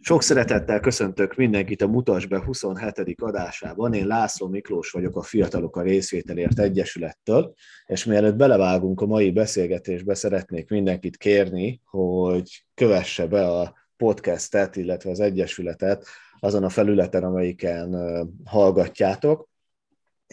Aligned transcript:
Sok 0.00 0.22
szeretettel 0.22 0.80
köszöntök 0.80 1.34
mindenkit 1.34 1.82
a 1.82 1.86
Mutas 1.86 2.26
be 2.26 2.44
27. 2.44 3.14
adásában. 3.22 3.94
Én 3.94 4.06
László 4.06 4.48
Miklós 4.48 4.90
vagyok 4.90 5.16
a 5.16 5.22
Fiatalok 5.22 5.76
a 5.76 5.82
Részvételért 5.82 6.58
Egyesülettől, 6.58 7.54
és 7.86 8.04
mielőtt 8.04 8.36
belevágunk 8.36 9.00
a 9.00 9.06
mai 9.06 9.30
beszélgetésbe, 9.30 10.14
szeretnék 10.14 10.68
mindenkit 10.68 11.16
kérni, 11.16 11.80
hogy 11.84 12.64
kövesse 12.74 13.26
be 13.26 13.46
a 13.46 13.74
podcastet, 13.96 14.76
illetve 14.76 15.10
az 15.10 15.20
Egyesületet 15.20 16.06
azon 16.40 16.64
a 16.64 16.68
felületen, 16.68 17.24
amelyiken 17.24 17.96
hallgatjátok 18.44 19.48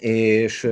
és 0.01 0.69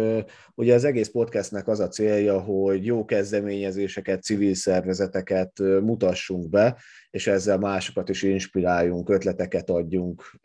ugye 0.55 0.73
az 0.73 0.83
egész 0.83 1.07
podcastnek 1.07 1.67
az 1.67 1.79
a 1.79 1.87
célja, 1.87 2.39
hogy 2.39 2.85
jó 2.85 3.05
kezdeményezéseket, 3.05 4.23
civil 4.23 4.53
szervezeteket 4.53 5.59
mutassunk 5.59 6.49
be, 6.49 6.81
és 7.09 7.27
ezzel 7.27 7.57
másokat 7.57 8.09
is 8.09 8.23
inspiráljunk, 8.23 9.09
ötleteket 9.09 9.69
adjunk 9.69 10.39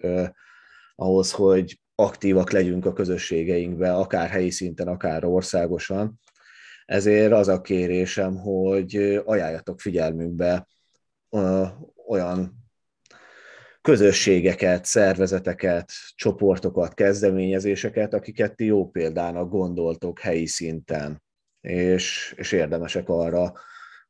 ahhoz, 0.94 1.32
hogy 1.32 1.80
aktívak 1.94 2.50
legyünk 2.50 2.86
a 2.86 2.92
közösségeinkbe, 2.92 3.94
akár 3.94 4.28
helyi 4.28 4.50
szinten, 4.50 4.88
akár 4.88 5.24
országosan. 5.24 6.20
Ezért 6.84 7.32
az 7.32 7.48
a 7.48 7.60
kérésem, 7.60 8.36
hogy 8.36 9.20
ajánljatok 9.24 9.80
figyelmünkbe 9.80 10.66
olyan 12.06 12.67
közösségeket, 13.88 14.84
szervezeteket, 14.84 15.92
csoportokat, 16.14 16.94
kezdeményezéseket, 16.94 18.14
akiket 18.14 18.56
ti 18.56 18.64
jó 18.64 18.90
példának 18.90 19.50
gondoltok 19.50 20.18
helyi 20.18 20.46
szinten, 20.46 21.22
és, 21.60 22.34
és 22.36 22.52
érdemesek 22.52 23.08
arra, 23.08 23.52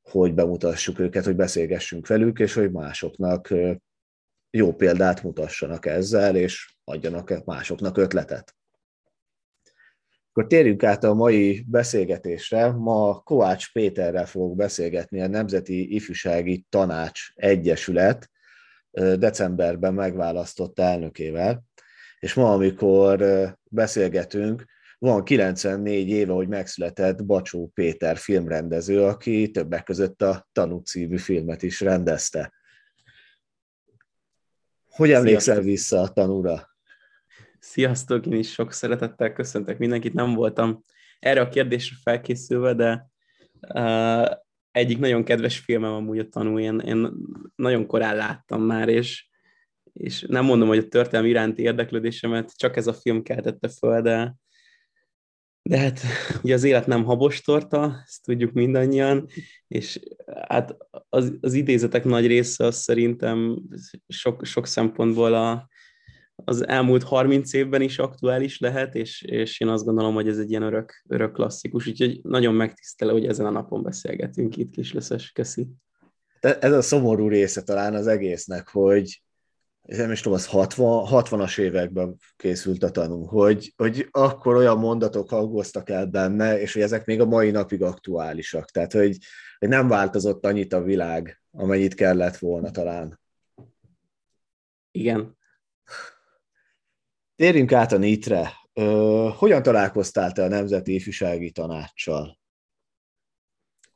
hogy 0.02 0.34
bemutassuk 0.34 0.98
őket, 0.98 1.24
hogy 1.24 1.36
beszélgessünk 1.36 2.06
velük, 2.06 2.38
és 2.38 2.54
hogy 2.54 2.70
másoknak 2.70 3.54
jó 4.50 4.74
példát 4.74 5.22
mutassanak 5.22 5.86
ezzel, 5.86 6.36
és 6.36 6.74
adjanak 6.84 7.44
másoknak 7.44 7.96
ötletet. 7.96 8.54
Akkor 10.30 10.46
térjünk 10.46 10.82
át 10.82 11.04
a 11.04 11.14
mai 11.14 11.64
beszélgetésre. 11.66 12.70
Ma 12.70 13.20
Kovács 13.24 13.72
Péterrel 13.72 14.26
fogok 14.26 14.56
beszélgetni 14.56 15.20
a 15.20 15.26
Nemzeti 15.26 15.94
Ifjúsági 15.94 16.66
Tanács 16.68 17.20
Egyesület 17.34 18.30
decemberben 18.90 19.94
megválasztott 19.94 20.78
elnökével, 20.78 21.62
és 22.18 22.34
ma, 22.34 22.52
amikor 22.52 23.24
beszélgetünk, 23.70 24.64
van 24.98 25.24
94 25.24 26.08
éve, 26.08 26.32
hogy 26.32 26.48
megszületett 26.48 27.24
Bacsó 27.24 27.70
Péter 27.74 28.16
filmrendező, 28.16 29.02
aki 29.02 29.50
többek 29.50 29.84
között 29.84 30.22
a 30.22 30.48
Tanú 30.52 30.78
című 30.78 31.16
filmet 31.16 31.62
is 31.62 31.80
rendezte. 31.80 32.52
Hogy 34.90 35.10
emlékszel 35.10 35.40
Sziasztok. 35.40 35.64
vissza 35.64 36.00
a 36.00 36.08
tanúra? 36.08 36.76
Sziasztok, 37.58 38.26
én 38.26 38.38
is 38.38 38.52
sok 38.52 38.72
szeretettel 38.72 39.32
köszöntök 39.32 39.78
mindenkit. 39.78 40.14
Nem 40.14 40.34
voltam 40.34 40.84
erre 41.18 41.40
a 41.40 41.48
kérdésre 41.48 41.96
felkészülve, 42.02 42.74
de 42.74 43.10
egyik 44.78 44.98
nagyon 44.98 45.24
kedves 45.24 45.58
filmem 45.58 45.92
amúgy 45.92 46.18
a 46.18 46.28
tanú, 46.28 46.58
én, 46.58 46.78
én 46.78 47.12
nagyon 47.54 47.86
korán 47.86 48.16
láttam 48.16 48.62
már, 48.62 48.88
és, 48.88 49.28
és 49.92 50.24
nem 50.28 50.44
mondom, 50.44 50.68
hogy 50.68 50.78
a 50.78 50.88
történelmi 50.88 51.28
iránti 51.28 51.62
érdeklődésemet 51.62 52.56
csak 52.56 52.76
ez 52.76 52.86
a 52.86 52.92
film 52.92 53.22
keltette 53.22 53.68
föl, 53.68 54.02
de, 54.02 54.34
de 55.62 55.78
hát 55.78 56.00
ugye 56.42 56.54
az 56.54 56.64
élet 56.64 56.86
nem 56.86 57.04
habostorta, 57.04 58.02
ezt 58.04 58.24
tudjuk 58.24 58.52
mindannyian, 58.52 59.26
és 59.68 60.00
hát 60.48 60.76
az, 61.08 61.32
az 61.40 61.52
idézetek 61.52 62.04
nagy 62.04 62.26
része 62.26 62.64
az 62.64 62.76
szerintem 62.76 63.62
sok, 64.08 64.44
sok 64.44 64.66
szempontból 64.66 65.34
a, 65.34 65.68
az 66.44 66.66
elmúlt 66.66 67.02
30 67.02 67.52
évben 67.52 67.80
is 67.80 67.98
aktuális 67.98 68.58
lehet, 68.58 68.94
és, 68.94 69.22
és 69.22 69.60
én 69.60 69.68
azt 69.68 69.84
gondolom, 69.84 70.14
hogy 70.14 70.28
ez 70.28 70.38
egy 70.38 70.50
ilyen 70.50 70.62
örök, 70.62 71.02
örök 71.08 71.32
klasszikus, 71.32 71.86
úgyhogy 71.86 72.20
nagyon 72.22 72.54
megtisztelő, 72.54 73.12
hogy 73.12 73.26
ezen 73.26 73.46
a 73.46 73.50
napon 73.50 73.82
beszélgetünk 73.82 74.56
itt, 74.56 74.70
kis 74.70 74.92
leszes, 74.92 75.32
köszi. 75.32 75.68
Ez 76.40 76.72
a 76.72 76.82
szomorú 76.82 77.28
része 77.28 77.62
talán 77.62 77.94
az 77.94 78.06
egésznek, 78.06 78.68
hogy 78.68 79.22
nem 79.82 80.10
is 80.10 80.20
tudom, 80.20 80.38
az 80.38 80.46
60, 80.46 81.06
60-as 81.10 81.58
években 81.58 82.16
készült 82.36 82.82
a 82.82 82.90
tanú, 82.90 83.24
hogy, 83.24 83.72
hogy 83.76 84.08
akkor 84.10 84.56
olyan 84.56 84.78
mondatok 84.78 85.28
hangoztak 85.28 85.90
el 85.90 86.06
benne, 86.06 86.60
és 86.60 86.72
hogy 86.72 86.82
ezek 86.82 87.04
még 87.06 87.20
a 87.20 87.26
mai 87.26 87.50
napig 87.50 87.82
aktuálisak. 87.82 88.70
Tehát, 88.70 88.92
hogy, 88.92 89.18
hogy 89.58 89.68
nem 89.68 89.88
változott 89.88 90.44
annyit 90.44 90.72
a 90.72 90.82
világ, 90.82 91.40
amennyit 91.50 91.94
kellett 91.94 92.36
volna 92.36 92.70
talán. 92.70 93.20
Igen, 94.90 95.37
Térjünk 97.38 97.72
át 97.72 97.92
a 97.92 97.98
NIT-re. 97.98 98.52
Hogyan 99.36 99.62
találkoztál 99.62 100.32
te 100.32 100.42
a 100.42 100.48
Nemzeti 100.48 100.94
Ifjúsági 100.94 101.50
Tanácssal? 101.50 102.38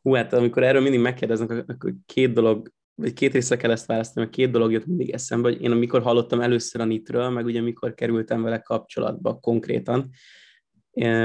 Hú, 0.03 0.15
hát 0.15 0.33
amikor 0.33 0.63
erről 0.63 0.83
mindig 0.83 1.01
megkérdeznek, 1.01 1.51
akkor 1.51 1.95
két 2.07 2.33
dolog, 2.33 2.73
vagy 2.95 3.13
két 3.13 3.33
részre 3.33 3.57
kell 3.57 3.71
ezt 3.71 3.87
választani, 3.87 4.25
mert 4.25 4.37
két 4.37 4.51
dolog 4.51 4.73
jött 4.73 4.87
mindig 4.87 5.11
eszembe, 5.11 5.49
hogy 5.49 5.63
én 5.63 5.71
amikor 5.71 6.03
hallottam 6.03 6.41
először 6.41 6.81
a 6.81 6.85
NIT-ről, 6.85 7.29
meg 7.29 7.45
ugye 7.45 7.61
mikor 7.61 7.95
kerültem 7.95 8.43
vele 8.43 8.59
kapcsolatba 8.59 9.39
konkrétan, 9.39 10.11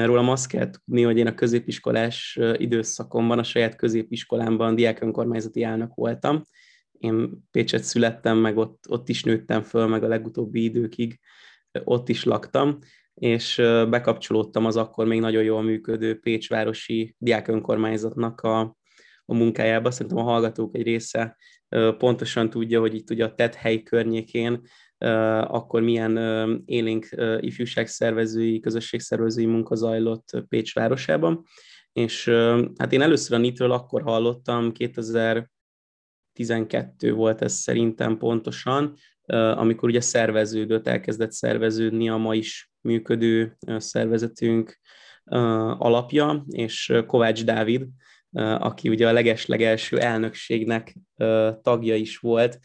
Rólam 0.05 0.29
azt 0.29 0.47
kell 0.47 0.69
tudni, 0.69 1.01
hogy 1.01 1.17
én 1.17 1.27
a 1.27 1.33
középiskolás 1.33 2.39
időszakomban, 2.57 3.39
a 3.39 3.43
saját 3.43 3.75
középiskolámban 3.75 4.75
diák 4.75 5.01
önkormányzati 5.01 5.63
elnök 5.63 5.93
voltam. 5.93 6.43
Én 6.91 7.43
Pécset 7.51 7.83
születtem, 7.83 8.37
meg 8.37 8.57
ott, 8.57 8.85
ott 8.89 9.09
is 9.09 9.23
nőttem 9.23 9.61
föl, 9.61 9.87
meg 9.87 10.03
a 10.03 10.07
legutóbbi 10.07 10.63
időkig 10.63 11.19
ott 11.83 12.09
is 12.09 12.23
laktam, 12.23 12.77
és 13.13 13.55
bekapcsolódtam 13.89 14.65
az 14.65 14.77
akkor 14.77 15.05
még 15.05 15.19
nagyon 15.19 15.43
jól 15.43 15.61
működő 15.61 16.19
Pécsvárosi 16.19 17.15
diák 17.17 17.47
önkormányzatnak 17.47 18.41
a, 18.41 18.59
a 19.25 19.33
munkájába. 19.33 19.91
Szerintem 19.91 20.17
a 20.17 20.29
hallgatók 20.29 20.75
egy 20.75 20.83
része 20.83 21.37
pontosan 21.97 22.49
tudja, 22.49 22.79
hogy 22.79 22.95
itt 22.95 23.09
ugye 23.09 23.25
a 23.25 23.35
TED 23.35 23.83
környékén 23.83 24.61
akkor 25.41 25.81
milyen 25.81 26.17
élénk 26.65 27.07
ifjúságszervezői, 27.39 28.59
közösségszervezői 28.59 29.45
munka 29.45 29.75
zajlott 29.75 30.43
Pécs 30.47 30.73
városában. 30.73 31.43
És 31.93 32.29
hát 32.77 32.93
én 32.93 33.01
először 33.01 33.37
a 33.37 33.39
NIT-ről 33.39 33.71
akkor 33.71 34.01
hallottam, 34.01 34.71
2012 34.71 37.13
volt 37.13 37.41
ez 37.41 37.53
szerintem 37.53 38.17
pontosan, 38.17 38.95
amikor 39.33 39.89
ugye 39.89 40.01
szerveződött, 40.01 40.87
elkezdett 40.87 41.31
szerveződni 41.31 42.09
a 42.09 42.17
ma 42.17 42.35
is 42.35 42.71
működő 42.81 43.57
szervezetünk 43.77 44.79
alapja, 45.77 46.45
és 46.47 46.93
Kovács 47.07 47.43
Dávid, 47.43 47.87
aki 48.59 48.89
ugye 48.89 49.07
a 49.07 49.11
legeslegelső 49.11 49.99
elnökségnek 49.99 50.95
tagja 51.61 51.95
is 51.95 52.17
volt, 52.17 52.59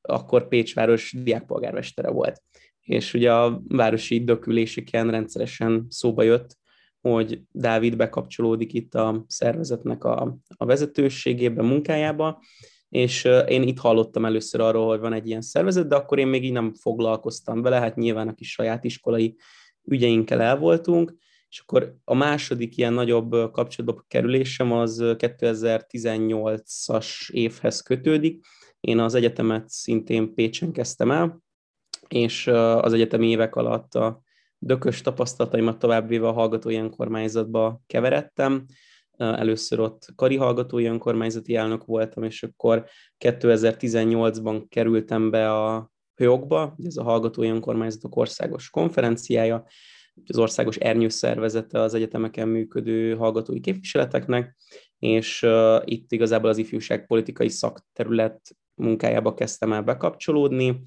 akkor 0.00 0.48
Pécsváros 0.48 1.14
diákpolgármestere 1.22 2.10
volt. 2.10 2.42
És 2.80 3.14
ugye 3.14 3.32
a 3.32 3.62
városi 3.68 4.24
döküléseken 4.24 5.10
rendszeresen 5.10 5.86
szóba 5.88 6.22
jött, 6.22 6.56
hogy 7.00 7.42
Dávid 7.52 7.96
bekapcsolódik 7.96 8.72
itt 8.72 8.94
a 8.94 9.24
szervezetnek 9.28 10.04
a, 10.04 10.38
a 10.56 10.64
vezetőségébe, 10.64 11.62
munkájába, 11.62 12.42
és 12.88 13.24
én 13.48 13.62
itt 13.62 13.78
hallottam 13.78 14.24
először 14.24 14.60
arról, 14.60 14.86
hogy 14.86 15.00
van 15.00 15.12
egy 15.12 15.26
ilyen 15.26 15.42
szervezet, 15.42 15.88
de 15.88 15.94
akkor 15.94 16.18
én 16.18 16.26
még 16.26 16.44
így 16.44 16.52
nem 16.52 16.74
foglalkoztam 16.74 17.62
vele, 17.62 17.78
hát 17.78 17.96
nyilván 17.96 18.28
a 18.28 18.34
kis 18.34 18.50
saját 18.50 18.84
iskolai 18.84 19.36
ügyeinkkel 19.84 20.40
el 20.40 20.58
voltunk, 20.58 21.14
és 21.48 21.60
akkor 21.60 21.96
a 22.04 22.14
második 22.14 22.76
ilyen 22.76 22.92
nagyobb 22.92 23.30
kapcsolatba 23.30 24.04
kerülésem 24.08 24.72
az 24.72 25.00
2018-as 25.02 27.30
évhez 27.30 27.80
kötődik. 27.80 28.46
Én 28.80 28.98
az 28.98 29.14
egyetemet 29.14 29.68
szintén 29.68 30.34
Pécsen 30.34 30.72
kezdtem 30.72 31.10
el, 31.10 31.42
és 32.08 32.46
az 32.46 32.92
egyetemi 32.92 33.28
évek 33.28 33.56
alatt 33.56 33.94
a 33.94 34.22
dökös 34.58 35.00
tapasztalataimat 35.00 35.78
továbbvéve 35.78 36.28
a 36.28 36.32
hallgatói 36.32 36.76
önkormányzatba 36.76 37.80
keveredtem, 37.86 38.64
Először 39.16 39.80
ott 39.80 40.06
kari 40.16 40.36
hallgatói 40.36 40.84
önkormányzati 40.84 41.54
elnök 41.54 41.84
voltam, 41.84 42.22
és 42.22 42.42
akkor 42.42 42.84
2018-ban 43.24 44.64
kerültem 44.68 45.30
be 45.30 45.52
a 45.52 45.90
HÖOG-ba, 46.14 46.76
ez 46.84 46.96
a 46.96 47.02
Hallgatói 47.02 47.48
Önkormányzatok 47.48 48.16
Országos 48.16 48.70
Konferenciája, 48.70 49.64
az 50.26 50.38
országos 50.38 50.76
ernyő 50.76 51.08
szervezete 51.08 51.80
az 51.80 51.94
egyetemeken 51.94 52.48
működő 52.48 53.14
hallgatói 53.14 53.60
képviseleteknek, 53.60 54.56
és 54.98 55.42
uh, 55.42 55.82
itt 55.84 56.12
igazából 56.12 56.50
az 56.50 56.58
ifjúság 56.58 57.06
politikai 57.06 57.48
szakterület 57.48 58.40
munkájába 58.74 59.34
kezdtem 59.34 59.72
el 59.72 59.82
bekapcsolódni, 59.82 60.80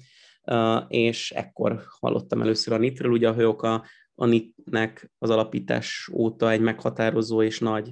uh, 0.44 0.82
és 0.88 1.30
ekkor 1.30 1.82
hallottam 2.00 2.40
először 2.40 2.74
a 2.74 2.78
NIT-ről, 2.78 3.12
ugye 3.12 3.28
a 3.28 3.34
HÖOK 3.34 3.62
a, 3.62 3.84
a 4.20 4.26
NIT-nek 4.26 5.10
az 5.18 5.30
alapítás 5.30 6.10
óta 6.12 6.50
egy 6.50 6.60
meghatározó 6.60 7.42
és 7.42 7.58
nagy 7.58 7.90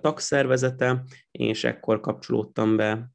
tagszervezete, 0.00 1.04
és 1.30 1.64
ekkor 1.64 2.00
kapcsolódtam 2.00 2.76
be 2.76 3.10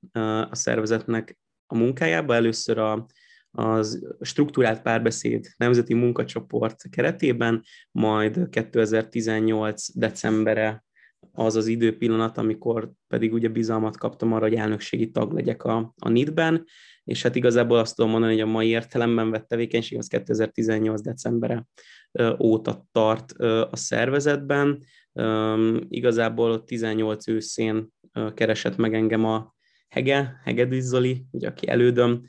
a 0.49 0.55
szervezetnek 0.55 1.37
a 1.65 1.77
munkájába. 1.77 2.35
Először 2.35 2.77
a 2.77 3.05
az 3.51 4.07
struktúrált 4.21 4.81
párbeszéd 4.81 5.47
nemzeti 5.57 5.93
munkacsoport 5.93 6.89
keretében, 6.89 7.63
majd 7.91 8.49
2018 8.49 9.85
decembere 9.93 10.85
az 11.31 11.55
az 11.55 11.67
időpillanat, 11.67 12.37
amikor 12.37 12.91
pedig 13.07 13.33
ugye 13.33 13.49
bizalmat 13.49 13.97
kaptam 13.97 14.33
arra, 14.33 14.47
hogy 14.47 14.55
elnökségi 14.55 15.11
tag 15.11 15.33
legyek 15.33 15.63
a, 15.63 15.93
a 15.97 16.09
NIT-ben, 16.09 16.65
és 17.03 17.23
hát 17.23 17.35
igazából 17.35 17.77
azt 17.77 17.95
tudom 17.95 18.11
mondani, 18.11 18.31
hogy 18.31 18.41
a 18.41 18.45
mai 18.45 18.67
értelemben 18.67 19.29
vett 19.29 19.47
tevékenység 19.47 19.97
az 19.97 20.07
2018 20.07 21.01
decembere 21.01 21.67
óta 22.39 22.85
tart 22.91 23.31
a 23.71 23.75
szervezetben. 23.75 24.83
Igazából 25.89 26.63
18 26.63 27.27
őszén 27.27 27.87
keresett 28.33 28.77
meg 28.77 28.93
engem 28.93 29.25
a 29.25 29.55
Hege, 29.89 30.39
Hegedűs 30.43 30.83
Zoli, 30.83 31.25
ugye, 31.31 31.47
aki 31.47 31.67
elődöm 31.67 32.25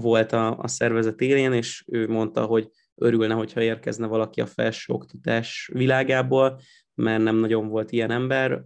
volt 0.00 0.32
a, 0.32 0.58
a 0.58 0.68
szervezet 0.68 1.20
élén, 1.20 1.52
és 1.52 1.84
ő 1.86 2.08
mondta, 2.08 2.44
hogy 2.44 2.68
örülne, 2.94 3.34
hogyha 3.34 3.62
érkezne 3.62 4.06
valaki 4.06 4.40
a 4.40 4.46
felsőoktatás 4.46 5.70
világából, 5.72 6.60
mert 6.94 7.22
nem 7.22 7.36
nagyon 7.36 7.68
volt 7.68 7.92
ilyen 7.92 8.10
ember 8.10 8.62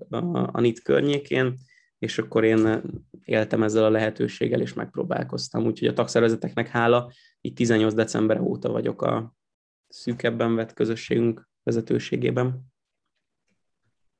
a 0.52 0.60
NIT 0.60 0.82
környékén, 0.82 1.56
és 1.98 2.18
akkor 2.18 2.44
én 2.44 2.82
éltem 3.24 3.62
ezzel 3.62 3.84
a 3.84 3.90
lehetőséggel, 3.90 4.60
és 4.60 4.72
megpróbálkoztam. 4.72 5.64
Úgyhogy 5.64 5.88
a 5.88 5.92
tagszervezeteknek 5.92 6.68
hála, 6.68 7.12
így 7.40 7.52
18 7.52 7.94
december 7.94 8.40
óta 8.40 8.70
vagyok 8.70 9.02
a 9.02 9.34
szűkebben 9.88 10.54
vett 10.54 10.72
közösségünk 10.72 11.48
vezetőségében. 11.62 12.60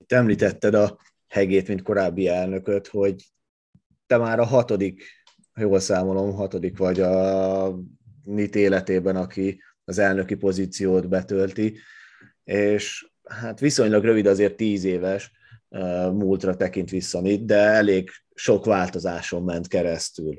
Te 0.06 0.16
említetted 0.16 0.74
a 0.74 0.98
Hegét, 1.26 1.68
mint 1.68 1.82
korábbi 1.82 2.28
elnököt, 2.28 2.86
hogy 2.86 3.24
te 4.06 4.16
már 4.16 4.38
a 4.38 4.44
hatodik, 4.44 5.04
jól 5.54 5.78
számolom, 5.78 6.32
hatodik 6.32 6.78
vagy 6.78 7.00
a 7.00 7.78
NIT 8.22 8.54
életében, 8.54 9.16
aki 9.16 9.62
az 9.84 9.98
elnöki 9.98 10.34
pozíciót 10.34 11.08
betölti, 11.08 11.78
és 12.44 13.10
hát 13.28 13.60
viszonylag 13.60 14.04
rövid, 14.04 14.26
azért 14.26 14.56
tíz 14.56 14.84
éves 14.84 15.30
múltra 16.12 16.56
tekint 16.56 16.90
vissza 16.90 17.20
de 17.40 17.56
elég 17.56 18.10
sok 18.34 18.64
változáson 18.64 19.42
ment 19.42 19.68
keresztül. 19.68 20.38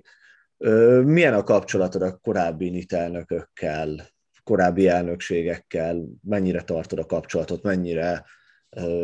Milyen 1.04 1.34
a 1.34 1.44
kapcsolatod 1.44 2.02
a 2.02 2.18
korábbi 2.18 2.70
NIT 2.70 2.94
elnökökkel, 2.94 4.08
korábbi 4.44 4.88
elnökségekkel, 4.88 6.06
mennyire 6.22 6.62
tartod 6.62 7.00
a 7.00 7.06
kapcsolatot, 7.06 7.64
mennyire 7.64 8.26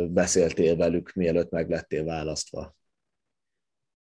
beszéltél 0.09 0.75
velük, 0.75 1.13
mielőtt 1.13 1.51
meglettél 1.51 2.03
választva? 2.03 2.75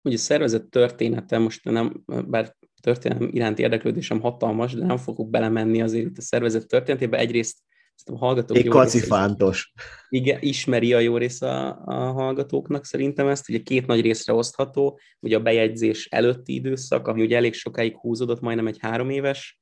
Ugye 0.02 0.16
a 0.16 0.19
szervezet 0.19 0.69
története, 0.69 1.38
most 1.38 1.64
nem, 1.64 2.02
bár 2.06 2.56
történelem 2.81 3.28
iránti 3.32 3.62
érdeklődésem 3.62 4.20
hatalmas, 4.20 4.74
de 4.74 4.84
nem 4.84 4.96
fogok 4.96 5.31
belemenni 5.31 5.82
azért 5.82 6.06
itt 6.06 6.19
a 6.19 6.22
szervezet 6.22 6.66
történetébe. 6.66 7.19
Egyrészt 7.19 7.58
a 8.06 8.16
hallgatók 8.16 8.68
kacifántos. 8.68 9.72
Igen, 10.08 10.38
ismeri 10.40 10.92
a 10.92 10.98
jó 10.98 11.16
rész 11.16 11.42
a, 11.42 11.82
a 11.84 11.94
hallgatóknak 11.94 12.84
szerintem 12.84 13.28
ezt. 13.28 13.48
Ugye 13.48 13.58
két 13.58 13.86
nagy 13.86 14.00
részre 14.00 14.32
osztható, 14.32 15.00
ugye 15.20 15.36
a 15.36 15.40
bejegyzés 15.40 16.06
előtti 16.06 16.54
időszak, 16.54 17.06
ami 17.06 17.22
ugye 17.22 17.36
elég 17.36 17.54
sokáig 17.54 17.96
húzódott, 17.96 18.40
majdnem 18.40 18.66
egy 18.66 18.78
három 18.80 19.10
éves 19.10 19.58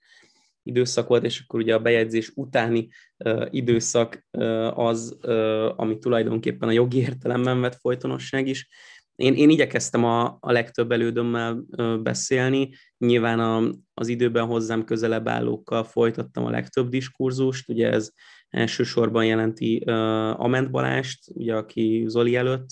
időszak 0.62 1.08
volt, 1.08 1.24
és 1.24 1.40
akkor 1.40 1.60
ugye 1.60 1.74
a 1.74 1.78
bejegyzés 1.78 2.32
utáni 2.34 2.88
uh, 3.24 3.46
időszak 3.50 4.26
uh, 4.30 4.78
az, 4.78 5.16
uh, 5.22 5.80
ami 5.80 5.98
tulajdonképpen 5.98 6.68
a 6.68 6.72
jogi 6.72 6.98
értelemben 6.98 7.60
vett 7.60 7.78
folytonosság 7.80 8.46
is. 8.46 8.68
Én, 9.16 9.34
én 9.34 9.50
igyekeztem 9.50 10.04
a, 10.04 10.36
a 10.40 10.52
legtöbb 10.52 10.92
elődömmel 10.92 11.64
uh, 11.70 11.98
beszélni, 11.98 12.70
nyilván 12.98 13.40
a, 13.40 13.70
az 13.94 14.08
időben 14.08 14.46
hozzám 14.46 14.84
közelebb 14.84 15.28
állókkal 15.28 15.84
folytattam 15.84 16.44
a 16.44 16.50
legtöbb 16.50 16.88
diskurzust, 16.88 17.68
ugye 17.68 17.90
ez 17.90 18.10
elsősorban 18.48 19.24
jelenti 19.24 19.82
uh, 19.86 20.40
Ament 20.40 20.70
Balást, 20.70 21.30
ugye, 21.34 21.54
aki 21.54 22.04
Zoli 22.06 22.36
előtt 22.36 22.66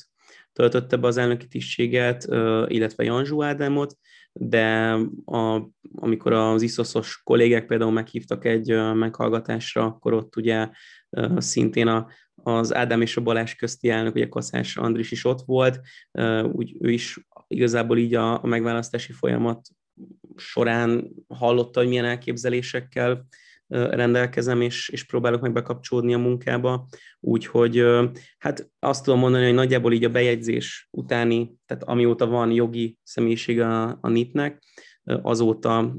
töltötte 0.53 0.97
be 0.97 1.07
az 1.07 1.17
elnöki 1.17 1.47
tisztséget, 1.47 2.27
uh, 2.29 2.65
illetve 2.67 3.05
Janzsú 3.05 3.43
Ádámot, 3.43 3.97
de 4.33 4.99
a, 5.25 5.69
amikor 5.95 6.33
az 6.33 6.63
iszoszos 6.63 7.21
kollégák 7.25 7.67
például 7.67 7.93
meghívtak 7.93 8.45
egy 8.45 8.69
meghallgatásra, 8.95 9.85
akkor 9.85 10.13
ott 10.13 10.37
ugye 10.37 10.69
szintén 11.37 11.87
a, 11.87 12.09
az 12.45 12.75
Ádám 12.75 13.01
és 13.01 13.17
a 13.17 13.21
Balázs 13.21 13.55
közti 13.55 13.89
elnök, 13.89 14.15
ugye 14.15 14.29
Kaszás 14.29 14.77
Andris 14.77 15.11
is 15.11 15.25
ott 15.25 15.41
volt, 15.41 15.81
úgy 16.53 16.77
ő 16.81 16.91
is 16.91 17.27
igazából 17.47 17.99
így 17.99 18.15
a, 18.15 18.43
a 18.43 18.47
megválasztási 18.47 19.13
folyamat 19.13 19.69
során 20.37 21.11
hallotta, 21.29 21.81
hogy 21.81 21.89
milyen 21.89 22.05
elképzelésekkel 22.05 23.27
rendelkezem, 23.69 24.61
és, 24.61 24.89
és 24.89 25.05
próbálok 25.05 25.41
meg 25.41 25.53
bekapcsolódni 25.53 26.15
a 26.15 26.19
munkába. 26.19 26.89
Úgyhogy 27.21 27.85
hát 28.39 28.71
azt 28.79 29.05
tudom 29.05 29.19
mondani, 29.19 29.45
hogy 29.45 29.55
nagyjából 29.55 29.93
így 29.93 30.05
a 30.05 30.11
bejegyzés 30.11 30.89
utáni, 30.91 31.55
tehát 31.67 31.83
amióta 31.85 32.27
van 32.27 32.51
jogi 32.51 32.99
személyiség 33.03 33.61
a, 33.61 33.99
a 34.01 34.09
NIT-nek, 34.09 34.63
azóta 35.05 35.95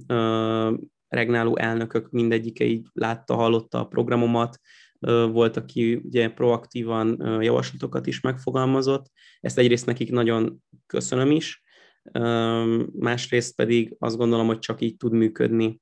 regnáló 1.08 1.58
elnökök 1.58 2.10
mindegyike 2.10 2.66
így 2.66 2.88
látta, 2.94 3.36
hallotta 3.36 3.80
a 3.80 3.88
programomat, 3.88 4.60
volt, 5.32 5.58
aki 5.58 5.96
ugye 5.96 6.30
proaktívan 6.30 7.38
javaslatokat 7.42 8.08
is 8.08 8.22
megfogalmazott. 8.22 9.12
Ezt 9.40 9.58
egyrészt 9.58 9.86
nekik 9.86 10.12
nagyon 10.12 10.64
köszönöm 10.86 11.32
is, 11.32 11.64
másrészt 12.92 13.56
pedig 13.56 13.96
azt 14.00 14.18
gondolom, 14.18 14.48
hogy 14.48 14.60
csak 14.60 14.82
így 14.82 14.98
tud 14.98 15.12
működni 15.12 15.82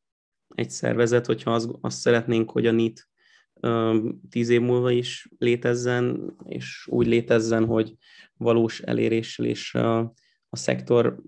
egy 0.56 0.70
szervezet, 0.70 1.26
hogyha 1.26 1.54
azt, 1.54 1.70
azt 1.82 2.00
szeretnénk, 2.00 2.52
hogy 2.52 2.66
a 2.66 2.72
NIT 2.72 3.08
tíz 4.30 4.50
év 4.50 4.62
múlva 4.62 4.92
is 4.92 5.30
létezzen, 5.38 6.36
és 6.48 6.88
úgy 6.90 7.08
létezzen, 7.08 7.66
hogy 7.66 7.96
valós 8.34 8.82
eléréssel 8.82 9.46
és 9.46 9.76
a, 9.76 10.00
a 10.50 10.56
szektor 10.56 11.22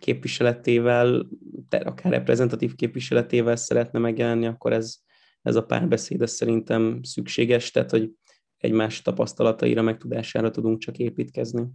képviseletével, 0.00 1.26
akár 1.70 2.12
reprezentatív 2.12 2.74
képviseletével 2.74 3.56
szeretne 3.56 3.98
megjelenni, 3.98 4.46
akkor 4.46 4.72
ez, 4.72 4.96
ez 5.42 5.56
a 5.56 5.64
párbeszéd 5.64 6.22
ez 6.22 6.32
szerintem 6.32 7.02
szükséges, 7.02 7.70
tehát 7.70 7.90
hogy 7.90 8.10
egymás 8.56 9.02
tapasztalataira, 9.02 9.82
meg 9.82 9.98
tudására 9.98 10.50
tudunk 10.50 10.78
csak 10.78 10.98
építkezni. 10.98 11.66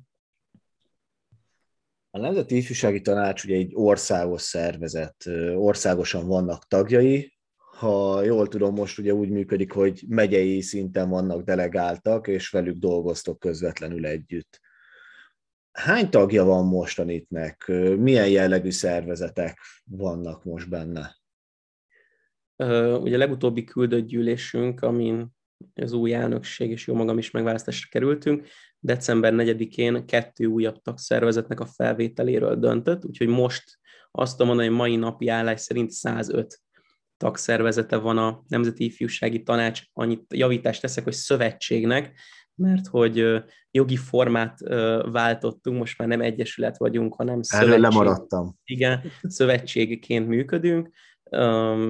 A 2.10 2.19
Nemzeti 2.19 2.58
Ifjúsági 2.58 3.02
Tanács 3.02 3.44
ugye 3.44 3.56
egy 3.56 3.72
országos 3.74 4.42
szervezet, 4.42 5.25
országosan 5.56 6.28
vannak 6.28 6.68
tagjai, 6.68 7.38
ha 7.78 8.24
jól 8.24 8.47
tudom, 8.47 8.74
most 8.74 9.00
ugye 9.00 9.14
úgy 9.14 9.30
működik, 9.30 9.71
hogy 9.71 10.04
megyei 10.07 10.62
szinten 10.62 11.09
vannak 11.09 11.44
delegáltak, 11.44 12.28
és 12.28 12.50
velük 12.50 12.78
dolgoztok 12.78 13.40
közvetlenül 13.40 14.06
együtt. 14.06 14.59
Hány 15.71 16.09
tagja 16.09 16.44
van 16.44 16.66
most 16.66 17.00
a 17.00 17.04
NIT-nek? 17.04 17.66
Milyen 17.97 18.30
jellegű 18.30 18.71
szervezetek 18.71 19.59
vannak 19.83 20.44
most 20.44 20.69
benne? 20.69 21.17
Ugye 23.02 23.16
a 23.16 23.18
legutóbbi 23.18 23.64
küldött 23.64 24.06
gyűlésünk, 24.06 24.81
amin 24.81 25.35
az 25.76 25.92
új 25.92 26.14
elnökség 26.14 26.71
és 26.71 26.87
jó 26.87 26.94
magam 26.94 27.18
is 27.18 27.31
megválasztásra 27.31 27.87
kerültünk, 27.92 28.47
december 28.80 29.33
4-én 29.35 30.06
kettő 30.06 30.45
újabb 30.45 30.81
tagszervezetnek 30.81 31.59
a 31.59 31.66
felvételéről 31.66 32.56
döntött, 32.56 33.06
úgyhogy 33.06 33.28
most 33.28 33.80
azt 34.11 34.31
tudom 34.31 34.47
mondani, 34.47 34.68
hogy 34.68 34.78
mai 34.78 34.95
napi 34.95 35.28
állás 35.28 35.61
szerint 35.61 35.92
105 35.92 36.61
tagszervezete 37.18 37.95
van 37.97 38.18
a 38.18 38.44
Nemzeti 38.47 38.85
Ifjúsági 38.85 39.44
Tanács, 39.44 39.81
annyit 39.94 40.33
javítást 40.33 40.81
teszek, 40.81 41.04
hogy 41.04 41.14
szövetségnek, 41.14 42.19
mert 42.56 42.87
hogy 42.87 43.44
jogi 43.71 43.95
formát 43.95 44.59
váltottunk, 45.11 45.78
most 45.78 45.97
már 45.97 46.07
nem 46.07 46.21
egyesület 46.21 46.78
vagyunk, 46.78 47.16
hanem 47.16 47.42
szövetség. 47.42 47.73
Erről 47.73 47.90
lemaradtam. 47.90 48.57
Igen, 48.64 49.02
szövetségként 49.21 50.28
működünk, 50.28 50.90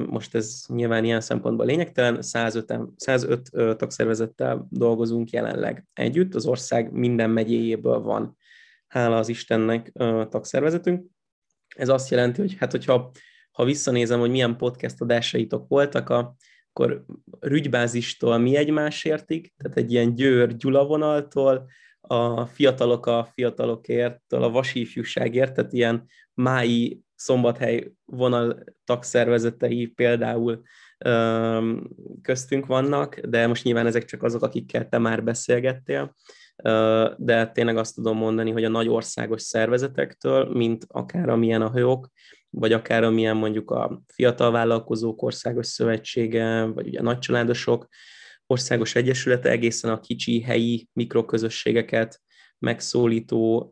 most 0.09 0.35
ez 0.35 0.63
nyilván 0.67 1.03
ilyen 1.03 1.21
szempontból 1.21 1.65
lényegtelen, 1.65 2.21
105, 2.21 2.73
105 2.95 3.49
tagszervezettel 3.77 4.67
dolgozunk 4.69 5.29
jelenleg 5.29 5.85
együtt, 5.93 6.35
az 6.35 6.45
ország 6.45 6.91
minden 6.91 7.29
megyéjéből 7.29 7.99
van, 7.99 8.37
hála 8.87 9.17
az 9.17 9.29
Istennek 9.29 9.91
tagszervezetünk. 10.29 11.05
Ez 11.75 11.89
azt 11.89 12.09
jelenti, 12.09 12.41
hogy 12.41 12.55
hát 12.57 12.71
hogyha 12.71 13.11
ha 13.51 13.63
visszanézem, 13.63 14.19
hogy 14.19 14.29
milyen 14.29 14.57
podcast 14.57 15.01
adásaitok 15.01 15.67
voltak, 15.67 16.09
a, 16.09 16.35
akkor 16.69 17.05
rügybázistól 17.39 18.37
mi 18.37 18.55
egymásértig, 18.55 19.53
tehát 19.57 19.77
egy 19.77 19.91
ilyen 19.91 20.15
győr-gyula 20.15 20.85
vonaltól, 20.85 21.69
a 22.01 22.45
fiatalok 22.45 23.05
a 23.05 23.29
fiatalokért, 23.33 24.33
a 24.33 24.49
vasifjúságért, 24.49 25.53
tehát 25.53 25.73
ilyen 25.73 26.05
mái 26.33 27.01
szombathely 27.17 27.91
vonal 28.05 28.63
tagszervezetei 28.85 29.87
például 29.87 30.61
köztünk 32.21 32.65
vannak, 32.65 33.19
de 33.19 33.47
most 33.47 33.63
nyilván 33.63 33.85
ezek 33.85 34.05
csak 34.05 34.23
azok, 34.23 34.43
akikkel 34.43 34.89
te 34.89 34.97
már 34.97 35.23
beszélgettél. 35.23 36.15
de 37.17 37.47
tényleg 37.53 37.77
azt 37.77 37.95
tudom 37.95 38.17
mondani, 38.17 38.51
hogy 38.51 38.63
a 38.63 38.69
nagy 38.69 38.87
országos 38.87 39.41
szervezetektől, 39.41 40.49
mint 40.53 40.85
akár 40.87 41.29
amilyen 41.29 41.61
a 41.61 41.71
hőok, 41.71 42.09
vagy 42.49 42.73
akár 42.73 43.03
amilyen 43.03 43.37
mondjuk 43.37 43.71
a 43.71 44.01
Fiatal 44.13 44.51
Vállalkozók 44.51 45.21
Országos 45.21 45.67
Szövetsége, 45.67 46.63
vagy 46.63 46.87
ugye 46.87 46.99
a 46.99 47.03
nagycsaládosok 47.03 47.87
országos 48.45 48.95
egyesülete 48.95 49.49
egészen 49.49 49.91
a 49.91 49.99
kicsi 49.99 50.41
helyi 50.41 50.87
mikroközösségeket 50.93 52.21
megszólító 52.59 53.69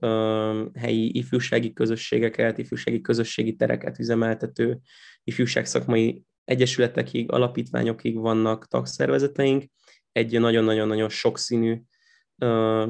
helyi 0.73 1.17
ifjúsági 1.17 1.73
közösségeket, 1.73 2.57
ifjúsági 2.57 3.01
közösségi 3.01 3.55
tereket 3.55 3.99
üzemeltető 3.99 4.79
ifjúságszakmai 5.23 6.23
egyesületekig, 6.43 7.31
alapítványokig 7.31 8.17
vannak 8.17 8.67
tagszervezeteink. 8.67 9.63
Egy 10.11 10.39
nagyon-nagyon-nagyon 10.39 11.09
sokszínű 11.09 11.81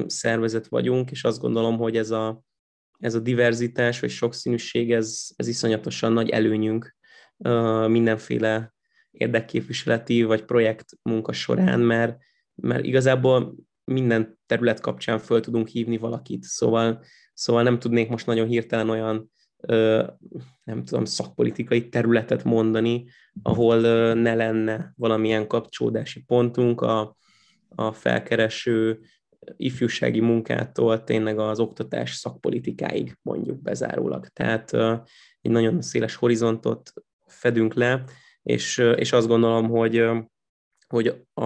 szervezet 0.06 0.66
vagyunk, 0.66 1.10
és 1.10 1.24
azt 1.24 1.40
gondolom, 1.40 1.76
hogy 1.76 1.96
ez 1.96 2.10
a, 2.10 2.42
ez 2.98 3.14
a 3.14 3.20
diverzitás 3.20 4.00
vagy 4.00 4.10
sokszínűség, 4.10 4.92
ez, 4.92 5.26
ez 5.36 5.48
iszonyatosan 5.48 6.12
nagy 6.12 6.30
előnyünk 6.30 6.96
mindenféle 7.88 8.74
érdekképviseleti 9.10 10.22
vagy 10.22 10.44
projekt 10.44 10.84
munka 11.02 11.32
során, 11.32 11.80
mert, 11.80 12.18
mert 12.54 12.84
igazából 12.84 13.54
minden 13.86 14.38
terület 14.46 14.80
kapcsán 14.80 15.18
föl 15.18 15.40
tudunk 15.40 15.68
hívni 15.68 15.98
valakit, 15.98 16.42
szóval, 16.42 17.04
szóval 17.34 17.62
nem 17.62 17.78
tudnék 17.78 18.08
most 18.08 18.26
nagyon 18.26 18.46
hirtelen 18.46 18.90
olyan 18.90 19.30
nem 20.64 20.84
tudom, 20.84 21.04
szakpolitikai 21.04 21.88
területet 21.88 22.44
mondani, 22.44 23.06
ahol 23.42 23.80
ne 24.14 24.34
lenne 24.34 24.92
valamilyen 24.96 25.46
kapcsolódási 25.46 26.22
pontunk 26.22 26.80
a, 26.80 27.16
a 27.68 27.92
felkereső 27.92 29.00
ifjúsági 29.56 30.20
munkától 30.20 31.04
tényleg 31.04 31.38
az 31.38 31.60
oktatás 31.60 32.14
szakpolitikáig 32.14 33.18
mondjuk 33.22 33.62
bezárólag. 33.62 34.26
Tehát 34.26 34.72
egy 35.40 35.50
nagyon 35.50 35.82
széles 35.82 36.14
horizontot 36.14 36.92
fedünk 37.26 37.74
le, 37.74 38.04
és, 38.42 38.78
és 38.78 39.12
azt 39.12 39.26
gondolom, 39.26 39.68
hogy, 39.68 40.04
hogy 40.88 41.24
a, 41.34 41.44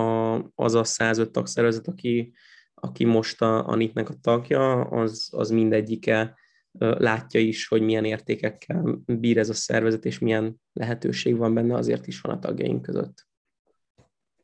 az 0.55 0.75
a 0.75 0.85
105 0.85 1.31
tagszervezet, 1.31 1.89
aki, 1.89 2.33
aki 2.75 3.05
most 3.05 3.43
a, 3.43 3.69
a 3.69 3.75
NIT-nek 3.75 4.09
a 4.09 4.15
tagja, 4.21 4.81
az, 4.81 5.29
az 5.33 5.51
mindegyike 5.51 6.39
látja 6.79 7.41
is, 7.41 7.69
hogy 7.69 7.83
milyen 7.83 8.05
értékekkel 8.05 9.03
bír 9.07 9.39
ez 9.39 9.49
a 9.49 9.55
szervezet, 9.55 10.05
és 10.05 10.19
milyen 10.19 10.61
lehetőség 10.73 11.37
van 11.37 11.55
benne, 11.55 11.75
azért 11.75 12.07
is 12.07 12.21
van 12.21 12.37
a 12.37 12.39
tagjaink 12.39 12.83
között. 12.83 13.29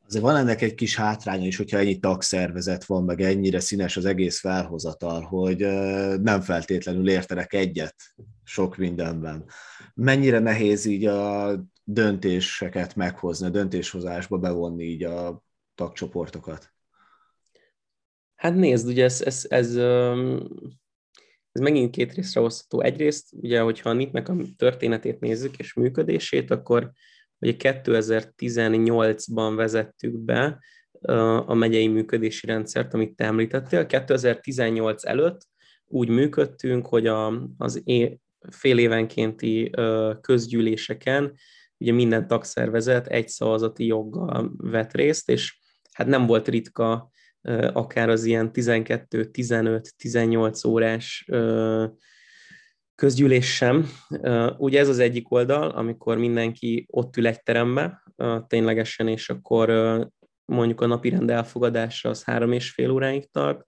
Azért 0.07 0.23
van 0.23 0.35
ennek 0.35 0.61
egy 0.61 0.75
kis 0.75 0.95
hátránya 0.95 1.45
is, 1.45 1.57
hogyha 1.57 1.77
ennyi 1.77 1.99
tagszervezet 1.99 2.85
van, 2.85 3.03
meg 3.03 3.21
ennyire 3.21 3.59
színes 3.59 3.97
az 3.97 4.05
egész 4.05 4.39
felhozatal, 4.39 5.21
hogy 5.21 5.57
nem 6.21 6.41
feltétlenül 6.41 7.09
értenek 7.09 7.53
egyet 7.53 7.95
sok 8.43 8.77
mindenben. 8.77 9.45
Mennyire 9.93 10.39
nehéz 10.39 10.85
így 10.85 11.05
a 11.05 11.55
döntéseket 11.83 12.95
meghozni, 12.95 13.45
a 13.45 13.49
döntéshozásba 13.49 14.37
bevonni 14.37 14.83
így 14.83 15.03
a 15.03 15.43
tagcsoportokat? 15.75 16.73
Hát 18.35 18.55
nézd, 18.55 18.87
ugye 18.87 19.03
ez, 19.03 19.21
ez, 19.21 19.45
ez, 19.49 19.75
ez 21.51 21.61
megint 21.61 21.91
két 21.91 22.13
részre 22.13 22.41
osztható. 22.41 22.83
Egyrészt, 22.83 23.33
ugye, 23.33 23.61
hogyha 23.61 23.89
a 23.89 23.93
NIT-nek 23.93 24.29
a 24.29 24.35
történetét 24.57 25.19
nézzük 25.19 25.57
és 25.57 25.73
működését, 25.73 26.51
akkor 26.51 26.91
ugye 27.39 27.55
2018-ban 27.57 29.53
vezettük 29.55 30.17
be 30.17 30.59
a 31.45 31.53
megyei 31.53 31.87
működési 31.87 32.45
rendszert, 32.45 32.93
amit 32.93 33.15
te 33.15 33.25
említettél. 33.25 33.85
2018 33.85 35.05
előtt 35.05 35.41
úgy 35.85 36.09
működtünk, 36.09 36.87
hogy 36.87 37.07
a, 37.07 37.49
az 37.57 37.81
é, 37.83 38.19
fél 38.49 38.77
évenkénti 38.77 39.71
közgyűléseken 40.21 41.33
ugye 41.77 41.91
minden 41.91 42.27
tagszervezet 42.27 43.07
egy 43.07 43.27
szavazati 43.27 43.85
joggal 43.85 44.51
vett 44.57 44.93
részt, 44.93 45.29
és 45.29 45.59
hát 45.91 46.07
nem 46.07 46.25
volt 46.25 46.47
ritka 46.47 47.09
akár 47.73 48.09
az 48.09 48.23
ilyen 48.23 48.51
12, 48.51 49.25
15, 49.25 49.95
18 49.97 50.63
órás 50.63 51.25
közgyűlés 52.97 53.55
sem. 53.55 53.87
Ugye 54.57 54.79
ez 54.79 54.89
az 54.89 54.99
egyik 54.99 55.31
oldal, 55.31 55.69
amikor 55.69 56.17
mindenki 56.17 56.85
ott 56.89 57.17
ül 57.17 57.27
egy 57.27 57.43
terembe 57.43 58.03
ténylegesen, 58.47 59.07
és 59.07 59.29
akkor 59.29 59.69
mondjuk 60.45 60.81
a 60.81 60.85
napi 60.85 61.09
rend 61.09 61.29
elfogadása 61.29 62.09
az 62.09 62.23
három 62.23 62.51
és 62.51 62.71
fél 62.71 62.89
óráig 62.89 63.31
tart, 63.31 63.65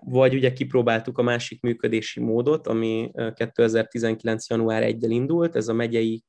vagy 0.00 0.34
ugye 0.34 0.52
kipróbáltuk 0.52 1.18
a 1.18 1.22
másik 1.22 1.60
működési 1.60 2.20
módot, 2.20 2.66
ami 2.66 3.10
2019. 3.34 4.48
január 4.48 4.82
1-el 4.86 5.08
indult, 5.08 5.56
ez 5.56 5.68
a 5.68 5.72
megyei, 5.72 6.24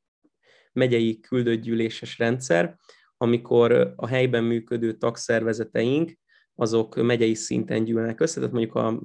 megyei 0.73 1.19
küldőgyűléses 1.19 2.17
rendszer, 2.17 2.75
amikor 3.17 3.93
a 3.95 4.07
helyben 4.07 4.43
működő 4.43 4.93
tagszervezeteink 4.93 6.11
azok 6.55 6.95
megyei 6.95 7.33
szinten 7.33 7.83
gyűlnek 7.83 8.19
össze, 8.19 8.35
tehát 8.35 8.51
mondjuk 8.51 8.75
a 8.75 9.01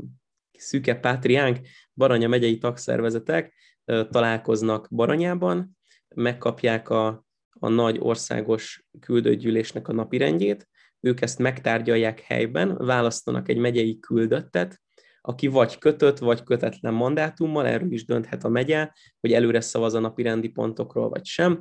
szűke 0.59 0.95
pátriánk, 0.95 1.59
Baranya 1.95 2.29
megyei 2.29 2.59
tagszervezetek 2.59 3.55
találkoznak 3.85 4.89
Baranyában, 4.91 5.79
megkapják 6.15 6.89
a, 6.89 7.25
a 7.51 7.69
nagy 7.69 7.97
országos 8.01 8.87
küldőgyűlésnek 9.01 9.89
a 9.89 9.93
napirendjét, 9.93 10.69
ők 11.01 11.21
ezt 11.21 11.39
megtárgyalják 11.39 12.21
helyben, 12.21 12.77
választanak 12.77 13.49
egy 13.49 13.57
megyei 13.57 13.99
küldöttet, 13.99 14.81
aki 15.25 15.47
vagy 15.47 15.79
kötött, 15.79 16.19
vagy 16.19 16.43
kötetlen 16.43 16.95
mandátummal, 16.95 17.67
erről 17.67 17.93
is 17.93 18.05
dönthet 18.05 18.45
a 18.45 18.49
megye, 18.49 18.91
hogy 19.21 19.33
előre 19.33 19.61
szavaz 19.61 19.95
a 19.95 19.99
napi 19.99 20.49
pontokról, 20.49 21.09
vagy 21.09 21.25
sem, 21.25 21.61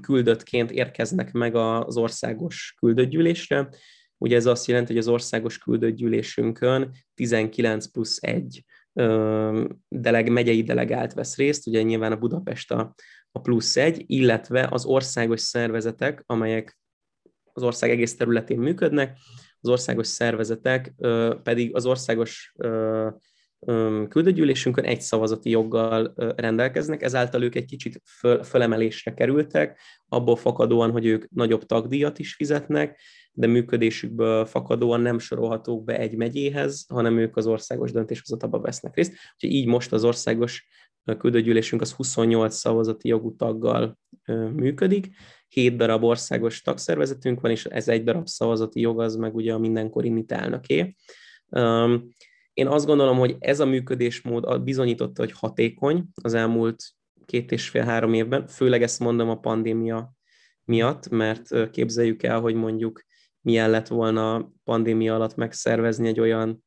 küldöttként 0.00 0.70
érkeznek 0.70 1.32
meg 1.32 1.54
az 1.54 1.96
országos 1.96 2.74
küldöttgyűlésre, 2.78 3.68
Ugye 4.18 4.36
ez 4.36 4.46
azt 4.46 4.66
jelenti, 4.66 4.92
hogy 4.92 5.00
az 5.00 5.08
országos 5.08 5.58
küldőgyűlésünkön 5.58 6.94
19 7.14 7.86
plusz 7.86 8.18
1 8.22 8.64
deleg, 9.88 10.28
megyei 10.28 10.62
delegált 10.62 11.12
vesz 11.12 11.36
részt, 11.36 11.66
ugye 11.66 11.82
nyilván 11.82 12.12
a 12.12 12.16
Budapest 12.16 12.72
a, 12.72 12.94
a 13.30 13.40
plusz 13.40 13.76
egy, 13.76 14.04
illetve 14.06 14.68
az 14.70 14.84
országos 14.84 15.40
szervezetek, 15.40 16.22
amelyek 16.26 16.78
az 17.52 17.62
ország 17.62 17.90
egész 17.90 18.16
területén 18.16 18.58
működnek, 18.58 19.18
az 19.60 19.68
országos 19.68 20.06
szervezetek 20.06 20.94
pedig 21.42 21.74
az 21.74 21.86
országos 21.86 22.54
küldőgyűlésünkön 24.08 24.84
egy 24.84 25.00
szavazati 25.00 25.50
joggal 25.50 26.14
rendelkeznek, 26.36 27.02
ezáltal 27.02 27.42
ők 27.42 27.54
egy 27.54 27.64
kicsit 27.64 28.02
föl, 28.04 28.42
fölemelésre 28.42 29.14
kerültek, 29.14 29.80
abból 30.08 30.36
fakadóan, 30.36 30.90
hogy 30.90 31.06
ők 31.06 31.30
nagyobb 31.30 31.66
tagdíjat 31.66 32.18
is 32.18 32.34
fizetnek, 32.34 33.00
de 33.36 33.46
működésükből 33.46 34.44
fakadóan 34.44 35.00
nem 35.00 35.18
sorolhatók 35.18 35.84
be 35.84 35.98
egy 35.98 36.16
megyéhez, 36.16 36.84
hanem 36.88 37.18
ők 37.18 37.36
az 37.36 37.46
országos 37.46 37.92
döntéshozatalba 37.92 38.60
vesznek 38.60 38.94
részt. 38.94 39.12
Úgyhogy 39.34 39.50
így 39.50 39.66
most 39.66 39.92
az 39.92 40.04
országos 40.04 40.66
küldőgyűlésünk 41.18 41.82
az 41.82 41.92
28 41.92 42.54
szavazati 42.54 43.08
jogú 43.08 43.36
taggal 43.36 43.98
működik, 44.52 45.08
7 45.48 45.76
darab 45.76 46.04
országos 46.04 46.62
tagszervezetünk 46.62 47.40
van, 47.40 47.50
és 47.50 47.64
ez 47.64 47.88
egy 47.88 48.04
darab 48.04 48.26
szavazati 48.26 48.80
jog, 48.80 49.00
az 49.00 49.16
meg 49.16 49.34
ugye 49.34 49.52
a 49.52 49.58
mindenkori 49.58 50.08
MIT 50.08 50.32
elnöké. 50.32 50.94
Én 52.52 52.66
azt 52.66 52.86
gondolom, 52.86 53.18
hogy 53.18 53.36
ez 53.38 53.60
a 53.60 53.66
működésmód 53.66 54.62
bizonyította, 54.62 55.22
hogy 55.22 55.32
hatékony 55.32 56.04
az 56.22 56.34
elmúlt 56.34 56.84
két 57.24 57.52
és 57.52 57.68
fél-három 57.68 58.14
évben, 58.14 58.46
főleg 58.46 58.82
ezt 58.82 59.00
mondom 59.00 59.28
a 59.28 59.38
pandémia 59.38 60.14
miatt, 60.64 61.08
mert 61.08 61.70
képzeljük 61.70 62.22
el, 62.22 62.40
hogy 62.40 62.54
mondjuk 62.54 63.02
milyen 63.46 63.70
lett 63.70 63.86
volna 63.86 64.52
pandémia 64.64 65.14
alatt 65.14 65.36
megszervezni 65.36 66.08
egy 66.08 66.20
olyan 66.20 66.64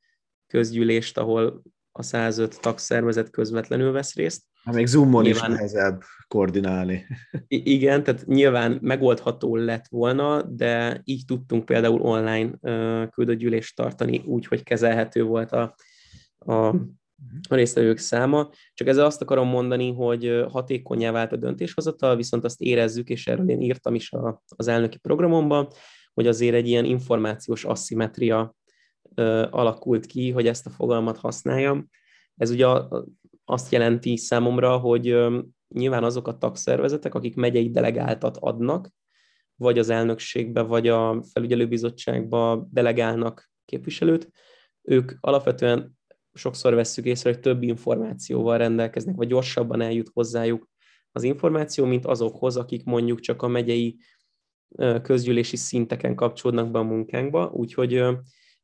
közgyűlést, 0.48 1.17
ahol 1.17 1.62
a 1.91 2.01
105 2.01 2.62
tagszervezet 2.62 3.29
közvetlenül 3.29 3.91
vesz 3.91 4.15
részt. 4.15 4.43
Hát 4.63 4.75
még 4.75 4.88
Zoomon 4.88 5.24
nyilván, 5.24 5.51
is 5.51 5.57
nehezebb 5.57 6.01
koordinálni. 6.27 7.05
Igen, 7.48 8.03
tehát 8.03 8.25
nyilván 8.25 8.77
megoldható 8.81 9.55
lett 9.55 9.88
volna, 9.88 10.41
de 10.41 11.01
így 11.03 11.25
tudtunk 11.25 11.65
például 11.65 12.01
online 12.01 12.51
küldőgyűlést 13.09 13.75
tartani 13.75 14.21
úgy, 14.25 14.45
hogy 14.45 14.63
kezelhető 14.63 15.24
volt 15.24 15.51
a, 15.51 15.75
a, 16.38 16.53
a 17.50 17.55
résztvevők 17.55 17.98
száma. 17.98 18.50
Csak 18.74 18.88
ezzel 18.88 19.05
azt 19.05 19.21
akarom 19.21 19.48
mondani, 19.48 19.93
hogy 19.93 20.45
hatékonyá 20.50 21.12
vált 21.12 21.31
a 21.31 21.38
döntéshozatal, 21.38 22.15
viszont 22.15 22.43
azt 22.43 22.62
érezzük, 22.62 23.09
és 23.09 23.27
erről 23.27 23.50
én 23.50 23.62
írtam 23.62 23.95
is 23.95 24.12
a, 24.12 24.43
az 24.55 24.67
elnöki 24.67 24.98
programomban, 24.98 25.67
hogy 26.20 26.28
azért 26.28 26.56
egy 26.56 26.68
ilyen 26.68 26.86
információs 26.86 27.66
asszimetria 27.66 28.56
alakult 29.50 30.06
ki, 30.06 30.32
hogy 30.32 30.48
ezt 30.48 30.66
a 30.66 30.70
fogalmat 30.70 31.18
használjam. 31.18 31.90
Ez 32.36 32.50
ugye 32.50 32.68
azt 33.46 33.72
jelenti 33.72 34.18
számomra, 34.18 34.78
hogy 34.78 35.18
nyilván 35.68 36.04
azok 36.04 36.28
a 36.28 36.38
tagszervezetek, 36.38 37.16
akik 37.16 37.36
megyei 37.36 37.70
delegáltat 37.70 38.38
adnak, 38.38 38.90
vagy 39.56 39.80
az 39.80 39.90
elnökségbe, 39.90 40.62
vagy 40.62 40.88
a 40.88 41.24
felügyelőbizottságba 41.34 42.68
delegálnak 42.72 43.52
képviselőt. 43.66 44.32
Ők 44.82 45.12
alapvetően 45.20 45.98
sokszor 46.34 46.74
vesszük 46.74 47.06
észre, 47.06 47.30
hogy 47.30 47.40
több 47.40 47.64
információval 47.64 48.58
rendelkeznek, 48.58 49.16
vagy 49.16 49.28
gyorsabban 49.28 49.82
eljut 49.82 50.10
hozzájuk 50.14 50.70
az 51.12 51.24
információ, 51.24 51.86
mint 51.86 52.06
azokhoz, 52.06 52.58
akik 52.58 52.84
mondjuk 52.84 53.20
csak 53.20 53.42
a 53.42 53.48
megyei 53.48 53.98
közgyűlési 55.02 55.56
szinteken 55.56 56.16
kapcsolódnak 56.16 56.72
be 56.72 56.80
a 56.80 56.84
munkánkba, 56.84 57.50
úgyhogy 57.54 58.04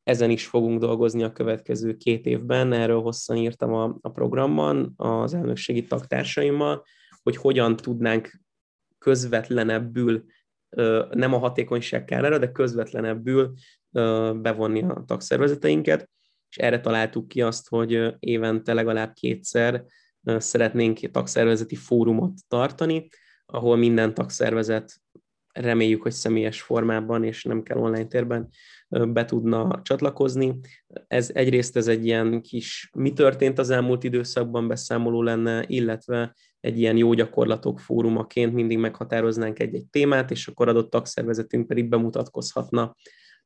ezen 0.02 0.30
is 0.30 0.46
fogunk 0.46 0.80
dolgozni 0.80 1.22
a 1.22 1.32
következő 1.32 1.96
két 1.96 2.26
évben, 2.26 2.72
erről 2.72 3.00
hosszan 3.00 3.36
írtam 3.36 3.72
a, 3.72 3.98
a 4.00 4.08
programban 4.08 4.92
az 4.96 5.34
elnökségi 5.34 5.84
tagtársaimmal, 5.84 6.84
hogy 7.22 7.36
hogyan 7.36 7.76
tudnánk 7.76 8.40
közvetlenebbül, 8.98 10.24
nem 11.10 11.34
a 11.34 11.38
hatékonyság 11.38 12.04
kárára, 12.04 12.38
de 12.38 12.52
közvetlenebbül 12.52 13.52
bevonni 14.40 14.82
a 14.82 15.04
tagszervezeteinket, 15.06 16.10
és 16.48 16.56
erre 16.56 16.80
találtuk 16.80 17.28
ki 17.28 17.42
azt, 17.42 17.68
hogy 17.68 18.14
évente 18.18 18.74
legalább 18.74 19.12
kétszer 19.12 19.84
szeretnénk 20.22 20.98
tagszervezeti 20.98 21.74
fórumot 21.74 22.32
tartani, 22.48 23.08
ahol 23.46 23.76
minden 23.76 24.14
tagszervezet 24.14 25.00
reméljük, 25.60 26.02
hogy 26.02 26.12
személyes 26.12 26.60
formában 26.60 27.24
és 27.24 27.44
nem 27.44 27.62
kell 27.62 27.78
online 27.78 28.06
térben 28.06 28.48
be 28.88 29.24
tudna 29.24 29.80
csatlakozni. 29.82 30.60
Ez 31.06 31.30
egyrészt 31.34 31.76
ez 31.76 31.86
egy 31.86 32.06
ilyen 32.06 32.42
kis 32.42 32.90
mi 32.94 33.12
történt 33.12 33.58
az 33.58 33.70
elmúlt 33.70 34.04
időszakban 34.04 34.68
beszámoló 34.68 35.22
lenne, 35.22 35.64
illetve 35.66 36.34
egy 36.60 36.78
ilyen 36.78 36.96
jó 36.96 37.12
gyakorlatok 37.12 37.80
fórumaként 37.80 38.52
mindig 38.52 38.78
meghatároznánk 38.78 39.58
egy-egy 39.58 39.86
témát, 39.90 40.30
és 40.30 40.46
akkor 40.46 40.68
adott 40.68 40.90
tagszervezetünk 40.90 41.66
pedig 41.66 41.88
bemutatkozhatna 41.88 42.94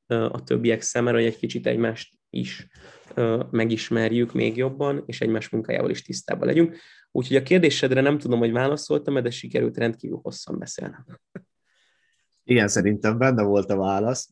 a 0.07 0.43
többiek 0.43 0.81
szemére, 0.81 1.17
hogy 1.17 1.27
egy 1.27 1.39
kicsit 1.39 1.67
egymást 1.67 2.15
is 2.31 2.67
megismerjük 3.51 4.33
még 4.33 4.57
jobban, 4.57 5.03
és 5.07 5.21
egymás 5.21 5.49
munkájával 5.49 5.91
is 5.91 6.03
tisztában 6.03 6.47
legyünk. 6.47 6.77
Úgyhogy 7.13 7.37
a 7.37 7.43
kérdésedre 7.43 8.01
nem 8.01 8.19
tudom, 8.19 8.39
hogy 8.39 8.53
válaszoltam, 8.53 9.23
de 9.23 9.31
sikerült 9.31 9.77
rendkívül 9.77 10.21
hosszan 10.23 10.59
beszélnem. 10.59 11.07
Igen, 12.51 12.69
szerintem 12.69 13.19
benne 13.19 13.43
volt 13.43 13.71
a 13.71 13.77
válasz. 13.77 14.29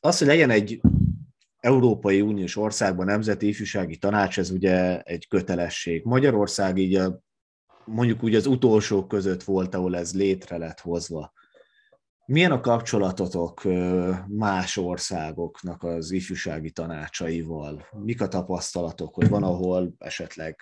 Az, 0.00 0.18
hogy 0.18 0.26
legyen 0.26 0.50
egy 0.50 0.80
Európai 1.60 2.20
Uniós 2.20 2.56
országban 2.56 3.06
nemzeti 3.06 3.48
ifjúsági 3.48 3.96
tanács, 3.96 4.38
ez 4.38 4.50
ugye 4.50 5.00
egy 5.00 5.28
kötelesség. 5.28 6.04
Magyarország 6.04 6.78
így 6.78 6.94
a, 6.94 7.20
mondjuk 7.84 8.22
úgy 8.22 8.34
az 8.34 8.46
utolsók 8.46 9.08
között 9.08 9.42
volt, 9.42 9.74
ahol 9.74 9.96
ez 9.96 10.14
létre 10.14 10.56
lett 10.56 10.80
hozva. 10.80 11.32
Milyen 12.26 12.52
a 12.52 12.60
kapcsolatotok 12.60 13.62
más 14.26 14.76
országoknak 14.76 15.82
az 15.82 16.10
ifjúsági 16.10 16.70
tanácsaival? 16.70 17.86
Mik 17.92 18.20
a 18.20 18.28
tapasztalatok, 18.28 19.14
hogy 19.14 19.28
van, 19.28 19.42
ahol 19.42 19.94
esetleg 19.98 20.56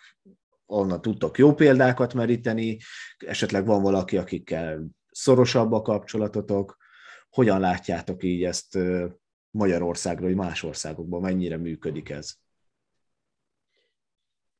onnan 0.66 1.00
tudtok 1.00 1.38
jó 1.38 1.54
példákat 1.54 2.14
meríteni, 2.14 2.78
esetleg 3.18 3.66
van 3.66 3.82
valaki, 3.82 4.16
akikkel 4.16 4.86
szorosabb 5.16 5.72
a 5.72 5.82
kapcsolatotok, 5.82 6.76
hogyan 7.28 7.60
látjátok 7.60 8.22
így 8.22 8.44
ezt 8.44 8.78
Magyarországra, 9.50 10.24
vagy 10.24 10.34
más 10.34 10.62
országokban, 10.62 11.20
mennyire 11.20 11.56
működik 11.56 12.08
ez? 12.10 12.34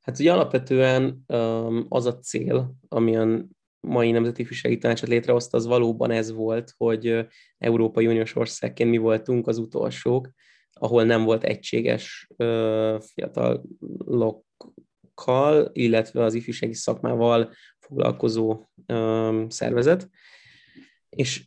Hát 0.01 0.19
ugye 0.19 0.33
alapvetően 0.33 1.25
az 1.89 2.07
a 2.07 2.19
cél, 2.19 2.75
ami 2.89 3.17
a 3.17 3.47
mai 3.81 4.11
Nemzeti 4.11 4.43
Ifjúsági 4.43 4.79
Tanácsot 4.79 5.09
létrehozta, 5.09 5.57
az 5.57 5.67
valóban 5.67 6.11
ez 6.11 6.33
volt, 6.33 6.75
hogy 6.77 7.27
Európai 7.59 8.07
Uniós 8.07 8.37
országként 8.37 8.91
mi 8.91 8.97
voltunk 8.97 9.47
az 9.47 9.59
utolsók, 9.59 10.31
ahol 10.73 11.05
nem 11.05 11.25
volt 11.25 11.45
egységes 11.45 12.29
fiatalokkal, 13.15 13.71
illetve 15.73 16.23
az 16.25 16.35
ifjúsági 16.35 16.75
szakmával 16.75 17.53
foglalkozó 17.79 18.69
szervezet. 19.49 20.09
És 21.09 21.45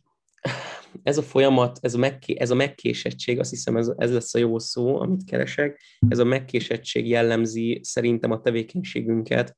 ez 1.02 1.18
a 1.18 1.22
folyamat, 1.22 1.78
ez 1.82 1.94
a, 1.94 1.98
megké, 1.98 2.38
ez 2.38 2.50
a 2.50 2.54
megkésettség, 2.54 3.38
azt 3.38 3.50
hiszem 3.50 3.76
ez, 3.76 3.92
ez 3.96 4.12
lesz 4.12 4.34
a 4.34 4.38
jó 4.38 4.58
szó, 4.58 5.00
amit 5.00 5.24
keresek, 5.24 5.80
ez 6.08 6.18
a 6.18 6.24
megkésettség 6.24 7.08
jellemzi 7.08 7.80
szerintem 7.82 8.30
a 8.30 8.40
tevékenységünket 8.40 9.56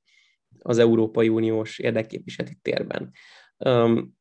az 0.58 0.78
Európai 0.78 1.28
Uniós 1.28 1.78
érdekképviseleti 1.78 2.58
térben. 2.62 3.10
Um, 3.58 4.20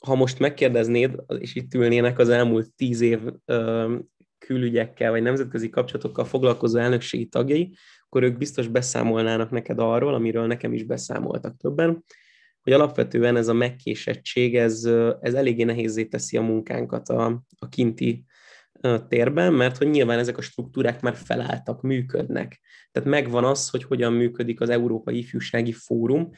ha 0.00 0.14
most 0.14 0.38
megkérdeznéd, 0.38 1.22
és 1.38 1.54
itt 1.54 1.74
ülnének 1.74 2.18
az 2.18 2.28
elmúlt 2.28 2.74
tíz 2.76 3.00
év 3.00 3.20
um, 3.46 4.12
külügyekkel 4.38 5.10
vagy 5.10 5.22
nemzetközi 5.22 5.68
kapcsolatokkal 5.70 6.24
foglalkozó 6.24 6.78
elnökségi 6.78 7.26
tagjai, 7.26 7.76
akkor 8.04 8.22
ők 8.22 8.38
biztos 8.38 8.68
beszámolnának 8.68 9.50
neked 9.50 9.78
arról, 9.78 10.14
amiről 10.14 10.46
nekem 10.46 10.72
is 10.72 10.84
beszámoltak 10.84 11.56
többen, 11.56 12.04
hogy 12.64 12.72
alapvetően 12.72 13.36
ez 13.36 13.48
a 13.48 13.52
megkésettség, 13.52 14.56
ez, 14.56 14.84
ez 15.20 15.34
eléggé 15.34 15.62
nehézé 15.62 16.04
teszi 16.04 16.36
a 16.36 16.42
munkánkat 16.42 17.08
a, 17.08 17.44
a 17.58 17.68
kinti 17.68 18.24
térben, 19.08 19.52
mert 19.52 19.76
hogy 19.76 19.90
nyilván 19.90 20.18
ezek 20.18 20.38
a 20.38 20.42
struktúrák 20.42 21.00
már 21.00 21.16
felálltak, 21.16 21.82
működnek. 21.82 22.60
Tehát 22.92 23.08
megvan 23.08 23.44
az, 23.44 23.70
hogy 23.70 23.84
hogyan 23.84 24.12
működik 24.12 24.60
az 24.60 24.68
Európai 24.68 25.18
Ifjúsági 25.18 25.72
Fórum, 25.72 26.30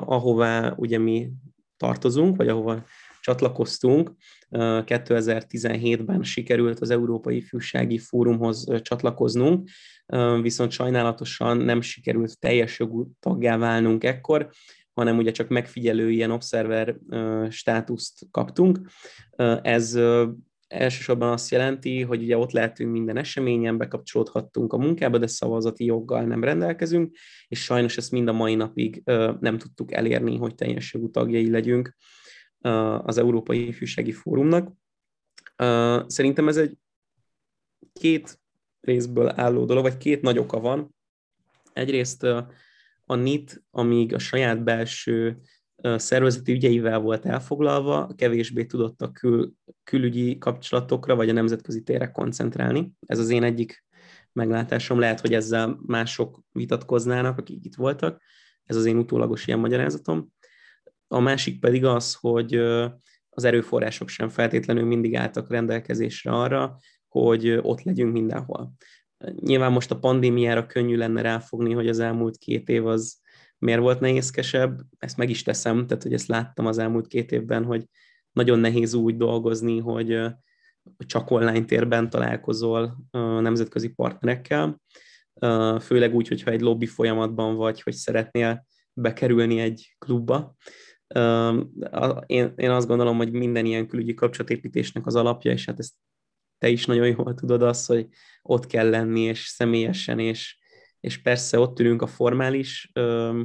ahová 0.00 0.74
ugye 0.76 0.98
mi 0.98 1.30
tartozunk, 1.76 2.36
vagy 2.36 2.48
ahova 2.48 2.84
csatlakoztunk. 3.20 4.12
2017-ben 4.50 6.22
sikerült 6.22 6.80
az 6.80 6.90
Európai 6.90 7.36
Ifjúsági 7.36 7.98
Fórumhoz 7.98 8.66
csatlakoznunk, 8.82 9.68
viszont 10.42 10.70
sajnálatosan 10.70 11.56
nem 11.56 11.80
sikerült 11.80 12.38
teljes 12.38 12.78
jogú 12.78 13.10
taggá 13.20 13.56
válnunk 13.56 14.04
ekkor, 14.04 14.50
hanem 14.92 15.18
ugye 15.18 15.30
csak 15.30 15.48
megfigyelő 15.48 16.10
ilyen 16.10 16.30
observer 16.30 16.96
státuszt 17.50 18.26
kaptunk. 18.30 18.80
Ez 19.62 19.98
elsősorban 20.66 21.32
azt 21.32 21.50
jelenti, 21.50 22.02
hogy 22.02 22.22
ugye 22.22 22.36
ott 22.36 22.50
lehetünk 22.50 22.92
minden 22.92 23.16
eseményen, 23.16 23.78
bekapcsolódhattunk 23.78 24.72
a 24.72 24.78
munkába, 24.78 25.18
de 25.18 25.26
szavazati 25.26 25.84
joggal 25.84 26.22
nem 26.22 26.44
rendelkezünk, 26.44 27.16
és 27.48 27.62
sajnos 27.62 27.96
ezt 27.96 28.10
mind 28.10 28.28
a 28.28 28.32
mai 28.32 28.54
napig 28.54 29.02
nem 29.40 29.58
tudtuk 29.58 29.92
elérni, 29.92 30.36
hogy 30.36 30.54
teljes 30.54 30.92
jogú 30.92 31.10
tagjai 31.10 31.50
legyünk 31.50 31.96
az 32.98 33.18
Európai 33.18 33.66
Ifjúsági 33.66 34.12
Fórumnak. 34.12 34.72
Szerintem 36.06 36.48
ez 36.48 36.56
egy 36.56 36.76
két 37.92 38.40
részből 38.80 39.32
álló 39.36 39.64
dolog, 39.64 39.82
vagy 39.82 39.96
két 39.96 40.22
nagy 40.22 40.38
oka 40.38 40.60
van. 40.60 40.94
Egyrészt 41.72 42.26
a 43.12 43.16
NIT, 43.16 43.62
amíg 43.70 44.14
a 44.14 44.18
saját 44.18 44.64
belső 44.64 45.38
szervezeti 45.82 46.52
ügyeivel 46.52 46.98
volt 46.98 47.26
elfoglalva, 47.26 48.12
kevésbé 48.16 48.64
tudott 48.64 49.02
a 49.02 49.10
kül, 49.10 49.52
külügyi 49.84 50.38
kapcsolatokra 50.38 51.14
vagy 51.14 51.28
a 51.28 51.32
nemzetközi 51.32 51.82
térre 51.82 52.10
koncentrálni. 52.10 52.92
Ez 53.06 53.18
az 53.18 53.28
én 53.28 53.42
egyik 53.42 53.84
meglátásom. 54.32 54.98
Lehet, 54.98 55.20
hogy 55.20 55.34
ezzel 55.34 55.78
mások 55.86 56.40
vitatkoznának, 56.52 57.38
akik 57.38 57.64
itt 57.64 57.74
voltak. 57.74 58.22
Ez 58.64 58.76
az 58.76 58.84
én 58.84 58.96
utólagos 58.96 59.46
ilyen 59.46 59.58
magyarázatom. 59.58 60.32
A 61.08 61.20
másik 61.20 61.60
pedig 61.60 61.84
az, 61.84 62.14
hogy 62.14 62.54
az 63.28 63.44
erőforrások 63.44 64.08
sem 64.08 64.28
feltétlenül 64.28 64.84
mindig 64.84 65.16
álltak 65.16 65.50
rendelkezésre 65.50 66.30
arra, 66.30 66.76
hogy 67.08 67.58
ott 67.62 67.82
legyünk 67.82 68.12
mindenhol. 68.12 68.72
Nyilván 69.40 69.72
most 69.72 69.90
a 69.90 69.98
pandémiára 69.98 70.66
könnyű 70.66 70.96
lenne 70.96 71.22
ráfogni, 71.22 71.72
hogy 71.72 71.88
az 71.88 71.98
elmúlt 71.98 72.36
két 72.36 72.68
év 72.68 72.86
az 72.86 73.20
miért 73.58 73.80
volt 73.80 74.00
nehézkesebb, 74.00 74.80
ezt 74.98 75.16
meg 75.16 75.30
is 75.30 75.42
teszem, 75.42 75.86
tehát 75.86 76.02
hogy 76.02 76.12
ezt 76.12 76.28
láttam 76.28 76.66
az 76.66 76.78
elmúlt 76.78 77.06
két 77.06 77.32
évben, 77.32 77.64
hogy 77.64 77.84
nagyon 78.32 78.58
nehéz 78.58 78.94
úgy 78.94 79.16
dolgozni, 79.16 79.78
hogy 79.78 80.20
csak 81.06 81.30
online 81.30 81.64
térben 81.64 82.10
találkozol 82.10 82.96
nemzetközi 83.40 83.88
partnerekkel, 83.88 84.80
főleg 85.80 86.14
úgy, 86.14 86.28
hogyha 86.28 86.50
egy 86.50 86.60
lobby 86.60 86.86
folyamatban 86.86 87.56
vagy, 87.56 87.82
hogy 87.82 87.92
szeretnél 87.92 88.66
bekerülni 88.92 89.60
egy 89.60 89.94
klubba. 89.98 90.56
Én, 92.26 92.52
én 92.56 92.70
azt 92.70 92.86
gondolom, 92.86 93.16
hogy 93.16 93.32
minden 93.32 93.66
ilyen 93.66 93.86
külügyi 93.86 94.14
kapcsolatépítésnek 94.14 95.06
az 95.06 95.14
alapja, 95.14 95.52
és 95.52 95.64
hát 95.64 95.78
ezt 95.78 95.94
te 96.62 96.68
is 96.68 96.86
nagyon 96.86 97.06
jól 97.06 97.34
tudod 97.34 97.62
azt, 97.62 97.86
hogy 97.86 98.08
ott 98.42 98.66
kell 98.66 98.90
lenni, 98.90 99.20
és 99.20 99.46
személyesen, 99.46 100.18
és, 100.18 100.58
és 101.00 101.22
persze 101.22 101.58
ott 101.58 101.80
ülünk 101.80 102.02
a 102.02 102.06
formális 102.06 102.90
ö, 102.92 103.42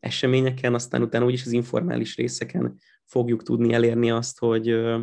eseményeken, 0.00 0.74
aztán 0.74 1.02
utána 1.02 1.24
úgyis 1.24 1.44
az 1.44 1.52
informális 1.52 2.16
részeken 2.16 2.78
fogjuk 3.04 3.42
tudni 3.42 3.72
elérni 3.72 4.10
azt, 4.10 4.38
hogy 4.38 4.68
ö, 4.68 5.00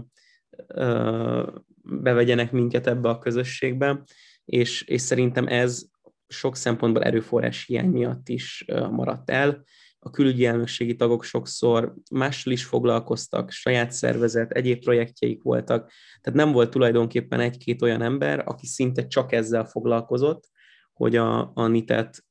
ö, 0.67 1.49
bevegyenek 1.83 2.51
minket 2.51 2.87
ebbe 2.87 3.09
a 3.09 3.19
közösségbe, 3.19 4.03
és, 4.45 4.81
és 4.81 5.01
szerintem 5.01 5.47
ez 5.47 5.85
sok 6.27 6.55
szempontból 6.55 7.03
erőforrás 7.03 7.65
hiány 7.65 7.89
miatt 7.89 8.29
is 8.29 8.65
maradt 8.91 9.29
el. 9.29 9.63
A 10.05 10.09
külügyi 10.09 10.45
elnökségi 10.45 10.95
tagok 10.95 11.23
sokszor 11.23 11.95
mással 12.11 12.53
is 12.53 12.65
foglalkoztak, 12.65 13.51
saját 13.51 13.91
szervezet, 13.91 14.51
egyéb 14.51 14.83
projektjeik 14.83 15.43
voltak, 15.43 15.91
tehát 16.21 16.39
nem 16.39 16.51
volt 16.51 16.69
tulajdonképpen 16.69 17.39
egy-két 17.39 17.81
olyan 17.81 18.01
ember, 18.01 18.43
aki 18.47 18.65
szinte 18.65 19.07
csak 19.07 19.31
ezzel 19.31 19.65
foglalkozott, 19.65 20.49
hogy 20.93 21.15
a, 21.15 21.51
a 21.53 21.67
NIT-et 21.67 22.25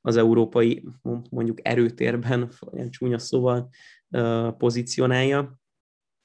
az 0.00 0.16
európai 0.16 0.84
mondjuk 1.30 1.58
erőtérben, 1.62 2.50
olyan 2.72 2.90
csúnya 2.90 3.18
szóval 3.18 3.68
pozícionálja. 4.58 5.58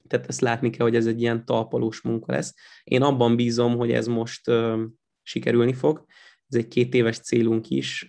Tehát 0.08 0.28
ezt 0.28 0.42
látni 0.42 0.70
kell, 0.70 0.86
hogy 0.86 0.96
ez 0.96 1.06
egy 1.06 1.22
ilyen 1.22 1.46
talpalós 1.46 2.02
munka 2.02 2.32
lesz. 2.32 2.54
Én 2.84 3.02
abban 3.02 3.36
bízom, 3.36 3.76
hogy 3.78 3.92
ez 3.92 4.08
most 4.08 4.52
sikerülni 5.22 5.74
fog. 5.74 6.06
Ez 6.50 6.58
egy 6.58 6.68
két 6.68 6.94
éves 6.94 7.20
célunk 7.20 7.70
is. 7.70 8.06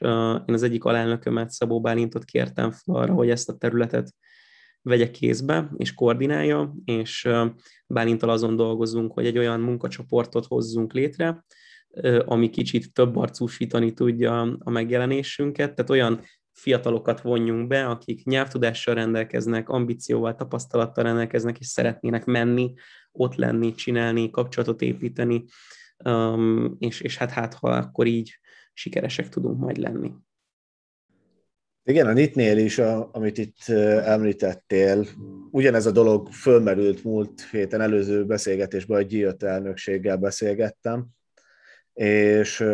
Én 0.46 0.54
az 0.54 0.62
egyik 0.62 0.84
alelnökömet, 0.84 1.50
Szabó 1.50 1.80
Bálintot 1.80 2.24
kértem 2.24 2.70
fel 2.70 2.94
arra, 2.94 3.12
hogy 3.12 3.30
ezt 3.30 3.48
a 3.48 3.56
területet 3.56 4.14
vegye 4.82 5.10
kézbe 5.10 5.70
és 5.76 5.94
koordinálja, 5.94 6.74
és 6.84 7.28
Bálintal 7.86 8.30
azon 8.30 8.56
dolgozunk, 8.56 9.12
hogy 9.12 9.26
egy 9.26 9.38
olyan 9.38 9.60
munkacsoportot 9.60 10.46
hozzunk 10.46 10.92
létre, 10.92 11.44
ami 12.24 12.50
kicsit 12.50 12.92
több 12.92 13.16
arcúsítani 13.16 13.92
tudja 13.92 14.56
a 14.58 14.70
megjelenésünket, 14.70 15.74
tehát 15.74 15.90
olyan 15.90 16.20
fiatalokat 16.52 17.20
vonjunk 17.20 17.66
be, 17.66 17.86
akik 17.86 18.24
nyelvtudással 18.24 18.94
rendelkeznek, 18.94 19.68
ambícióval, 19.68 20.34
tapasztalattal 20.34 21.04
rendelkeznek, 21.04 21.58
és 21.58 21.66
szeretnének 21.66 22.24
menni, 22.24 22.74
ott 23.12 23.34
lenni, 23.34 23.74
csinálni, 23.74 24.30
kapcsolatot 24.30 24.82
építeni, 24.82 25.44
és, 26.78 27.00
és 27.00 27.16
hát, 27.16 27.30
hát 27.30 27.54
ha 27.54 27.70
akkor 27.70 28.06
így 28.06 28.38
sikeresek 28.72 29.28
tudunk 29.28 29.58
majd 29.58 29.76
lenni. 29.76 30.12
Igen, 31.82 32.06
a 32.06 32.12
NIT-nél 32.12 32.58
is, 32.58 32.78
a, 32.78 33.08
amit 33.12 33.38
itt 33.38 33.68
említettél, 34.04 35.06
ugyanez 35.50 35.86
a 35.86 35.90
dolog 35.90 36.32
fölmerült 36.32 37.04
múlt 37.04 37.48
héten 37.50 37.80
előző 37.80 38.24
beszélgetésben, 38.24 39.00
a 39.00 39.04
GIOT 39.04 39.42
elnökséggel 39.42 40.16
beszélgettem, 40.16 41.06
és 41.92 42.64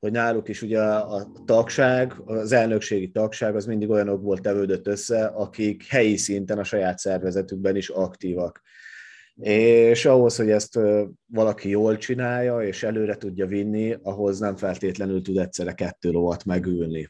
hogy 0.00 0.12
náluk 0.12 0.48
is 0.48 0.62
ugye 0.62 0.82
a 0.82 1.32
tagság, 1.44 2.12
az 2.24 2.52
elnökségi 2.52 3.10
tagság 3.10 3.56
az 3.56 3.66
mindig 3.66 3.90
olyanokból 3.90 4.38
tevődött 4.38 4.86
össze, 4.86 5.24
akik 5.24 5.86
helyi 5.86 6.16
szinten 6.16 6.58
a 6.58 6.64
saját 6.64 6.98
szervezetükben 6.98 7.76
is 7.76 7.88
aktívak. 7.88 8.62
És 9.40 10.04
ahhoz, 10.04 10.36
hogy 10.36 10.50
ezt 10.50 10.78
valaki 11.26 11.68
jól 11.68 11.96
csinálja, 11.96 12.62
és 12.62 12.82
előre 12.82 13.16
tudja 13.16 13.46
vinni, 13.46 13.96
ahhoz 14.02 14.38
nem 14.38 14.56
feltétlenül 14.56 15.22
tud 15.22 15.38
egyszerre 15.38 15.72
kettő 15.72 16.10
lovat 16.10 16.44
megülni. 16.44 17.08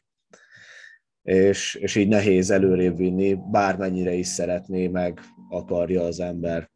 És, 1.21 1.75
és 1.75 1.95
így 1.95 2.07
nehéz 2.07 2.51
előrébb 2.51 2.97
vinni, 2.97 3.37
bármennyire 3.51 4.13
is 4.13 4.27
szeretné, 4.27 4.87
meg 4.87 5.19
akarja 5.49 6.03
az 6.03 6.19
ember 6.19 6.69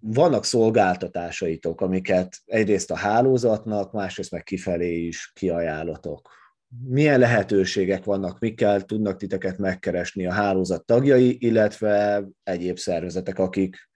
vannak 0.00 0.44
szolgáltatásaitok, 0.44 1.80
amiket 1.80 2.36
egyrészt 2.44 2.90
a 2.90 2.96
hálózatnak, 2.96 3.92
másrészt 3.92 4.30
meg 4.30 4.42
kifelé 4.42 5.06
is 5.06 5.32
kiajánlatok. 5.34 6.30
Milyen 6.68 7.18
lehetőségek 7.18 8.04
vannak, 8.04 8.38
mikkel 8.38 8.84
tudnak 8.84 9.16
titeket 9.16 9.58
megkeresni 9.58 10.26
a 10.26 10.32
hálózat 10.32 10.84
tagjai, 10.84 11.36
illetve 11.40 12.24
egyéb 12.42 12.76
szervezetek, 12.76 13.38
akik 13.38 13.90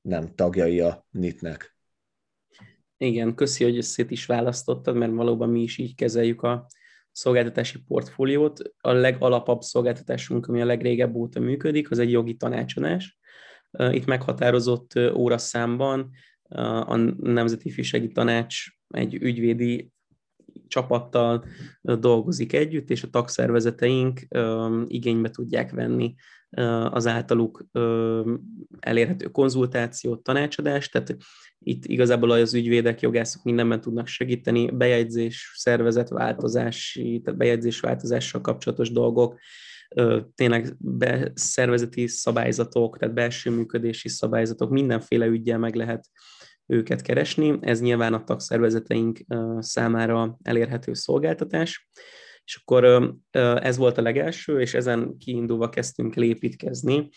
nem 0.00 0.34
tagjai 0.34 0.80
a 0.80 1.06
NIT-nek? 1.10 1.76
Igen, 2.96 3.34
köszi, 3.34 3.64
hogy 3.64 3.82
szét 3.82 4.10
is 4.10 4.26
választottad, 4.26 4.96
mert 4.96 5.12
valóban 5.12 5.48
mi 5.48 5.62
is 5.62 5.78
így 5.78 5.94
kezeljük 5.94 6.42
a 6.42 6.66
szolgáltatási 7.12 7.78
portfóliót. 7.78 8.60
A 8.80 8.92
legalapabb 8.92 9.60
szolgáltatásunk, 9.60 10.46
ami 10.46 10.60
a 10.60 10.64
legrégebb 10.64 11.14
óta 11.14 11.40
működik, 11.40 11.90
az 11.90 11.98
egy 11.98 12.10
jogi 12.10 12.34
tanácsadás 12.36 13.18
itt 13.90 14.04
meghatározott 14.04 14.98
óraszámban 15.14 16.10
a 16.84 16.96
Nemzeti 17.16 17.68
Ifjúsági 17.68 18.08
Tanács 18.08 18.64
egy 18.88 19.14
ügyvédi 19.14 19.90
csapattal 20.68 21.44
dolgozik 21.80 22.52
együtt, 22.52 22.90
és 22.90 23.02
a 23.02 23.10
tagszervezeteink 23.10 24.20
igénybe 24.86 25.30
tudják 25.30 25.70
venni 25.70 26.14
az 26.90 27.06
általuk 27.06 27.66
elérhető 28.80 29.26
konzultációt, 29.26 30.22
tanácsadást, 30.22 30.92
tehát 30.92 31.16
itt 31.58 31.84
igazából 31.84 32.30
az 32.30 32.54
ügyvédek, 32.54 33.00
jogászok 33.00 33.42
mindenben 33.42 33.80
tudnak 33.80 34.06
segíteni, 34.06 34.70
bejegyzés, 34.70 35.52
szervezetváltozási, 35.54 37.20
tehát 37.24 37.38
bejegyzés 37.38 37.80
változással 37.80 38.40
kapcsolatos 38.40 38.90
dolgok, 38.92 39.38
tényleg 40.34 40.76
be, 40.78 41.30
szervezeti 41.34 42.06
szabályzatok, 42.06 42.98
tehát 42.98 43.14
belső 43.14 43.50
működési 43.50 44.08
szabályzatok, 44.08 44.70
mindenféle 44.70 45.26
ügyel 45.26 45.58
meg 45.58 45.74
lehet 45.74 46.06
őket 46.66 47.02
keresni. 47.02 47.58
Ez 47.60 47.80
nyilván 47.80 48.14
a 48.14 48.24
tagszervezeteink 48.24 49.18
számára 49.58 50.38
elérhető 50.42 50.94
szolgáltatás. 50.94 51.88
És 52.44 52.60
akkor 52.64 53.14
ez 53.60 53.76
volt 53.76 53.98
a 53.98 54.02
legelső, 54.02 54.60
és 54.60 54.74
ezen 54.74 55.16
kiindulva 55.18 55.68
kezdtünk 55.68 56.14
lépítkezni, 56.14 57.08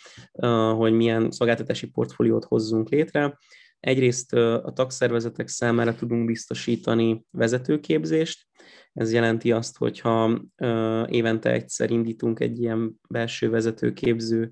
hogy 0.76 0.94
milyen 0.94 1.32
szolgáltatási 1.32 1.88
portfóliót 1.88 2.46
hozzunk 2.46 2.90
létre. 2.90 3.38
Egyrészt 3.80 4.34
a 4.34 4.72
tagszervezetek 4.76 5.48
számára 5.48 5.96
tudunk 5.96 6.26
biztosítani 6.26 7.24
vezetőképzést, 7.32 8.48
ez 8.94 9.14
jelenti 9.14 9.52
azt, 9.52 9.78
hogyha 9.78 10.42
évente 11.08 11.52
egyszer 11.52 11.92
indítunk 11.92 12.40
egy 12.40 12.60
ilyen 12.60 13.00
belső 13.10 13.50
vezetőképző 13.50 14.52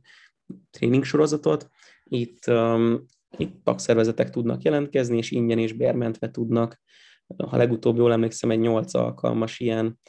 tréning 0.70 1.04
sorozatot, 1.04 1.68
itt, 2.04 2.44
itt 3.38 3.64
tagszervezetek 3.64 4.30
tudnak 4.30 4.62
jelentkezni, 4.62 5.18
és 5.18 5.32
ingyen 5.32 5.60
és 5.60 5.74
bérmentve 5.74 6.32
tudnak, 6.32 6.82
ha 7.48 7.58
legutóbb 7.58 7.98
jól 7.98 8.12
emlékszem, 8.12 8.52
egy 8.52 8.60
nyolc 8.60 8.94
alkalmas 8.94 9.60
ilyen 9.60 10.00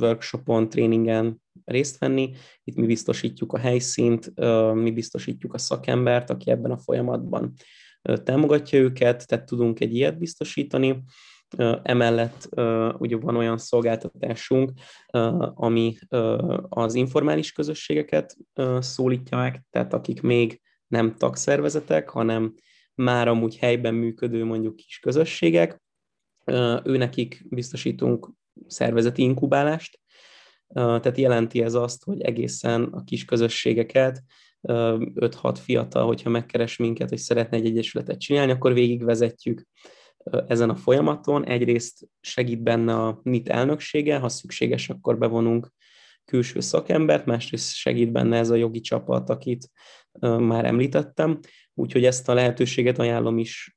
workshopon, 0.00 0.68
tréningen 0.68 1.42
részt 1.64 1.98
venni. 1.98 2.30
Itt 2.64 2.76
mi 2.76 2.86
biztosítjuk 2.86 3.52
a 3.52 3.58
helyszínt, 3.58 4.32
mi 4.74 4.90
biztosítjuk 4.90 5.54
a 5.54 5.58
szakembert, 5.58 6.30
aki 6.30 6.50
ebben 6.50 6.70
a 6.70 6.78
folyamatban 6.78 7.52
támogatja 8.24 8.78
őket, 8.78 9.26
tehát 9.26 9.46
tudunk 9.46 9.80
egy 9.80 9.94
ilyet 9.94 10.18
biztosítani. 10.18 11.02
Emellett 11.82 12.48
ugye 12.98 13.16
van 13.16 13.36
olyan 13.36 13.58
szolgáltatásunk, 13.58 14.72
ami 15.54 15.94
az 16.68 16.94
informális 16.94 17.52
közösségeket 17.52 18.36
szólítja 18.78 19.36
meg, 19.38 19.62
tehát 19.70 19.92
akik 19.92 20.22
még 20.22 20.60
nem 20.92 21.14
tagszervezetek, 21.16 22.08
hanem 22.08 22.54
már 22.94 23.28
amúgy 23.28 23.56
helyben 23.56 23.94
működő 23.94 24.44
mondjuk 24.44 24.76
kis 24.76 24.98
közösségek, 24.98 25.82
őnekik 26.84 27.44
biztosítunk 27.48 28.30
szervezeti 28.66 29.22
inkubálást, 29.22 30.00
tehát 30.74 31.18
jelenti 31.18 31.62
ez 31.62 31.74
azt, 31.74 32.04
hogy 32.04 32.20
egészen 32.20 32.82
a 32.82 33.04
kis 33.04 33.24
közösségeket 33.24 34.22
5-6 34.68 35.56
fiatal, 35.60 36.06
hogyha 36.06 36.30
megkeres 36.30 36.76
minket, 36.76 37.08
hogy 37.08 37.18
szeretne 37.18 37.56
egy 37.56 37.66
egyesületet 37.66 38.20
csinálni, 38.20 38.52
akkor 38.52 38.72
végigvezetjük 38.72 39.66
ezen 40.46 40.70
a 40.70 40.76
folyamaton. 40.76 41.46
Egyrészt 41.46 42.08
segít 42.20 42.62
benne 42.62 42.94
a 42.94 43.20
NIT 43.22 43.48
elnöksége, 43.48 44.18
ha 44.18 44.28
szükséges, 44.28 44.88
akkor 44.88 45.18
bevonunk 45.18 45.72
külső 46.24 46.60
szakembert, 46.60 47.26
másrészt 47.26 47.74
segít 47.74 48.12
benne 48.12 48.38
ez 48.38 48.50
a 48.50 48.54
jogi 48.54 48.80
csapat, 48.80 49.30
akit 49.30 49.68
már 50.20 50.64
említettem, 50.64 51.38
úgyhogy 51.74 52.04
ezt 52.04 52.28
a 52.28 52.34
lehetőséget 52.34 52.98
ajánlom 52.98 53.38
is 53.38 53.74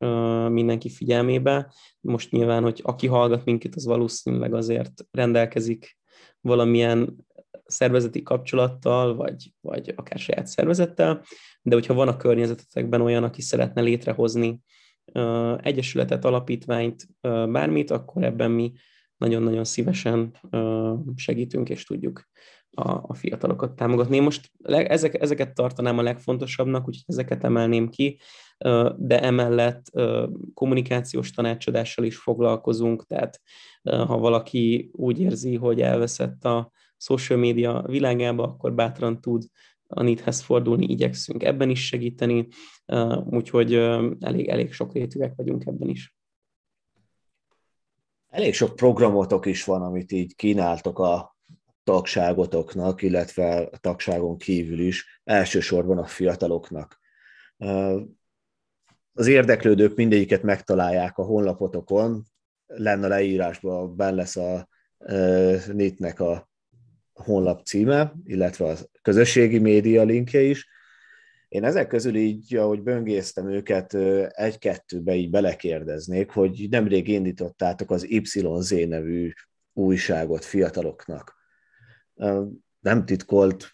mindenki 0.49 0.89
figyelmébe. 0.89 1.73
Most 1.99 2.31
nyilván, 2.31 2.63
hogy 2.63 2.79
aki 2.83 3.07
hallgat 3.07 3.45
minket, 3.45 3.75
az 3.75 3.85
valószínűleg 3.85 4.53
azért 4.53 5.05
rendelkezik 5.11 5.97
valamilyen 6.41 7.15
szervezeti 7.65 8.23
kapcsolattal, 8.23 9.15
vagy, 9.15 9.53
vagy 9.61 9.93
akár 9.95 10.19
saját 10.19 10.47
szervezettel, 10.47 11.23
de 11.61 11.75
hogyha 11.75 11.93
van 11.93 12.07
a 12.07 12.17
környezetetekben 12.17 13.01
olyan, 13.01 13.23
aki 13.23 13.41
szeretne 13.41 13.81
létrehozni 13.81 14.59
egyesületet, 15.57 16.25
alapítványt, 16.25 17.07
bármit, 17.21 17.91
akkor 17.91 18.23
ebben 18.23 18.51
mi 18.51 18.73
nagyon-nagyon 19.17 19.63
szívesen 19.63 20.37
segítünk 21.15 21.69
és 21.69 21.83
tudjuk 21.83 22.29
a, 22.75 23.03
a 23.07 23.13
fiatalokat 23.13 23.75
támogatni. 23.75 24.15
Én 24.15 24.23
most 24.23 24.51
ezek, 24.63 25.21
ezeket 25.21 25.53
tartanám 25.53 25.97
a 25.97 26.01
legfontosabbnak, 26.01 26.87
úgyhogy 26.87 27.03
ezeket 27.07 27.43
emelném 27.43 27.89
ki, 27.89 28.19
de 28.97 29.21
emellett 29.21 29.91
kommunikációs 30.53 31.31
tanácsadással 31.31 32.05
is 32.05 32.17
foglalkozunk, 32.17 33.05
tehát 33.07 33.41
ha 33.83 34.17
valaki 34.17 34.89
úgy 34.93 35.19
érzi, 35.19 35.55
hogy 35.55 35.81
elveszett 35.81 36.45
a 36.45 36.71
social 36.97 37.39
media 37.39 37.83
világába, 37.87 38.43
akkor 38.43 38.73
bátran 38.73 39.21
tud 39.21 39.43
a 39.87 40.03
NIT-hez 40.03 40.41
fordulni, 40.41 40.85
igyekszünk 40.85 41.43
ebben 41.43 41.69
is 41.69 41.85
segíteni, 41.85 42.47
úgyhogy 43.25 43.73
elég, 44.19 44.47
elég 44.47 44.73
sok 44.73 44.93
rétűek 44.93 45.33
vagyunk 45.35 45.65
ebben 45.65 45.89
is. 45.89 46.15
elég 48.29 48.53
sok 48.53 48.75
programotok 48.75 49.45
is 49.45 49.63
van, 49.63 49.81
amit 49.81 50.11
így 50.11 50.35
kínáltok 50.35 50.99
a 50.99 51.34
tagságotoknak, 51.85 53.01
illetve 53.01 53.55
a 53.55 53.77
tagságon 53.77 54.37
kívül 54.37 54.79
is, 54.79 55.21
elsősorban 55.23 55.97
a 55.97 56.05
fiataloknak. 56.05 56.99
Az 59.13 59.27
érdeklődők 59.27 59.95
mindegyiket 59.95 60.43
megtalálják 60.43 61.17
a 61.17 61.23
honlapotokon, 61.23 62.23
lenne 62.65 63.05
a 63.05 63.09
leírásban, 63.09 63.95
benne 63.95 64.15
lesz 64.15 64.35
a 64.35 64.67
NIT-nek 65.73 66.19
a 66.19 66.49
honlap 67.13 67.65
címe, 67.65 68.13
illetve 68.23 68.65
a 68.65 68.75
közösségi 69.01 69.59
média 69.59 70.03
linkje 70.03 70.41
is. 70.41 70.67
Én 71.47 71.63
ezek 71.63 71.87
közül 71.87 72.15
így, 72.15 72.55
ahogy 72.55 72.81
böngésztem 72.81 73.49
őket, 73.49 73.93
egy-kettőbe 74.29 75.15
így 75.15 75.29
belekérdeznék, 75.29 76.31
hogy 76.31 76.67
nemrég 76.69 77.07
indítottátok 77.07 77.91
az 77.91 78.09
YZ 78.09 78.71
nevű 78.87 79.31
újságot 79.73 80.45
fiataloknak. 80.45 81.33
Nem 82.79 83.05
titkolt 83.05 83.69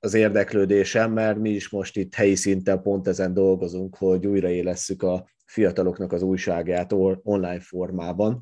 az 0.00 0.14
érdeklődésem, 0.14 1.12
mert 1.12 1.38
mi 1.38 1.50
is 1.50 1.68
most 1.68 1.96
itt 1.96 2.14
helyi 2.14 2.34
szinten 2.34 2.82
pont 2.82 3.08
ezen 3.08 3.34
dolgozunk, 3.34 3.96
hogy 3.96 4.26
újraélesszük 4.26 5.02
a 5.02 5.28
fiataloknak 5.44 6.12
az 6.12 6.22
újságát 6.22 6.92
online 7.22 7.60
formában, 7.60 8.38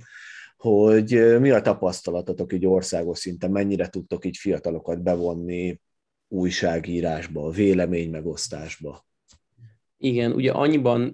hogy 0.56 1.38
mi 1.40 1.50
a 1.50 1.60
tapasztalatotok 1.60 2.52
így 2.52 2.66
országos 2.66 3.18
szinten, 3.18 3.50
mennyire 3.50 3.88
tudtok 3.88 4.24
így 4.24 4.36
fiatalokat 4.36 5.02
bevonni 5.02 5.80
újságírásba, 6.28 7.50
véleménymegosztásba? 7.50 9.06
Igen, 9.98 10.32
ugye 10.32 10.52
annyiban 10.52 11.12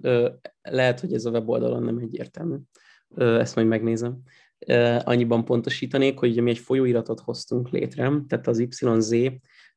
lehet, 0.61 0.99
hogy 0.99 1.13
ez 1.13 1.25
a 1.25 1.29
weboldalon 1.29 1.83
nem 1.83 1.97
egyértelmű, 1.97 2.55
ezt 3.15 3.55
majd 3.55 3.67
megnézem. 3.67 4.21
Annyiban 5.03 5.45
pontosítanék, 5.45 6.19
hogy 6.19 6.29
ugye 6.29 6.41
mi 6.41 6.49
egy 6.49 6.57
folyóiratot 6.57 7.19
hoztunk 7.19 7.69
létre, 7.69 8.11
tehát 8.27 8.47
az 8.47 8.59
YZ 8.59 9.15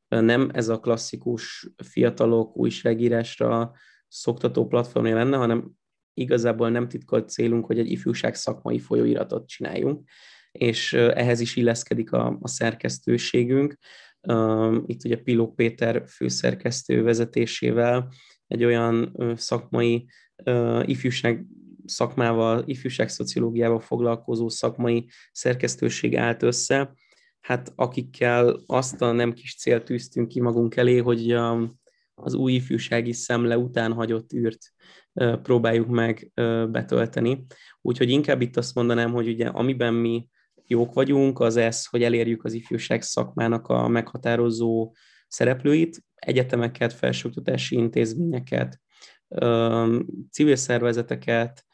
nem 0.07 0.49
ez 0.53 0.69
a 0.69 0.79
klasszikus 0.79 1.69
fiatalok 1.83 2.57
újságírásra 2.57 3.71
szoktató 4.07 4.67
platformja 4.67 5.15
lenne, 5.15 5.37
hanem 5.37 5.71
igazából 6.13 6.69
nem 6.69 6.87
titkolt 6.87 7.29
célunk, 7.29 7.65
hogy 7.65 7.79
egy 7.79 7.91
ifjúság 7.91 8.35
szakmai 8.35 8.79
folyóiratot 8.79 9.47
csináljunk, 9.47 10.09
és 10.51 10.93
ehhez 10.93 11.39
is 11.39 11.55
illeszkedik 11.55 12.11
a, 12.11 12.37
a 12.41 12.47
szerkesztőségünk. 12.47 13.77
Itt 14.85 15.05
ugye 15.05 15.17
Piló 15.17 15.53
Péter 15.53 16.03
főszerkesztő 16.07 17.03
vezetésével 17.03 18.09
egy 18.47 18.63
olyan 18.63 19.17
szakmai 19.35 20.07
ifjúság 20.85 21.45
szakmával, 21.87 22.63
ifjúság 22.65 23.09
szociológiával 23.09 23.79
foglalkozó 23.79 24.49
szakmai 24.49 25.09
szerkesztőség 25.31 26.17
állt 26.17 26.43
össze, 26.43 26.93
hát 27.39 27.71
akikkel 27.75 28.59
azt 28.65 29.01
a 29.01 29.11
nem 29.11 29.33
kis 29.33 29.55
célt 29.55 29.83
tűztünk 29.83 30.27
ki 30.27 30.41
magunk 30.41 30.75
elé, 30.75 30.97
hogy 30.97 31.31
az 32.15 32.33
új 32.33 32.53
ifjúsági 32.53 33.13
szemle 33.13 33.57
után 33.57 33.93
hagyott 33.93 34.33
űrt 34.33 34.73
próbáljuk 35.41 35.87
meg 35.87 36.31
betölteni. 36.69 37.45
Úgyhogy 37.81 38.09
inkább 38.09 38.41
itt 38.41 38.57
azt 38.57 38.75
mondanám, 38.75 39.11
hogy 39.11 39.27
ugye 39.27 39.47
amiben 39.47 39.93
mi 39.93 40.27
jók 40.65 40.93
vagyunk, 40.93 41.39
az 41.39 41.55
ez, 41.55 41.85
hogy 41.85 42.03
elérjük 42.03 42.43
az 42.43 42.53
ifjúság 42.53 43.01
szakmának 43.01 43.67
a 43.67 43.87
meghatározó 43.87 44.93
szereplőit, 45.27 46.03
egyetemeket, 46.15 46.93
felsőoktatási 46.93 47.75
intézményeket, 47.75 48.79
civil 50.31 50.55
szervezeteket, 50.55 51.65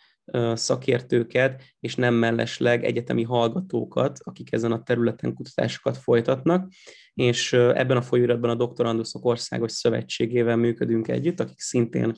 szakértőket, 0.54 1.64
és 1.80 1.96
nem 1.96 2.14
mellesleg 2.14 2.84
egyetemi 2.84 3.24
hallgatókat, 3.24 4.20
akik 4.24 4.54
ezen 4.54 4.72
a 4.72 4.84
területen 4.84 5.34
kutatásokat 5.34 5.98
folytatnak, 5.98 6.72
és 7.14 7.54
ebben 7.54 7.98
a 7.98 8.02
folyóiratban 8.02 8.50
a 8.50 8.56
Doktoranduszok 8.56 9.26
Országos 9.26 9.72
Szövetségével 9.72 10.56
működünk 10.56 11.08
együtt, 11.08 11.40
akik 11.40 11.60
szintén 11.60 12.14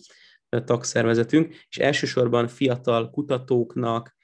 tagszervezetünk, 0.65 1.55
és 1.69 1.77
elsősorban 1.77 2.47
fiatal 2.47 3.09
kutatóknak, 3.09 4.15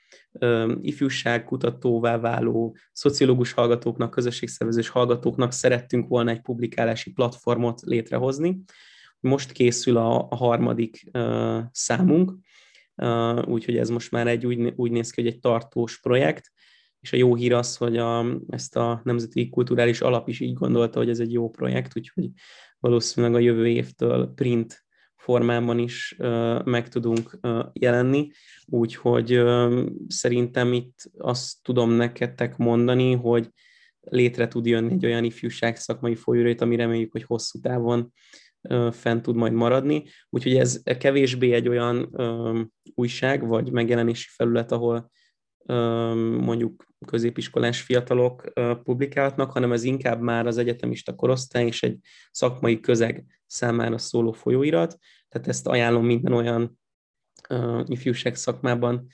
ifjúságkutatóvá 0.82 2.18
váló 2.18 2.78
szociológus 2.92 3.52
hallgatóknak, 3.52 4.10
közösségszervezős 4.10 4.90
hallgatóknak 4.90 5.52
szerettünk 5.52 6.08
volna 6.08 6.32
egy 6.32 6.42
publikálási 6.42 7.12
platformot 7.12 7.82
létrehozni. 7.82 8.64
Most 9.20 9.52
készül 9.52 9.98
a, 9.98 10.28
a 10.30 10.36
harmadik 10.36 11.12
számunk, 11.72 12.34
úgyhogy 13.46 13.78
ez 13.78 13.90
most 13.90 14.12
már 14.12 14.28
egy 14.28 14.46
úgy, 14.46 14.74
úgy 14.76 14.92
néz 14.92 15.10
ki, 15.10 15.22
hogy 15.22 15.32
egy 15.32 15.40
tartós 15.40 16.00
projekt, 16.00 16.52
és 17.00 17.14
a 17.14 17.18
jó 17.18 17.36
hír 17.36 17.54
az, 17.54 17.78
hogy 17.78 17.98
a, 17.98 18.26
ezt 18.50 18.76
a 18.76 19.02
Nemzeti 19.04 19.50
Kulturális 19.50 20.02
Alap 20.02 20.28
is 20.28 20.40
így 20.40 20.54
gondolta, 20.54 21.00
hogy 21.00 21.10
ez 21.10 21.20
egy 21.20 21.32
jó 21.32 21.50
projekt, 21.50 21.98
úgyhogy 21.98 22.30
valószínűleg 22.80 23.36
a 23.36 23.40
jövő 23.40 23.68
évtől 23.68 24.32
print 24.36 24.86
formában 25.16 25.80
is 25.80 26.16
meg 26.64 26.88
tudunk 26.90 27.40
jelenni, 27.74 28.32
úgyhogy 28.66 29.42
szerintem 30.08 30.74
itt 30.74 31.12
azt 31.18 31.64
tudom 31.64 31.92
nektek 31.92 32.58
mondani, 32.58 33.14
hogy 33.14 33.50
létre 34.00 34.48
tud 34.48 34.66
jönni 34.66 34.94
egy 34.94 35.06
olyan 35.06 35.24
ifjúság 35.24 35.76
szakmai 35.76 36.16
folyóirat, 36.16 36.62
ami 36.62 36.76
reméljük, 36.76 37.12
hogy 37.12 37.24
hosszú 37.24 37.60
távon 37.60 38.14
fent 38.92 39.22
tud 39.22 39.36
majd 39.36 39.54
maradni. 39.54 40.04
Úgyhogy 40.30 40.56
ez 40.56 40.82
kevésbé 40.98 41.54
egy 41.54 41.68
olyan 41.68 42.10
újság 42.96 43.48
vagy 43.48 43.72
megjelenési 43.72 44.28
felület, 44.32 44.72
ahol 44.72 45.12
mondjuk 46.40 46.86
középiskolás 47.06 47.82
fiatalok 47.82 48.54
publikálhatnak, 48.84 49.52
hanem 49.52 49.72
ez 49.72 49.84
inkább 49.84 50.22
már 50.22 50.48
az 50.48 50.58
egyetemista 50.58 51.16
korosztály 51.16 51.66
és 51.66 51.84
egy 51.84 51.98
szakmai 52.32 52.80
közeg 52.80 53.26
számára 53.46 53.98
szóló 53.98 54.32
folyóirat. 54.32 54.98
Tehát 55.30 55.48
ezt 55.48 55.68
ajánlom 55.68 56.06
minden 56.06 56.34
olyan 56.34 56.80
ifjúság 57.86 58.36
szakmában 58.36 59.08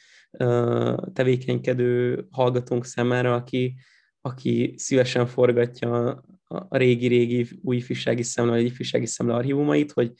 tevékenykedő 1.13 2.25
hallgatónk 2.31 2.85
számára, 2.85 3.33
aki, 3.33 3.75
aki 4.21 4.73
szívesen 4.77 5.25
forgatja 5.25 6.21
a 6.47 6.77
régi-régi 6.77 7.47
új 7.61 7.75
ifjúsági 7.75 8.23
szemle, 8.23 8.51
vagy 8.51 8.65
ifjúsági 8.65 9.05
szemle 9.05 9.33
archívumait, 9.33 9.91
hogy 9.91 10.13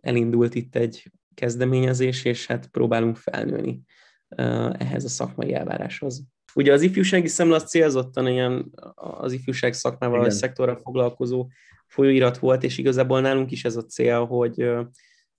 elindult 0.00 0.54
itt 0.54 0.76
egy 0.76 1.12
kezdeményezés, 1.34 2.24
és 2.24 2.46
hát 2.46 2.66
próbálunk 2.66 3.16
felnőni 3.16 3.82
ehhez 4.78 5.04
a 5.04 5.08
szakmai 5.08 5.54
elváráshoz. 5.54 6.24
Ugye 6.54 6.72
az 6.72 6.82
ifjúsági 6.82 7.28
szemle 7.28 7.54
az 7.54 7.68
célzottan 7.68 8.26
ilyen 8.26 8.70
az 8.94 9.32
ifjúság 9.32 9.72
szakmával, 9.72 10.18
vagy 10.18 10.30
szektorral 10.30 10.76
foglalkozó 10.76 11.48
folyóirat 11.86 12.38
volt, 12.38 12.62
és 12.62 12.78
igazából 12.78 13.20
nálunk 13.20 13.50
is 13.50 13.64
ez 13.64 13.76
a 13.76 13.84
cél, 13.84 14.24
hogy 14.24 14.68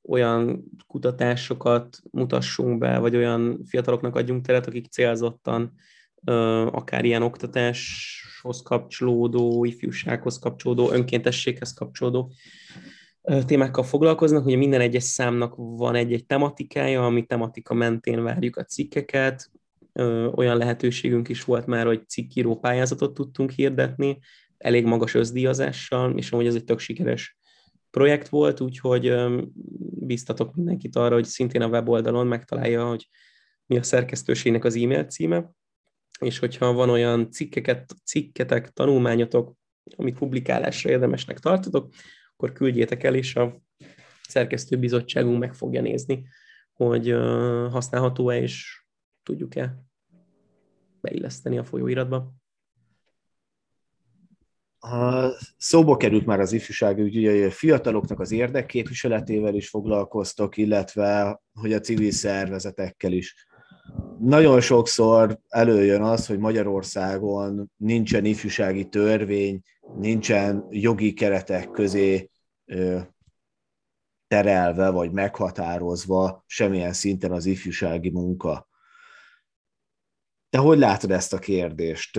olyan 0.07 0.63
kutatásokat 0.87 1.99
mutassunk 2.11 2.77
be, 2.77 2.97
vagy 2.97 3.15
olyan 3.15 3.61
fiataloknak 3.65 4.15
adjunk 4.15 4.45
teret, 4.45 4.67
akik 4.67 4.87
célzottan 4.87 5.73
akár 6.71 7.05
ilyen 7.05 7.21
oktatáshoz 8.45 8.61
kapcsolódó, 8.61 9.65
ifjúsághoz 9.65 10.39
kapcsolódó, 10.39 10.91
önkéntességhez 10.91 11.73
kapcsolódó 11.73 12.31
témákkal 13.45 13.83
foglalkoznak, 13.83 14.43
hogy 14.43 14.57
minden 14.57 14.81
egyes 14.81 15.03
számnak 15.03 15.53
van 15.57 15.95
egy-egy 15.95 16.25
tematikája, 16.25 17.05
ami 17.05 17.25
tematika 17.25 17.73
mentén 17.73 18.23
várjuk 18.23 18.57
a 18.57 18.63
cikkeket, 18.63 19.51
olyan 20.35 20.57
lehetőségünk 20.57 21.29
is 21.29 21.43
volt 21.43 21.65
már, 21.65 21.85
hogy 21.85 22.07
cikkíró 22.07 22.59
pályázatot 22.59 23.13
tudtunk 23.13 23.51
hirdetni, 23.51 24.19
elég 24.57 24.85
magas 24.85 25.13
özdíjazással, 25.13 26.17
és 26.17 26.31
amúgy 26.31 26.47
ez 26.47 26.55
egy 26.55 26.63
tök 26.63 26.79
sikeres 26.79 27.37
projekt 27.91 28.29
volt, 28.29 28.61
úgyhogy 28.61 29.13
biztatok 29.91 30.55
mindenkit 30.55 30.95
arra, 30.95 31.13
hogy 31.13 31.25
szintén 31.25 31.61
a 31.61 31.67
weboldalon 31.67 32.27
megtalálja, 32.27 32.87
hogy 32.87 33.09
mi 33.65 33.77
a 33.77 33.83
szerkesztőségnek 33.83 34.63
az 34.63 34.75
e-mail 34.75 35.03
címe, 35.03 35.51
és 36.19 36.39
hogyha 36.39 36.73
van 36.73 36.89
olyan 36.89 37.31
cikkeket, 37.31 37.93
cikketek, 38.03 38.69
tanulmányotok, 38.69 39.53
amit 39.95 40.17
publikálásra 40.17 40.89
érdemesnek 40.89 41.39
tartotok, 41.39 41.93
akkor 42.33 42.51
küldjétek 42.51 43.03
el, 43.03 43.15
és 43.15 43.35
a 43.35 43.61
szerkesztőbizottságunk 44.27 45.39
meg 45.39 45.53
fogja 45.53 45.81
nézni, 45.81 46.27
hogy 46.73 47.09
használható-e, 47.71 48.41
és 48.41 48.85
tudjuk-e 49.23 49.85
beilleszteni 51.01 51.57
a 51.57 51.63
folyóiratba. 51.63 52.33
A 54.79 55.29
szóba 55.57 55.97
került 55.97 56.25
már 56.25 56.39
az 56.39 56.51
ifjúsági 56.51 57.01
ügy, 57.01 57.25
hogy 57.25 57.41
a 57.41 57.51
fiataloknak 57.51 58.19
az 58.19 58.31
érdekképviseletével 58.31 59.55
is 59.55 59.69
foglalkoztok, 59.69 60.57
illetve 60.57 61.41
hogy 61.53 61.73
a 61.73 61.79
civil 61.79 62.11
szervezetekkel 62.11 63.11
is. 63.11 63.47
Nagyon 64.19 64.61
sokszor 64.61 65.39
előjön 65.47 66.01
az, 66.01 66.27
hogy 66.27 66.39
Magyarországon 66.39 67.71
nincsen 67.77 68.25
ifjúsági 68.25 68.89
törvény, 68.89 69.61
nincsen 69.97 70.65
jogi 70.69 71.13
keretek 71.13 71.71
közé 71.71 72.29
terelve 74.27 74.89
vagy 74.89 75.11
meghatározva 75.11 76.43
semmilyen 76.47 76.93
szinten 76.93 77.31
az 77.31 77.45
ifjúsági 77.45 78.09
munka. 78.09 78.67
te 80.49 80.57
hogy 80.57 80.77
látod 80.77 81.11
ezt 81.11 81.33
a 81.33 81.39
kérdést? 81.39 82.17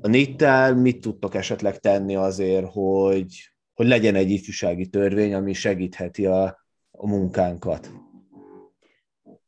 A 0.00 0.08
NIT-tel 0.08 0.74
mit 0.74 1.00
tudtok 1.00 1.34
esetleg 1.34 1.78
tenni 1.78 2.16
azért, 2.16 2.66
hogy, 2.72 3.52
hogy 3.74 3.86
legyen 3.86 4.14
egy 4.14 4.30
ifjúsági 4.30 4.88
törvény, 4.88 5.34
ami 5.34 5.52
segítheti 5.52 6.26
a, 6.26 6.44
a 6.90 7.06
munkánkat? 7.06 7.90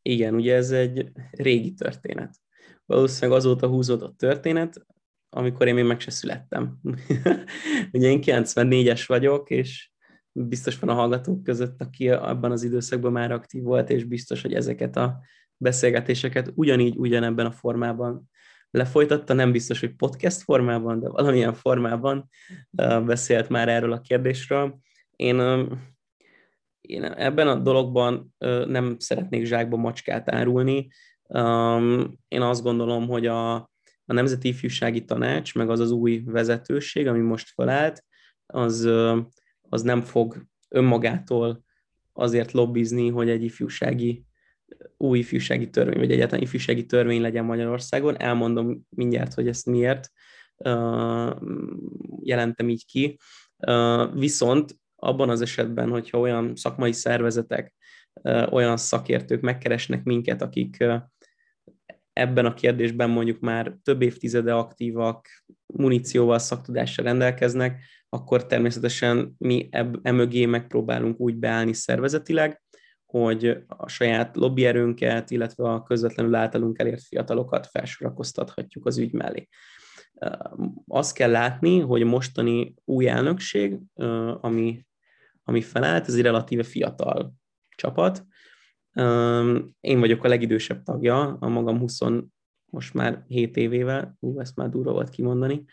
Igen, 0.02 0.34
ugye 0.34 0.54
ez 0.54 0.70
egy 0.70 1.10
régi 1.30 1.72
történet. 1.72 2.34
Valószínűleg 2.86 3.38
azóta 3.38 3.66
húzódott 3.66 4.18
történet, 4.18 4.86
amikor 5.28 5.66
én 5.66 5.74
még 5.74 5.84
meg 5.84 6.00
se 6.00 6.10
születtem. 6.10 6.78
ugye 7.92 8.08
én 8.08 8.20
94-es 8.22 9.04
vagyok, 9.06 9.50
és 9.50 9.90
biztos 10.32 10.78
van 10.78 10.90
a 10.90 10.94
hallgatók 10.94 11.42
között, 11.42 11.80
aki 11.80 12.10
abban 12.10 12.50
az 12.50 12.62
időszakban 12.62 13.12
már 13.12 13.32
aktív 13.32 13.62
volt, 13.62 13.90
és 13.90 14.04
biztos, 14.04 14.42
hogy 14.42 14.54
ezeket 14.54 14.96
a 14.96 15.20
beszélgetéseket 15.56 16.52
ugyanígy, 16.54 16.96
ugyanebben 16.96 17.46
a 17.46 17.52
formában 17.52 18.30
lefolytatta, 18.70 19.32
nem 19.32 19.52
biztos, 19.52 19.80
hogy 19.80 19.94
podcast 19.94 20.42
formában, 20.42 21.00
de 21.00 21.08
valamilyen 21.08 21.54
formában 21.54 22.28
beszélt 23.04 23.48
már 23.48 23.68
erről 23.68 23.92
a 23.92 24.00
kérdésről. 24.00 24.78
Én, 25.16 25.40
én 26.82 27.04
ebben 27.04 27.48
a 27.48 27.54
dologban 27.54 28.34
nem 28.66 28.98
szeretnék 28.98 29.44
zsákba 29.44 29.76
macskát 29.76 30.30
árulni. 30.30 30.88
Én 32.28 32.40
azt 32.40 32.62
gondolom, 32.62 33.08
hogy 33.08 33.26
a, 33.26 33.54
a 34.04 34.12
Nemzeti 34.12 34.48
Ifjúsági 34.48 35.04
Tanács, 35.04 35.54
meg 35.54 35.70
az 35.70 35.80
az 35.80 35.90
új 35.90 36.22
vezetőség, 36.24 37.06
ami 37.06 37.20
most 37.20 37.48
felállt, 37.54 38.04
az, 38.46 38.84
az 39.68 39.82
nem 39.82 40.00
fog 40.00 40.44
önmagától 40.68 41.64
azért 42.12 42.52
lobbizni, 42.52 43.08
hogy 43.08 43.30
egy 43.30 43.44
ifjúsági 43.44 44.24
új 44.96 45.18
ifjúsági 45.18 45.70
törvény, 45.70 45.98
vagy 45.98 46.10
egyáltalán 46.10 46.42
ifjúsági 46.42 46.86
törvény 46.86 47.20
legyen 47.20 47.44
Magyarországon. 47.44 48.20
Elmondom 48.20 48.86
mindjárt, 48.88 49.34
hogy 49.34 49.48
ezt 49.48 49.66
miért 49.66 50.10
jelentem 52.20 52.68
így 52.68 52.86
ki. 52.86 53.18
Viszont 54.12 54.80
abban 55.02 55.30
az 55.30 55.40
esetben, 55.40 55.88
hogyha 55.88 56.18
olyan 56.18 56.56
szakmai 56.56 56.92
szervezetek, 56.92 57.74
olyan 58.50 58.76
szakértők 58.76 59.40
megkeresnek 59.40 60.04
minket, 60.04 60.42
akik 60.42 60.84
ebben 62.12 62.46
a 62.46 62.54
kérdésben 62.54 63.10
mondjuk 63.10 63.40
már 63.40 63.76
több 63.82 64.02
évtizede 64.02 64.54
aktívak, 64.54 65.26
munícióval, 65.66 66.38
szaktudással 66.38 67.04
rendelkeznek, 67.04 67.82
akkor 68.08 68.46
természetesen 68.46 69.34
mi 69.38 69.68
emögé 70.02 70.44
megpróbálunk 70.44 71.20
úgy 71.20 71.36
beállni 71.36 71.72
szervezetileg, 71.72 72.62
hogy 73.06 73.64
a 73.66 73.88
saját 73.88 74.36
lobbyerőnket, 74.36 75.30
illetve 75.30 75.68
a 75.68 75.82
közvetlenül 75.82 76.34
általunk 76.34 76.78
elért 76.78 77.02
fiatalokat 77.02 77.66
felsorakoztathatjuk 77.66 78.86
az 78.86 78.98
ügy 78.98 79.12
mellé. 79.12 79.48
Azt 80.86 81.14
kell 81.14 81.30
látni, 81.30 81.80
hogy 81.80 82.02
a 82.02 82.06
mostani 82.06 82.74
új 82.84 83.08
elnökség, 83.08 83.78
ami, 84.40 84.86
ami 85.44 85.60
felállt, 85.60 86.08
ez 86.08 86.14
egy 86.14 86.22
relatíve 86.22 86.62
fiatal 86.62 87.34
csapat. 87.76 88.24
Én 89.80 90.00
vagyok 90.00 90.24
a 90.24 90.28
legidősebb 90.28 90.82
tagja, 90.82 91.36
a 91.40 91.48
magam 91.48 91.78
20, 91.78 91.98
most 92.64 92.94
már 92.94 93.24
7 93.28 93.56
évével, 93.56 94.16
ú, 94.20 94.40
ezt 94.40 94.56
már 94.56 94.68
durva 94.68 94.92
volt 94.92 95.10
kimondani, 95.10 95.64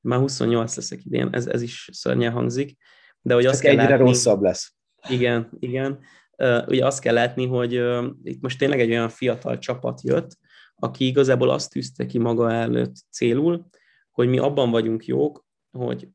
már 0.00 0.18
28 0.18 0.76
leszek 0.76 1.04
idén, 1.04 1.28
ez, 1.32 1.46
ez 1.46 1.62
is 1.62 1.88
szörnyen 1.92 2.32
hangzik, 2.32 2.76
de 3.20 3.34
hogy 3.34 3.46
azt 3.46 3.60
kell 3.60 3.72
egyre 3.72 3.88
látni, 3.88 4.04
rosszabb 4.04 4.42
lesz. 4.42 4.74
Igen, 5.08 5.50
igen 5.58 5.98
ugye 6.66 6.86
azt 6.86 7.00
kell 7.00 7.14
látni, 7.14 7.46
hogy 7.46 7.72
itt 8.22 8.40
most 8.42 8.58
tényleg 8.58 8.80
egy 8.80 8.90
olyan 8.90 9.08
fiatal 9.08 9.58
csapat 9.58 10.00
jött, 10.02 10.38
aki 10.74 11.06
igazából 11.06 11.50
azt 11.50 11.70
tűzte 11.70 12.06
ki 12.06 12.18
maga 12.18 12.52
előtt 12.52 12.94
célul, 13.10 13.68
hogy 14.10 14.28
mi 14.28 14.38
abban 14.38 14.70
vagyunk 14.70 15.04
jók, 15.04 15.45
hogy 15.76 16.08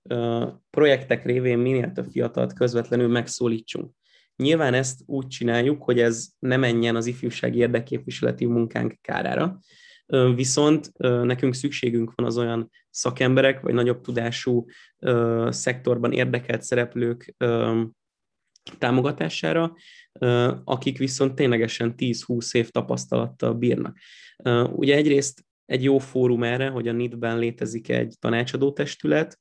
projektek 0.69 1.25
révén 1.25 1.57
minél 1.57 1.91
több 1.91 2.07
fiatalt 2.11 2.53
közvetlenül 2.53 3.07
megszólítsunk. 3.07 3.91
Nyilván 4.35 4.73
ezt 4.73 5.01
úgy 5.05 5.27
csináljuk, 5.27 5.83
hogy 5.83 5.99
ez 5.99 6.27
ne 6.39 6.57
menjen 6.57 6.95
az 6.95 7.05
ifjúsági 7.05 7.57
érdekképviseleti 7.57 8.45
munkánk 8.45 8.97
kárára, 9.01 9.59
viszont 10.35 10.91
nekünk 10.97 11.53
szükségünk 11.53 12.11
van 12.15 12.25
az 12.25 12.37
olyan 12.37 12.69
szakemberek, 12.89 13.61
vagy 13.61 13.73
nagyobb 13.73 14.01
tudású 14.01 14.65
szektorban 15.47 16.11
érdekelt 16.11 16.61
szereplők 16.61 17.35
támogatására, 18.77 19.75
akik 20.63 20.97
viszont 20.97 21.35
ténylegesen 21.35 21.93
10-20 21.97 22.55
év 22.55 22.69
tapasztalattal 22.69 23.53
bírnak. 23.53 23.97
Ugye 24.71 24.95
egyrészt 24.95 25.45
egy 25.65 25.83
jó 25.83 25.97
fórum 25.97 26.43
erre, 26.43 26.69
hogy 26.69 26.87
a 26.87 26.91
NIT-ben 26.91 27.39
létezik 27.39 27.89
egy 27.89 28.15
tanácsadó 28.19 28.71
testület, 28.71 29.39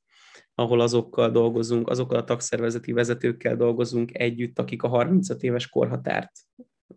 ahol 0.55 0.81
azokkal 0.81 1.31
dolgozunk, 1.31 1.89
azokkal 1.89 2.17
a 2.17 2.23
tagszervezeti 2.23 2.91
vezetőkkel 2.91 3.55
dolgozunk 3.55 4.17
együtt, 4.17 4.59
akik 4.59 4.83
a 4.83 4.87
35 4.87 5.43
éves 5.43 5.69
korhatárt 5.69 6.31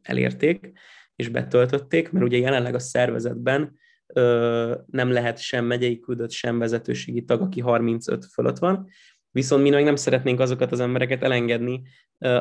elérték 0.03 0.73
és 1.17 1.29
betöltötték, 1.29 2.11
mert 2.11 2.25
ugye 2.25 2.39
jelenleg 2.39 2.75
a 2.75 2.79
szervezetben 2.79 3.79
nem 4.87 5.11
lehet 5.11 5.39
sem 5.39 5.65
megyei 5.65 6.01
küldött, 6.01 6.31
sem 6.31 6.59
vezetőségi 6.59 7.25
tag, 7.25 7.41
aki 7.41 7.61
35 7.61 8.25
fölött 8.25 8.59
van, 8.59 8.89
Viszont 9.35 9.63
mi 9.63 9.71
meg 9.71 9.85
nem 9.85 9.97
szeretnénk 9.97 10.41
azokat 10.41 10.73
az 10.73 10.81
embereket 10.81 11.23
elengedni, 11.23 11.83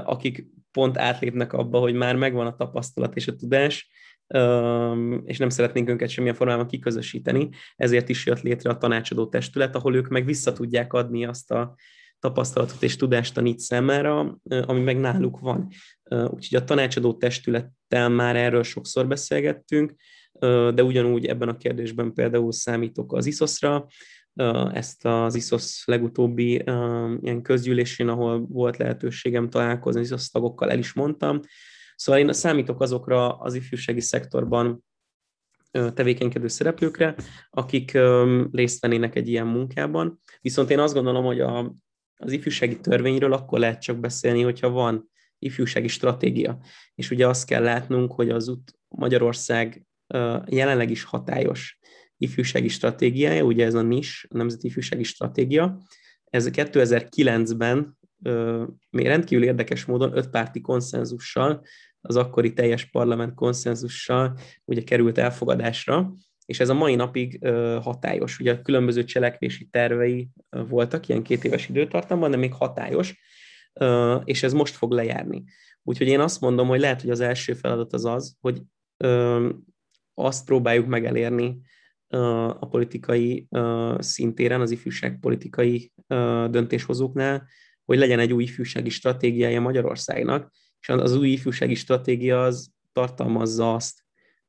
akik 0.04 0.48
pont 0.72 0.98
átlépnek 0.98 1.54
abba, 1.54 1.80
hogy 1.80 1.94
már 1.94 2.16
megvan 2.16 2.48
a 2.48 2.56
tapasztalat 2.56 3.16
és 3.16 3.28
a 3.28 3.36
tudás, 3.36 3.90
és 5.26 5.38
nem 5.38 5.50
szeretnénk 5.50 5.90
őket 5.90 6.10
semmilyen 6.10 6.36
formában 6.36 6.68
kiközösíteni, 6.68 7.50
ezért 7.76 8.10
is 8.10 8.26
jött 8.26 8.42
létre 8.42 8.70
a 8.70 8.78
tanácsadó 8.78 9.28
testület, 9.28 9.76
ahol 9.76 9.96
ők 9.96 10.08
meg 10.08 10.26
vissza 10.26 10.54
tudják 10.54 10.94
adni 10.94 11.26
azt 11.26 11.52
a 11.52 11.76
tapasztalatot 12.20 12.84
és 12.84 12.96
tudást 12.96 13.38
a 13.38 13.42
NIT 13.42 13.60
számára, 13.60 14.40
ami 14.44 14.80
meg 14.80 15.00
náluk 15.00 15.40
van. 15.40 15.68
Úgyhogy 16.10 16.62
a 16.62 16.64
tanácsadó 16.64 17.14
testülettel 17.14 18.10
már 18.10 18.36
erről 18.36 18.64
sokszor 18.64 19.08
beszélgettünk, 19.08 19.94
de 20.74 20.84
ugyanúgy 20.84 21.26
ebben 21.26 21.50
a 21.50 21.58
kérdésben 21.58 22.14
például 22.14 22.52
számítok 22.52 23.14
az 23.14 23.26
ISOS-ra, 23.26 23.88
ezt 24.74 25.06
az 25.06 25.36
ISOS 25.36 25.84
legutóbbi 25.86 26.52
ilyen 27.22 27.42
közgyűlésén, 27.42 28.08
ahol 28.08 28.46
volt 28.48 28.78
lehetőségem 28.78 29.50
találkozni 29.50 30.02
ISOS 30.02 30.30
tagokkal, 30.30 30.72
el 30.72 30.78
is 30.78 30.94
mondtam. 30.94 31.40
Szóval 31.96 32.22
én 32.22 32.34
számítok 32.34 32.82
azokra 32.82 33.38
az 33.38 33.54
ifjúsági 33.54 34.02
szektorban 34.02 34.84
tevékenykedő 35.72 36.48
szereplőkre, 36.48 37.16
akik 37.50 37.98
részt 38.52 38.82
vennének 38.82 39.16
egy 39.16 39.28
ilyen 39.28 39.48
munkában. 39.48 40.22
Viszont 40.42 40.70
én 40.70 40.80
azt 40.80 40.94
gondolom, 40.94 41.26
hogy 41.26 41.40
a, 41.40 41.76
az 42.16 42.32
ifjúsági 42.32 42.80
törvényről 42.80 43.34
akkor 43.34 43.60
lehet 43.60 43.82
csak 43.82 44.00
beszélni, 44.00 44.42
hogyha 44.42 44.70
van 44.70 45.12
ifjúsági 45.40 45.88
stratégia. 45.88 46.60
És 46.96 47.12
ugye 47.12 47.28
azt 47.28 47.46
kell 47.46 47.64
látnunk, 47.64 48.14
hogy 48.14 48.30
az 48.30 48.48
út 48.48 48.80
Magyarország 48.88 49.86
jelenleg 50.46 50.90
is 50.92 51.04
hatályos 51.04 51.80
ifjúsági 52.18 52.68
stratégiája, 52.68 53.44
ugye 53.44 53.66
ez 53.66 53.74
a 53.74 53.82
NIS, 53.82 54.28
a 54.30 54.38
Nemzeti 54.38 54.68
Ifjúsági 54.68 55.04
Stratégia, 55.04 55.82
ez 56.24 56.50
2009-ben 56.52 57.98
még 58.90 59.06
rendkívül 59.06 59.44
érdekes 59.46 59.86
módon 59.86 60.18
ötpárti 60.18 60.62
konszenzussal, 60.62 61.62
az 62.02 62.16
akkori 62.16 62.54
teljes 62.54 62.86
parlament 62.86 63.34
konszenzussal 63.34 64.38
ugye 64.66 64.84
került 64.84 65.18
elfogadásra, 65.18 66.14
és 66.46 66.60
ez 66.60 66.70
a 66.70 66.74
mai 66.74 66.96
napig 66.96 67.48
hatályos. 67.82 68.40
Ugye 68.40 68.62
különböző 68.62 69.04
cselekvési 69.04 69.66
tervei 69.66 70.30
voltak 70.50 71.08
ilyen 71.08 71.24
két 71.24 71.44
éves 71.44 71.70
időtartamban, 71.70 72.32
de 72.32 72.38
még 72.38 72.54
hatályos, 72.54 73.20
és 74.24 74.44
ez 74.44 74.54
most 74.54 74.76
fog 74.76 74.92
lejárni. 74.92 75.44
Úgyhogy 75.84 76.08
én 76.08 76.20
azt 76.20 76.42
mondom, 76.42 76.68
hogy 76.68 76.80
lehet, 76.80 77.02
hogy 77.02 77.10
az 77.10 77.20
első 77.20 77.54
feladat 77.54 77.94
az 77.94 78.06
az, 78.06 78.38
hogy 78.40 78.62
azt 80.14 80.46
próbáljuk 80.46 80.86
meg 80.86 81.06
elérni, 81.06 81.62
a 82.60 82.68
politikai 82.68 83.48
szintéren, 83.98 84.62
az 84.62 84.72
ifjúság 84.72 85.20
politikai 85.20 85.92
döntéshozóknál, 86.50 87.48
hogy 87.86 87.98
legyen 87.98 88.20
egy 88.20 88.34
új 88.34 88.44
ifjúsági 88.44 88.90
stratégiája 88.90 89.62
Magyarországnak, 89.62 90.52
és 90.80 90.90
az 90.90 91.16
új 91.16 91.30
ifjúsági 91.30 91.76
stratégia 91.76 92.44
az 92.44 92.72
tartalmazza 92.92 93.74
azt, 93.74 94.02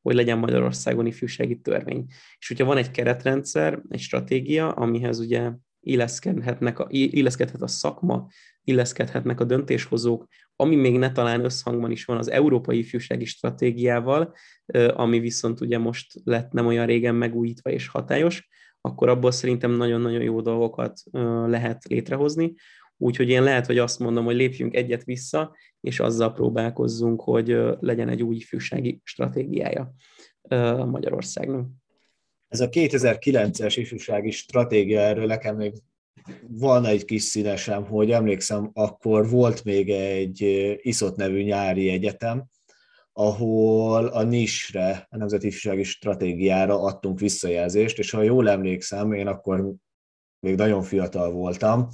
hogy 0.03 0.15
legyen 0.15 0.39
Magyarországon 0.39 1.07
ifjúsági 1.07 1.61
törvény. 1.61 2.05
És 2.39 2.49
hogyha 2.49 2.65
van 2.65 2.77
egy 2.77 2.91
keretrendszer, 2.91 3.83
egy 3.89 4.01
stratégia, 4.01 4.69
amihez 4.71 5.19
ugye 5.19 5.53
illeszkedhetnek 5.81 6.79
a, 6.79 6.87
illeszkedhet 6.91 7.63
a 7.63 7.67
szakma, 7.67 8.27
illeszkedhetnek 8.65 9.41
a 9.41 9.45
döntéshozók, 9.45 10.27
ami 10.57 10.77
még 10.77 10.99
ne 10.99 11.13
talán 11.13 11.45
összhangban 11.45 11.91
is 11.91 12.05
van 12.05 12.17
az 12.17 12.31
Európai 12.31 12.79
Ifjúsági 12.79 13.25
Stratégiával, 13.25 14.35
ami 14.95 15.19
viszont 15.19 15.61
ugye 15.61 15.79
most 15.79 16.13
lett 16.25 16.53
nem 16.53 16.67
olyan 16.67 16.87
régen 16.87 17.15
megújítva 17.15 17.71
és 17.71 17.89
hatályos, 17.89 18.49
akkor 18.81 19.09
abból 19.09 19.31
szerintem 19.31 19.71
nagyon-nagyon 19.71 20.23
jó 20.23 20.41
dolgokat 20.41 21.01
lehet 21.47 21.85
létrehozni. 21.85 22.55
Úgyhogy 23.05 23.29
én 23.29 23.43
lehet, 23.43 23.67
hogy 23.67 23.79
azt 23.79 23.99
mondom, 23.99 24.25
hogy 24.25 24.35
lépjünk 24.35 24.75
egyet 24.75 25.05
vissza, 25.05 25.57
és 25.81 26.01
azzal 26.01 26.33
próbálkozzunk, 26.33 27.21
hogy 27.21 27.57
legyen 27.81 28.09
egy 28.09 28.23
új 28.23 28.37
ifjúsági 28.37 29.01
stratégiája 29.03 29.95
Magyarországnak. 30.87 31.69
Ez 32.49 32.61
a 32.61 32.69
2009-es 32.69 33.75
ifjúsági 33.77 34.31
stratégia, 34.31 35.01
erről 35.01 35.27
nekem 35.27 35.57
még 35.57 35.73
van 36.49 36.85
egy 36.85 37.05
kis 37.05 37.23
színesem, 37.23 37.85
hogy 37.85 38.11
emlékszem, 38.11 38.71
akkor 38.73 39.29
volt 39.29 39.65
még 39.65 39.91
egy 39.91 40.41
ISZOT 40.83 41.17
nevű 41.17 41.43
nyári 41.43 41.89
egyetem, 41.89 42.45
ahol 43.13 44.07
a 44.07 44.23
NIS-re, 44.23 45.07
a 45.11 45.17
Nemzeti 45.17 45.47
Ifjúsági 45.47 45.83
Stratégiára 45.83 46.83
adtunk 46.83 47.21
visszajelzést, 47.21 47.99
és 47.99 48.11
ha 48.11 48.23
jól 48.23 48.49
emlékszem, 48.49 49.13
én 49.13 49.27
akkor 49.27 49.73
még 50.41 50.55
nagyon 50.55 50.83
fiatal 50.83 51.31
voltam, 51.33 51.89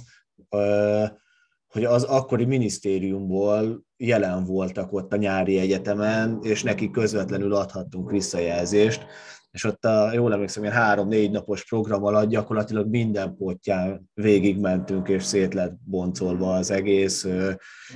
hogy 1.67 1.83
az 1.83 2.03
akkori 2.03 2.45
minisztériumból 2.45 3.85
jelen 3.97 4.43
voltak 4.43 4.93
ott 4.93 5.13
a 5.13 5.17
nyári 5.17 5.57
egyetemen, 5.59 6.39
és 6.41 6.63
neki 6.63 6.89
közvetlenül 6.89 7.53
adhattunk 7.53 8.11
visszajelzést, 8.11 9.05
és 9.51 9.63
ott 9.63 9.85
a, 9.85 10.13
jól 10.13 10.33
emlékszem, 10.33 10.63
ilyen 10.63 10.75
három-négy 10.75 11.31
napos 11.31 11.65
program 11.65 12.03
alatt 12.03 12.29
gyakorlatilag 12.29 12.89
minden 12.89 13.35
pottján 13.35 14.09
végigmentünk, 14.13 15.07
és 15.07 15.23
szét 15.23 15.53
lett 15.53 15.73
boncolva 15.83 16.53
az 16.53 16.71
egész. 16.71 17.27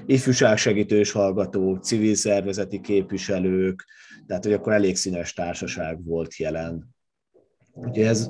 Ifjúságsegítős 0.06 1.12
hallgatók, 1.12 1.84
civil 1.84 2.16
szervezeti 2.16 2.82
képviselők, 2.82 3.86
tehát 4.28 4.43
hogy 4.43 4.53
akkor 4.53 4.74
elég 4.74 4.95
színes 4.95 5.34
társaság 5.34 6.06
volt 6.06 6.36
jelen. 6.36 6.95
Ugye 7.74 8.08
ez, 8.08 8.30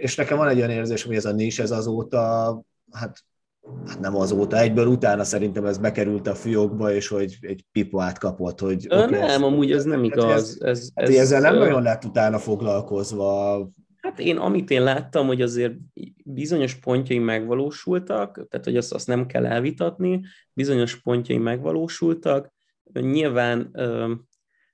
és 0.00 0.14
nekem 0.16 0.36
van 0.36 0.48
egy 0.48 0.56
olyan 0.56 0.70
érzés, 0.70 1.02
hogy 1.02 1.16
ez 1.16 1.24
a 1.24 1.32
nis, 1.32 1.58
ez 1.58 1.70
azóta, 1.70 2.62
hát 2.92 3.24
hát 3.86 4.00
nem 4.00 4.16
azóta, 4.16 4.58
egyből 4.58 4.86
utána 4.86 5.24
szerintem 5.24 5.64
ez 5.64 5.78
bekerült 5.78 6.26
a 6.26 6.34
fiókba, 6.34 6.92
és 6.92 7.08
hogy 7.08 7.36
egy 7.40 7.64
pipát 7.72 8.18
kapott, 8.18 8.60
hogy... 8.60 8.86
Ö, 8.88 9.02
okay, 9.02 9.10
nem, 9.10 9.22
ez, 9.22 9.40
amúgy 9.40 9.72
ez 9.72 9.84
nem 9.84 10.04
igaz. 10.04 10.32
Ez, 10.32 10.56
ez, 10.60 10.90
hát 10.94 11.08
ez, 11.08 11.14
ezzel 11.14 11.40
nem 11.40 11.56
nagyon 11.56 11.82
lett 11.82 12.04
utána 12.04 12.38
foglalkozva. 12.38 13.58
Hát 13.96 14.18
én, 14.18 14.36
amit 14.36 14.70
én 14.70 14.82
láttam, 14.82 15.26
hogy 15.26 15.42
azért 15.42 15.74
bizonyos 16.24 16.74
pontjai 16.74 17.18
megvalósultak, 17.18 18.46
tehát 18.48 18.64
hogy 18.64 18.76
azt, 18.76 18.92
azt 18.92 19.06
nem 19.06 19.26
kell 19.26 19.46
elvitatni, 19.46 20.20
bizonyos 20.52 21.00
pontjai 21.00 21.38
megvalósultak, 21.38 22.52
nyilván 22.92 23.70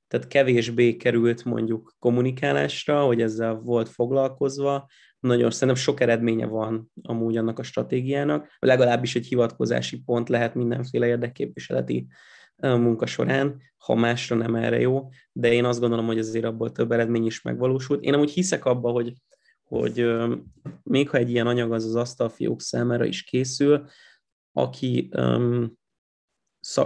tehát 0.08 0.26
kevésbé 0.28 0.96
került 0.96 1.44
mondjuk 1.44 1.94
kommunikálásra, 1.98 3.04
hogy 3.04 3.22
ezzel 3.22 3.54
volt 3.54 3.88
foglalkozva, 3.88 4.88
nagyon 5.20 5.50
szerintem 5.50 5.82
sok 5.82 6.00
eredménye 6.00 6.46
van 6.46 6.90
amúgy 7.02 7.36
annak 7.36 7.58
a 7.58 7.62
stratégiának, 7.62 8.56
legalábbis 8.58 9.16
egy 9.16 9.26
hivatkozási 9.26 10.02
pont 10.02 10.28
lehet 10.28 10.54
mindenféle 10.54 11.06
érdekképviseleti 11.06 12.06
munka 12.56 13.06
során, 13.06 13.62
ha 13.76 13.94
másra 13.94 14.36
nem 14.36 14.54
erre 14.54 14.80
jó, 14.80 15.08
de 15.32 15.52
én 15.52 15.64
azt 15.64 15.80
gondolom, 15.80 16.06
hogy 16.06 16.18
azért 16.18 16.44
abból 16.44 16.72
több 16.72 16.92
eredmény 16.92 17.26
is 17.26 17.42
megvalósult. 17.42 18.02
Én 18.02 18.14
amúgy 18.14 18.30
hiszek 18.30 18.64
abba, 18.64 18.90
hogy, 18.90 19.12
hogy 19.62 20.06
még 20.82 21.08
ha 21.08 21.16
egy 21.16 21.30
ilyen 21.30 21.46
anyag 21.46 21.72
az 21.72 21.84
az 21.84 21.94
asztalfiók 21.94 22.60
számára 22.60 23.04
is 23.04 23.22
készül, 23.22 23.84
aki 24.52 25.08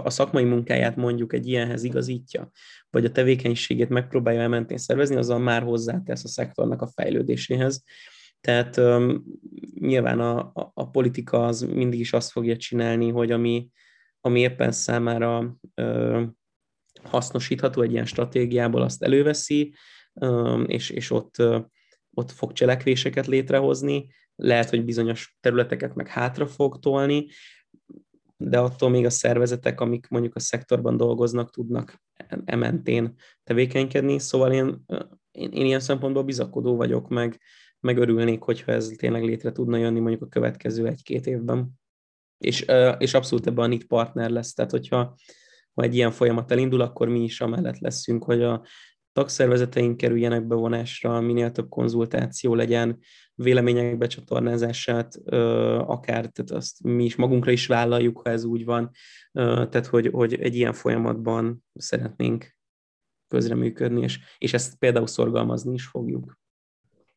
a 0.03 0.09
szakmai 0.09 0.43
munkáját 0.43 0.95
mondjuk 0.95 1.33
egy 1.33 1.47
ilyenhez 1.47 1.83
igazítja, 1.83 2.51
vagy 2.89 3.05
a 3.05 3.11
tevékenységét 3.11 3.89
megpróbálja 3.89 4.41
elmentén 4.41 4.77
szervezni, 4.77 5.15
azzal 5.15 5.39
már 5.39 5.63
hozzátesz 5.63 6.23
a 6.23 6.27
szektornak 6.27 6.81
a 6.81 6.87
fejlődéséhez. 6.87 7.83
Tehát 8.47 8.77
um, 8.77 9.23
nyilván 9.79 10.19
a, 10.19 10.39
a, 10.39 10.71
a 10.73 10.89
politika 10.89 11.45
az 11.45 11.61
mindig 11.61 11.99
is 11.99 12.13
azt 12.13 12.31
fogja 12.31 12.57
csinálni, 12.57 13.09
hogy 13.09 13.31
ami, 13.31 13.69
ami 14.21 14.39
éppen 14.39 14.71
számára 14.71 15.57
uh, 15.75 16.23
hasznosítható 17.03 17.81
egy 17.81 17.91
ilyen 17.91 18.05
stratégiából, 18.05 18.81
azt 18.81 19.03
előveszi, 19.03 19.73
um, 20.13 20.65
és, 20.67 20.89
és 20.89 21.11
ott, 21.11 21.35
uh, 21.37 21.65
ott 22.13 22.31
fog 22.31 22.51
cselekvéseket 22.51 23.27
létrehozni, 23.27 24.07
lehet, 24.35 24.69
hogy 24.69 24.85
bizonyos 24.85 25.37
területeket 25.39 25.95
meg 25.95 26.07
hátra 26.07 26.47
fog 26.47 26.79
tolni, 26.79 27.27
de 28.37 28.59
attól 28.59 28.89
még 28.89 29.05
a 29.05 29.09
szervezetek, 29.09 29.81
amik 29.81 30.07
mondjuk 30.07 30.35
a 30.35 30.39
szektorban 30.39 30.97
dolgoznak, 30.97 31.51
tudnak 31.51 32.01
ementén 32.45 33.15
tevékenykedni. 33.43 34.19
Szóval 34.19 34.51
én, 34.51 34.85
én, 35.31 35.51
én 35.51 35.65
ilyen 35.65 35.79
szempontból 35.79 36.23
bizakodó 36.23 36.75
vagyok, 36.75 37.09
meg, 37.09 37.39
meg 37.83 37.97
örülnék, 37.97 38.41
hogyha 38.41 38.71
ez 38.71 38.91
tényleg 38.97 39.23
létre 39.23 39.51
tudna 39.51 39.77
jönni 39.77 39.99
mondjuk 39.99 40.21
a 40.21 40.27
következő 40.27 40.87
egy-két 40.87 41.27
évben. 41.27 41.69
És, 42.37 42.65
és 42.97 43.13
abszolút 43.13 43.47
ebben 43.47 43.63
a 43.63 43.67
NIT 43.67 43.85
partner 43.85 44.29
lesz, 44.29 44.53
tehát 44.53 44.71
hogyha 44.71 45.15
ha 45.73 45.83
egy 45.83 45.95
ilyen 45.95 46.11
folyamat 46.11 46.51
elindul, 46.51 46.81
akkor 46.81 47.07
mi 47.07 47.23
is 47.23 47.41
amellett 47.41 47.79
leszünk, 47.79 48.23
hogy 48.23 48.41
a 48.41 48.65
tagszervezeteink 49.11 49.97
kerüljenek 49.97 50.47
bevonásra, 50.47 51.21
minél 51.21 51.51
több 51.51 51.69
konzultáció 51.69 52.55
legyen, 52.55 52.99
vélemények 53.35 53.97
becsatornázását, 53.97 55.15
akár 55.79 56.27
tehát 56.27 56.51
azt 56.51 56.83
mi 56.83 57.03
is 57.03 57.15
magunkra 57.15 57.51
is 57.51 57.67
vállaljuk, 57.67 58.21
ha 58.21 58.29
ez 58.29 58.43
úgy 58.43 58.65
van, 58.65 58.91
tehát 59.31 59.85
hogy, 59.85 60.07
hogy 60.07 60.33
egy 60.33 60.55
ilyen 60.55 60.73
folyamatban 60.73 61.63
szeretnénk 61.73 62.55
közreműködni, 63.27 64.01
és, 64.01 64.19
és 64.37 64.53
ezt 64.53 64.77
például 64.77 65.07
szorgalmazni 65.07 65.73
is 65.73 65.85
fogjuk. 65.85 66.41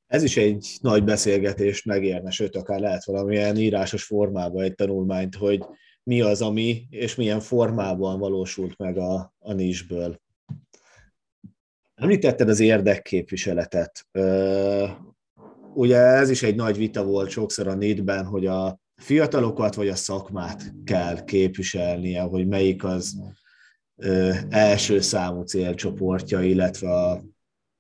Ez 0.07 0.23
is 0.23 0.37
egy 0.37 0.79
nagy 0.81 1.05
beszélgetést 1.05 1.85
megérne, 1.85 2.31
sőt, 2.31 2.57
akár 2.57 2.81
lehet 2.81 3.05
valamilyen 3.05 3.57
írásos 3.57 4.05
formában 4.05 4.63
egy 4.63 4.75
tanulmányt, 4.75 5.35
hogy 5.35 5.65
mi 6.03 6.21
az, 6.21 6.43
ami, 6.43 6.87
és 6.91 7.15
milyen 7.15 7.41
formában 7.41 8.19
valósult 8.19 8.77
meg 8.77 8.99
a, 8.99 9.35
a 9.39 9.53
nisből. 9.53 10.21
Említetted 11.95 12.49
az 12.49 12.61
érdekképviseletet. 12.61 14.07
Ugye 15.75 15.97
ez 15.97 16.31
is 16.31 16.43
egy 16.43 16.55
nagy 16.55 16.77
vita 16.77 17.05
volt 17.05 17.31
sokszor 17.31 17.69
a 17.69 17.75
NIT-ben, 17.75 18.25
hogy 18.25 18.47
a 18.47 18.81
fiatalokat 18.95 19.75
vagy 19.75 19.89
a 19.89 19.95
szakmát 19.95 20.75
kell 20.85 21.25
képviselnie, 21.25 22.21
hogy 22.21 22.47
melyik 22.47 22.85
az 22.85 23.21
első 24.49 25.01
számú 25.01 25.43
célcsoportja, 25.43 26.43
illetve 26.43 26.91
a, 26.91 27.23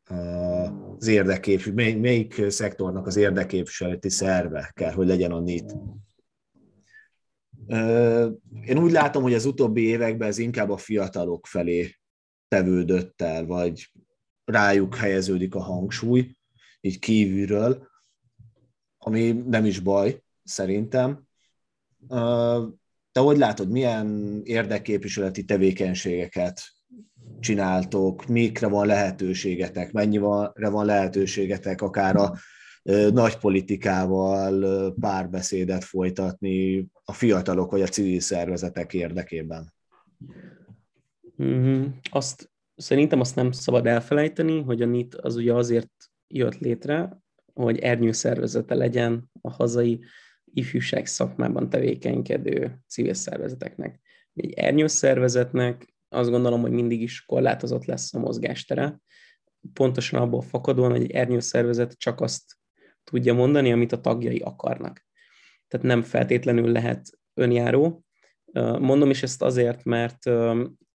az 0.09 1.07
érdekép, 1.07 1.65
mely, 1.67 1.95
melyik 1.95 2.51
szektornak 2.51 3.07
az 3.07 3.17
érdeképviseleti 3.17 4.09
szerve 4.09 4.71
kell, 4.75 4.93
hogy 4.93 5.07
legyen 5.07 5.33
a 5.33 5.41
NIT. 5.41 5.77
Én 8.67 8.79
úgy 8.79 8.93
látom, 8.93 9.23
hogy 9.23 9.35
az 9.35 9.45
utóbbi 9.45 9.83
években 9.83 10.29
ez 10.29 10.39
inkább 10.39 10.71
a 10.71 10.77
fiatalok 10.77 11.47
felé 11.47 11.95
tevődött 12.49 13.23
el, 13.23 13.47
vagy 13.47 13.93
rájuk 14.45 14.95
helyeződik 14.95 15.55
a 15.55 15.63
hangsúly, 15.63 16.37
így 16.81 16.99
kívülről, 16.99 17.89
ami 18.99 19.33
nem 19.33 19.65
is 19.65 19.81
baj, 19.81 20.23
szerintem. 20.45 21.27
Te 23.13 23.21
hogy 23.21 23.39
látod, 23.39 23.71
milyen 23.71 24.41
érdekképviseleti 24.45 25.45
tevékenységeket 25.45 26.61
csináltok, 27.41 28.27
mikre 28.27 28.69
van 28.69 28.87
lehetőségetek, 28.87 29.93
mennyire 29.93 30.69
van 30.69 30.85
lehetőségetek 30.85 31.83
akár 31.83 32.17
a 32.17 32.35
nagy 33.13 33.37
politikával 33.37 34.95
párbeszédet 35.01 35.85
folytatni 35.85 36.87
a 37.05 37.13
fiatalok 37.13 37.71
vagy 37.71 37.83
a 37.83 37.87
civil 37.87 38.21
szervezetek 38.21 38.95
érdekében? 38.95 39.75
Mm-hmm. 41.43 41.85
Azt 42.11 42.51
szerintem 42.77 43.21
azt 43.21 43.35
nem 43.37 43.53
szabad 43.53 43.87
elfelejteni, 43.87 44.63
hogy 44.63 44.83
a 44.83 44.87
NIT 44.87 45.15
az 45.15 45.37
ugye 45.37 45.55
azért 45.55 45.91
jött 46.29 46.59
létre, 46.59 47.19
hogy 47.55 47.79
ernyő 47.79 48.13
szervezete 48.13 48.75
legyen 48.75 49.31
a 49.41 49.51
hazai 49.51 50.01
ifjúság 50.45 51.07
szakmában 51.07 51.69
tevékenykedő 51.69 52.79
civil 52.89 53.15
szervezeteknek. 53.15 54.01
Egy 54.35 54.53
ernyő 54.53 54.87
szervezetnek 54.87 55.95
azt 56.17 56.31
gondolom, 56.31 56.61
hogy 56.61 56.71
mindig 56.71 57.03
is 57.03 57.25
korlátozott 57.25 57.85
lesz 57.85 58.15
a 58.15 58.19
mozgástere, 58.19 59.01
pontosan 59.73 60.21
abból 60.21 60.43
fakadóan, 60.43 60.91
hogy 60.91 61.03
egy 61.03 61.11
ernyő 61.11 61.41
szervezet 61.41 61.99
csak 61.99 62.21
azt 62.21 62.43
tudja 63.05 63.35
mondani, 63.35 63.73
amit 63.73 63.93
a 63.93 64.01
tagjai 64.01 64.39
akarnak. 64.39 65.07
Tehát 65.69 65.87
nem 65.87 66.03
feltétlenül 66.03 66.73
lehet 66.73 67.09
önjáró. 67.35 68.05
Mondom 68.79 69.11
is 69.11 69.23
ezt 69.23 69.43
azért, 69.43 69.85
mert 69.85 70.27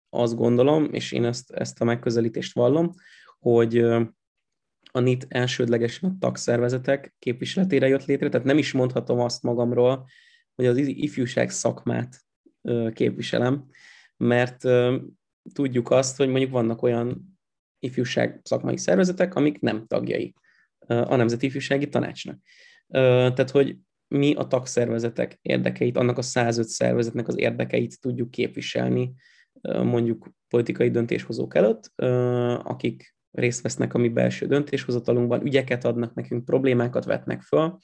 azt 0.09 0.35
gondolom, 0.35 0.93
és 0.93 1.11
én 1.11 1.25
ezt, 1.25 1.51
ezt 1.51 1.81
a 1.81 1.85
megközelítést 1.85 2.53
vallom, 2.53 2.91
hogy 3.39 3.77
a 4.91 4.99
NIT 4.99 5.25
elsődlegesen 5.29 6.09
a 6.09 6.15
tagszervezetek 6.19 7.15
képviseletére 7.19 7.87
jött 7.87 8.05
létre, 8.05 8.29
tehát 8.29 8.47
nem 8.47 8.57
is 8.57 8.71
mondhatom 8.71 9.19
azt 9.19 9.43
magamról, 9.43 10.05
hogy 10.55 10.65
az 10.65 10.77
ifjúság 10.77 11.49
szakmát 11.49 12.21
képviselem, 12.93 13.69
mert 14.19 14.63
tudjuk 15.53 15.91
azt, 15.91 16.17
hogy 16.17 16.29
mondjuk 16.29 16.51
vannak 16.51 16.81
olyan 16.81 17.39
ifjúság 17.79 18.39
szakmai 18.43 18.77
szervezetek, 18.77 19.35
amik 19.35 19.59
nem 19.59 19.85
tagjai 19.87 20.33
a 20.87 21.15
Nemzeti 21.15 21.45
Ifjúsági 21.45 21.89
Tanácsnak. 21.89 22.39
Tehát, 22.87 23.49
hogy 23.49 23.77
mi 24.07 24.33
a 24.33 24.47
tagszervezetek 24.47 25.37
érdekeit, 25.41 25.97
annak 25.97 26.17
a 26.17 26.21
105 26.21 26.67
szervezetnek 26.67 27.27
az 27.27 27.37
érdekeit 27.37 27.99
tudjuk 27.99 28.31
képviselni 28.31 29.13
mondjuk 29.61 30.29
politikai 30.47 30.89
döntéshozók 30.89 31.55
előtt, 31.55 31.91
akik 32.63 33.15
részt 33.31 33.61
vesznek 33.61 33.93
a 33.93 33.97
mi 33.97 34.09
belső 34.09 34.45
döntéshozatalunkban, 34.45 35.45
ügyeket 35.45 35.85
adnak 35.85 36.13
nekünk, 36.13 36.45
problémákat 36.45 37.05
vetnek 37.05 37.41
föl. 37.41 37.77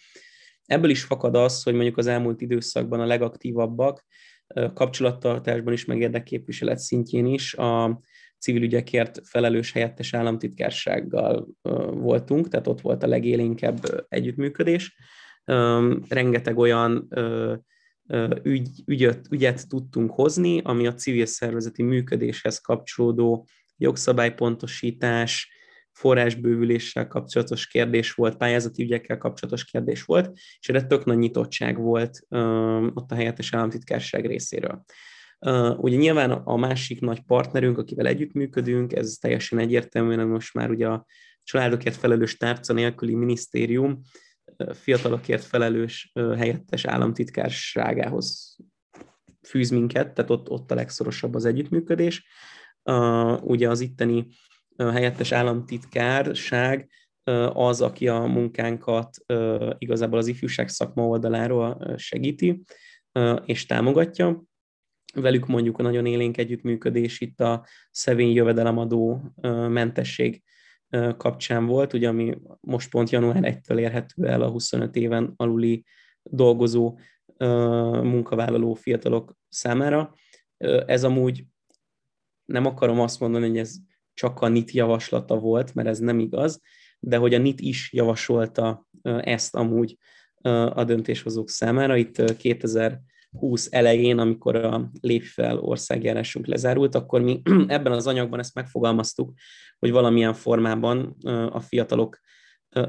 Ebből 0.65 0.89
is 0.89 1.03
fakad 1.03 1.35
az, 1.35 1.63
hogy 1.63 1.73
mondjuk 1.73 1.97
az 1.97 2.07
elmúlt 2.07 2.41
időszakban 2.41 2.99
a 2.99 3.05
legaktívabbak 3.05 4.05
kapcsolattartásban 4.73 5.73
is, 5.73 5.85
meg 5.85 5.99
érdekképviselet 5.99 6.79
szintjén 6.79 7.25
is 7.25 7.53
a 7.53 7.99
civil 8.39 8.63
ügyekért 8.63 9.27
felelős 9.27 9.71
helyettes 9.71 10.13
államtitkársággal 10.13 11.47
voltunk, 11.91 12.47
tehát 12.47 12.67
ott 12.67 12.81
volt 12.81 13.03
a 13.03 13.07
legélénkebb 13.07 14.05
együttműködés. 14.09 14.95
Rengeteg 16.07 16.57
olyan 16.57 17.07
ügy, 18.43 18.83
ügyet, 18.85 19.27
ügyet 19.29 19.67
tudtunk 19.67 20.11
hozni, 20.11 20.61
ami 20.63 20.87
a 20.87 20.93
civil 20.93 21.25
szervezeti 21.25 21.83
működéshez 21.83 22.59
kapcsolódó 22.59 23.47
jogszabálypontosítás, 23.77 25.49
forrásbővüléssel 25.95 27.07
kapcsolatos 27.07 27.67
kérdés 27.67 28.13
volt, 28.13 28.37
pályázati 28.37 28.83
ügyekkel 28.83 29.17
kapcsolatos 29.17 29.65
kérdés 29.65 30.03
volt, 30.03 30.31
és 30.59 30.69
erre 30.69 30.85
tök 30.85 31.05
nagy 31.05 31.17
nyitottság 31.17 31.77
volt 31.77 32.19
uh, 32.29 32.85
ott 32.93 33.11
a 33.11 33.15
helyettes 33.15 33.53
államtitkárság 33.53 34.25
részéről. 34.25 34.83
Uh, 35.39 35.79
ugye 35.79 35.97
nyilván 35.97 36.31
a 36.31 36.55
másik 36.55 36.99
nagy 36.99 37.21
partnerünk, 37.21 37.77
akivel 37.77 38.05
együttműködünk, 38.05 38.93
ez 38.93 39.17
teljesen 39.21 39.59
egyértelműen 39.59 40.27
most 40.27 40.53
már 40.53 40.69
ugye 40.69 40.87
a 40.87 41.05
családokért 41.43 41.95
felelős 41.95 42.37
tárca 42.37 42.73
nélküli 42.73 43.15
minisztérium, 43.15 44.01
fiatalokért 44.73 45.43
felelős 45.43 46.11
helyettes 46.13 46.85
államtitkárságához 46.85 48.57
fűz 49.41 49.69
minket, 49.69 50.13
tehát 50.13 50.31
ott, 50.31 50.49
ott 50.49 50.71
a 50.71 50.75
legszorosabb 50.75 51.35
az 51.35 51.45
együttműködés. 51.45 52.27
Ugye 53.41 53.69
az 53.69 53.79
itteni 53.79 54.27
helyettes 54.77 55.31
államtitkárság 55.31 56.89
az, 57.53 57.81
aki 57.81 58.07
a 58.07 58.19
munkánkat 58.19 59.17
igazából 59.77 60.17
az 60.17 60.27
ifjúság 60.27 60.69
szakma 60.69 61.07
oldaláról 61.07 61.93
segíti 61.97 62.63
és 63.45 63.65
támogatja. 63.65 64.43
Velük 65.13 65.45
mondjuk 65.47 65.77
a 65.77 65.83
nagyon 65.83 66.05
élénk 66.05 66.37
együttműködés 66.37 67.21
itt 67.21 67.39
a 67.39 67.65
szevény 67.91 68.33
jövedelemadó 68.33 69.21
mentesség 69.69 70.43
kapcsán 71.17 71.65
volt, 71.65 71.93
ugye 71.93 72.07
ami 72.07 72.37
most 72.61 72.89
pont 72.89 73.09
január 73.09 73.41
1-től 73.41 73.79
érhető 73.79 74.27
el 74.27 74.41
a 74.41 74.49
25 74.49 74.95
éven 74.95 75.33
aluli 75.35 75.83
dolgozó 76.23 76.97
munkavállaló 78.01 78.73
fiatalok 78.73 79.35
számára. 79.49 80.13
Ez 80.85 81.03
amúgy 81.03 81.45
nem 82.45 82.65
akarom 82.65 82.99
azt 82.99 83.19
mondani, 83.19 83.47
hogy 83.47 83.57
ez 83.57 83.75
csak 84.15 84.41
a 84.41 84.47
NIT 84.47 84.71
javaslata 84.71 85.35
volt, 85.35 85.73
mert 85.73 85.87
ez 85.87 85.99
nem 85.99 86.19
igaz, 86.19 86.61
de 86.99 87.17
hogy 87.17 87.33
a 87.33 87.37
NIT 87.37 87.59
is 87.61 87.93
javasolta 87.93 88.87
ezt 89.19 89.55
amúgy 89.55 89.97
a 90.73 90.83
döntéshozók 90.83 91.49
számára. 91.49 91.95
Itt 91.95 92.35
2020 92.37 93.67
elején, 93.71 94.17
amikor 94.17 94.55
a 94.55 94.91
Lépfel 95.01 95.59
országjárásunk 95.59 96.47
lezárult, 96.47 96.95
akkor 96.95 97.21
mi 97.21 97.41
ebben 97.67 97.91
az 97.91 98.07
anyagban 98.07 98.39
ezt 98.39 98.55
megfogalmaztuk, 98.55 99.33
hogy 99.79 99.91
valamilyen 99.91 100.33
formában 100.33 101.15
a 101.51 101.59
fiatalok 101.59 102.19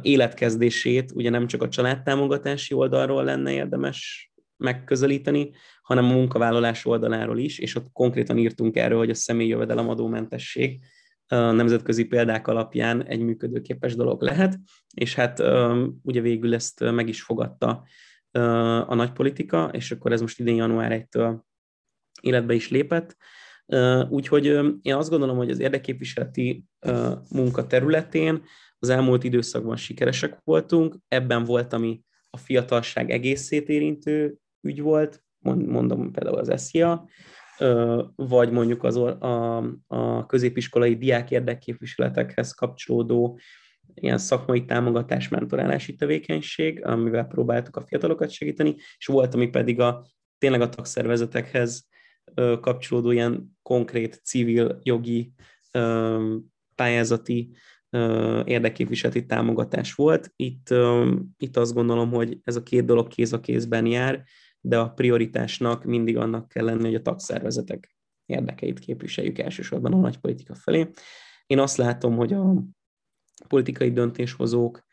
életkezdését 0.02 1.12
ugye 1.14 1.30
nem 1.30 1.46
csak 1.46 1.62
a 1.62 1.68
családtámogatási 1.68 2.74
oldalról 2.74 3.24
lenne 3.24 3.52
érdemes 3.52 4.30
megközelíteni, 4.56 5.50
hanem 5.82 6.04
a 6.04 6.12
munkavállalás 6.12 6.84
oldaláról 6.84 7.38
is, 7.38 7.58
és 7.58 7.74
ott 7.74 7.92
konkrétan 7.92 8.38
írtunk 8.38 8.76
erről, 8.76 8.98
hogy 8.98 9.10
a 9.10 9.14
személyi 9.14 9.48
jövedelemadómentesség 9.48 10.80
nemzetközi 11.28 12.04
példák 12.04 12.48
alapján 12.48 13.06
egy 13.06 13.20
működőképes 13.20 13.94
dolog 13.94 14.22
lehet, 14.22 14.58
és 14.94 15.14
hát 15.14 15.42
ugye 16.02 16.20
végül 16.20 16.54
ezt 16.54 16.80
meg 16.80 17.08
is 17.08 17.22
fogadta 17.22 17.84
a 18.86 18.94
nagypolitika, 18.94 19.70
és 19.72 19.90
akkor 19.90 20.12
ez 20.12 20.20
most 20.20 20.40
idén 20.40 20.56
január 20.56 21.06
1-től 21.10 21.38
életbe 22.20 22.54
is 22.54 22.70
lépett. 22.70 23.16
Úgyhogy 24.08 24.44
én 24.82 24.94
azt 24.94 25.10
gondolom, 25.10 25.36
hogy 25.36 25.50
az 25.50 25.58
érdekképviseleti 25.58 26.64
munka 27.30 27.66
területén 27.66 28.42
az 28.78 28.88
elmúlt 28.88 29.24
időszakban 29.24 29.76
sikeresek 29.76 30.38
voltunk, 30.44 30.96
ebben 31.08 31.44
volt, 31.44 31.72
ami 31.72 32.02
a 32.30 32.36
fiatalság 32.36 33.10
egészét 33.10 33.68
érintő 33.68 34.36
ügy 34.60 34.80
volt, 34.80 35.24
mondom 35.44 36.12
például 36.12 36.38
az 36.38 36.62
SZIA, 36.62 37.08
vagy 38.16 38.50
mondjuk 38.50 38.84
az 38.84 38.96
a, 38.96 39.56
a 39.86 40.26
középiskolai 40.26 40.96
diák 40.96 41.30
érdekképviseletekhez 41.30 42.52
kapcsolódó 42.52 43.38
ilyen 43.94 44.18
szakmai 44.18 44.64
támogatás, 44.64 45.28
mentorálási 45.28 45.94
tevékenység, 45.94 46.84
amivel 46.84 47.24
próbáltuk 47.24 47.76
a 47.76 47.86
fiatalokat 47.86 48.30
segíteni, 48.30 48.74
és 48.98 49.06
volt, 49.06 49.34
ami 49.34 49.48
pedig 49.48 49.80
a 49.80 50.06
tényleg 50.38 50.60
a 50.60 50.68
tagszervezetekhez 50.68 51.88
kapcsolódó 52.60 53.10
ilyen 53.10 53.56
konkrét 53.62 54.20
civil 54.24 54.78
jogi 54.82 55.32
pályázati 56.74 57.50
érdekképviseleti 58.44 59.26
támogatás 59.26 59.94
volt. 59.94 60.32
Itt, 60.36 60.74
itt 61.36 61.56
azt 61.56 61.74
gondolom, 61.74 62.10
hogy 62.10 62.38
ez 62.44 62.56
a 62.56 62.62
két 62.62 62.84
dolog 62.84 63.08
kéz 63.08 63.32
a 63.32 63.40
kézben 63.40 63.86
jár, 63.86 64.24
de 64.66 64.78
a 64.78 64.90
prioritásnak 64.90 65.84
mindig 65.84 66.16
annak 66.16 66.48
kell 66.48 66.64
lenni, 66.64 66.84
hogy 66.84 66.94
a 66.94 67.02
tagszervezetek 67.02 67.96
érdekeit 68.24 68.78
képviseljük 68.78 69.38
elsősorban 69.38 69.92
a 69.92 69.96
nagy 69.96 70.18
politika 70.18 70.54
felé. 70.54 70.90
Én 71.46 71.58
azt 71.58 71.76
látom, 71.76 72.16
hogy 72.16 72.32
a 72.32 72.62
politikai 73.48 73.92
döntéshozók 73.92 74.84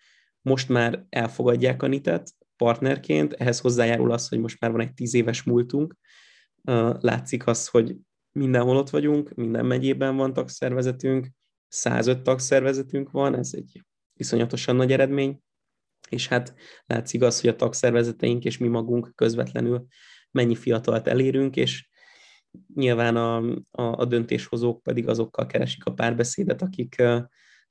most 0.42 0.70
már 0.70 1.06
elfogadják 1.10 1.84
a 1.84 1.88
NIT-et 1.88 2.32
partnerként, 2.56 3.34
ehhez 3.34 3.60
hozzájárul 3.60 4.12
az, 4.12 4.28
hogy 4.28 4.40
most 4.40 4.60
már 4.60 4.72
van 4.72 4.82
egy 4.82 4.94
tíz 4.94 5.14
éves 5.14 5.44
múltunk, 5.44 5.96
látszik 7.00 7.48
az, 7.48 7.68
hogy 7.68 7.96
mindenhol 8.32 8.78
ott 8.78 8.90
vagyunk, 8.90 9.34
minden 9.34 9.66
megyében 9.66 10.16
van 10.16 10.34
tagszervezetünk, 10.34 11.28
105 11.68 12.22
tagszervezetünk 12.22 13.12
van, 13.12 13.36
ez 13.36 13.52
egy 13.54 13.84
iszonyatosan 14.14 14.76
nagy 14.76 14.92
eredmény, 14.92 15.40
és 16.10 16.28
hát 16.28 16.54
látszik 16.86 17.22
az, 17.22 17.42
hogy 17.42 17.50
a 17.50 17.56
tagszervezeteink 17.56 18.44
és 18.46 18.58
mi 18.58 18.68
magunk 18.68 19.12
közvetlenül 19.16 19.86
mennyi 20.32 20.56
fiatalt 20.56 21.08
elérünk, 21.08 21.56
és 21.56 21.90
nyilván 22.76 23.16
a, 23.16 23.38
a, 23.72 23.82
a 23.82 24.06
döntéshozók 24.06 24.84
pedig 24.84 25.08
azokkal 25.08 25.46
keresik 25.46 25.86
a 25.86 25.94
párbeszédet, 25.94 26.62
akik, 26.62 27.04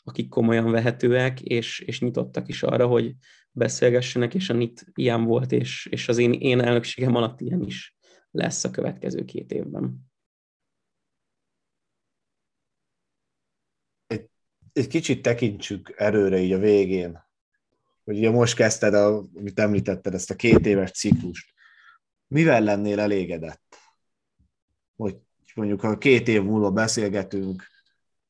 akik 0.04 0.28
komolyan 0.28 0.70
vehetőek, 0.70 1.40
és, 1.40 1.80
és 1.80 2.00
nyitottak 2.00 2.48
is 2.48 2.62
arra, 2.62 2.86
hogy 2.86 3.14
beszélgessenek, 3.50 4.34
és 4.34 4.50
a 4.50 4.52
NIT 4.52 4.84
ilyen 4.94 5.24
volt, 5.24 5.52
és, 5.52 5.86
és 5.90 6.08
az 6.08 6.18
én, 6.18 6.32
én 6.32 6.60
elnökségem 6.60 7.14
alatt 7.14 7.40
ilyen 7.40 7.62
is 7.62 7.96
lesz 8.30 8.64
a 8.64 8.70
következő 8.70 9.24
két 9.24 9.52
évben. 9.52 10.10
Egy, 14.06 14.28
egy 14.72 14.86
kicsit 14.86 15.22
tekintsük 15.22 15.94
erőre 15.96 16.38
így 16.38 16.52
a 16.52 16.58
végén 16.58 17.30
hogy 18.04 18.16
ugye 18.16 18.30
most 18.30 18.54
kezdted, 18.54 18.94
a, 18.94 19.24
amit 19.36 19.58
említetted, 19.58 20.14
ezt 20.14 20.30
a 20.30 20.36
két 20.36 20.66
éves 20.66 20.90
ciklust. 20.90 21.52
Mivel 22.26 22.62
lennél 22.62 23.00
elégedett? 23.00 23.76
Hogy 24.96 25.16
mondjuk, 25.54 25.80
ha 25.80 25.98
két 25.98 26.28
év 26.28 26.42
múlva 26.42 26.70
beszélgetünk, 26.70 27.66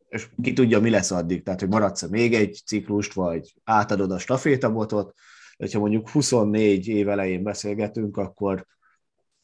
és 0.09 0.29
ki 0.43 0.53
tudja, 0.53 0.81
mi 0.81 0.91
lesz 0.91 1.11
addig, 1.11 1.43
tehát 1.43 1.61
hogy 1.61 1.69
maradsz 1.69 2.09
még 2.09 2.35
egy 2.35 2.63
ciklust, 2.67 3.13
vagy 3.13 3.55
átadod 3.65 4.11
a 4.11 4.19
stafétabotot, 4.19 5.15
hogyha 5.57 5.79
mondjuk 5.79 6.09
24 6.09 6.89
év 6.89 7.09
elején 7.09 7.43
beszélgetünk, 7.43 8.17
akkor 8.17 8.67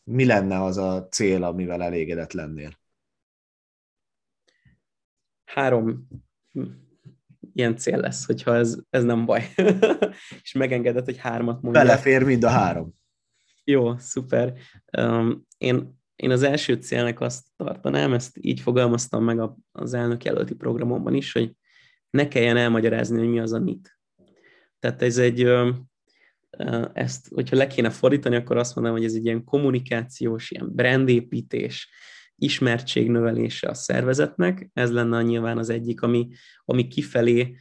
mi 0.02 0.24
lenne 0.24 0.62
az 0.62 0.76
a 0.76 1.08
cél, 1.08 1.44
amivel 1.44 1.82
elégedett 1.82 2.32
lennél? 2.32 2.78
Három 5.44 6.08
ilyen 7.58 7.76
cél 7.76 7.98
lesz, 7.98 8.26
hogyha 8.26 8.56
ez, 8.56 8.78
ez 8.90 9.02
nem 9.02 9.24
baj. 9.24 9.48
és 10.42 10.52
megengedett, 10.52 11.04
hogy 11.04 11.18
hármat 11.18 11.62
mondja. 11.62 11.82
Belefér 11.82 12.22
mind 12.22 12.44
a 12.44 12.48
három. 12.48 12.94
Jó, 13.64 13.96
szuper. 13.96 14.54
Um, 14.98 15.46
én, 15.58 15.98
én 16.16 16.30
az 16.30 16.42
első 16.42 16.74
célnak 16.74 17.20
azt 17.20 17.46
tartanám, 17.56 18.12
ezt 18.12 18.36
így 18.40 18.60
fogalmaztam 18.60 19.24
meg 19.24 19.40
az 19.72 19.94
elnök 19.94 20.24
jelölti 20.24 20.54
programomban 20.54 21.14
is, 21.14 21.32
hogy 21.32 21.52
ne 22.10 22.28
kelljen 22.28 22.56
elmagyarázni, 22.56 23.18
hogy 23.18 23.28
mi 23.28 23.40
az 23.40 23.52
a 23.52 23.58
NIT. 23.58 23.98
Tehát 24.78 25.02
ez 25.02 25.18
egy, 25.18 25.50
ezt, 26.92 27.28
hogyha 27.28 27.56
le 27.56 27.66
kéne 27.66 27.90
fordítani, 27.90 28.36
akkor 28.36 28.56
azt 28.56 28.74
mondanám, 28.74 29.00
hogy 29.00 29.08
ez 29.08 29.14
egy 29.14 29.24
ilyen 29.24 29.44
kommunikációs, 29.44 30.50
ilyen 30.50 30.74
brandépítés, 30.74 31.90
ismertség 32.38 33.10
növelése 33.10 33.68
a 33.68 33.74
szervezetnek, 33.74 34.70
ez 34.72 34.92
lenne 34.92 35.22
nyilván 35.22 35.58
az 35.58 35.70
egyik, 35.70 36.02
ami, 36.02 36.28
ami 36.64 36.88
kifelé 36.88 37.56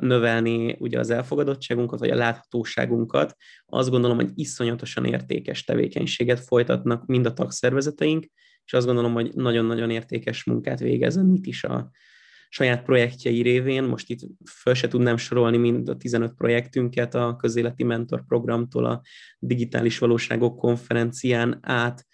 növelni 0.00 0.76
ugye 0.78 0.98
az 0.98 1.10
elfogadottságunkat, 1.10 1.98
vagy 1.98 2.10
a 2.10 2.14
láthatóságunkat. 2.14 3.36
Azt 3.66 3.90
gondolom, 3.90 4.16
hogy 4.16 4.30
iszonyatosan 4.34 5.04
értékes 5.04 5.64
tevékenységet 5.64 6.40
folytatnak 6.40 7.06
mind 7.06 7.26
a 7.26 7.32
tagszervezeteink, 7.32 8.26
és 8.64 8.72
azt 8.72 8.86
gondolom, 8.86 9.12
hogy 9.12 9.30
nagyon-nagyon 9.34 9.90
értékes 9.90 10.44
munkát 10.44 10.78
végez 10.78 11.16
a 11.16 11.22
NIT 11.22 11.46
is 11.46 11.64
a, 11.64 11.90
saját 12.48 12.82
projektjei 12.82 13.42
révén, 13.42 13.84
most 13.84 14.10
itt 14.10 14.20
föl 14.50 14.74
se 14.74 14.88
tudnám 14.88 15.16
sorolni 15.16 15.56
mind 15.56 15.88
a 15.88 15.96
15 15.96 16.32
projektünket 16.32 17.14
a 17.14 17.36
közéleti 17.36 17.84
mentor 17.84 18.24
programtól 18.26 18.84
a 18.84 19.02
digitális 19.38 19.98
valóságok 19.98 20.58
konferencián 20.58 21.58
át 21.62 22.06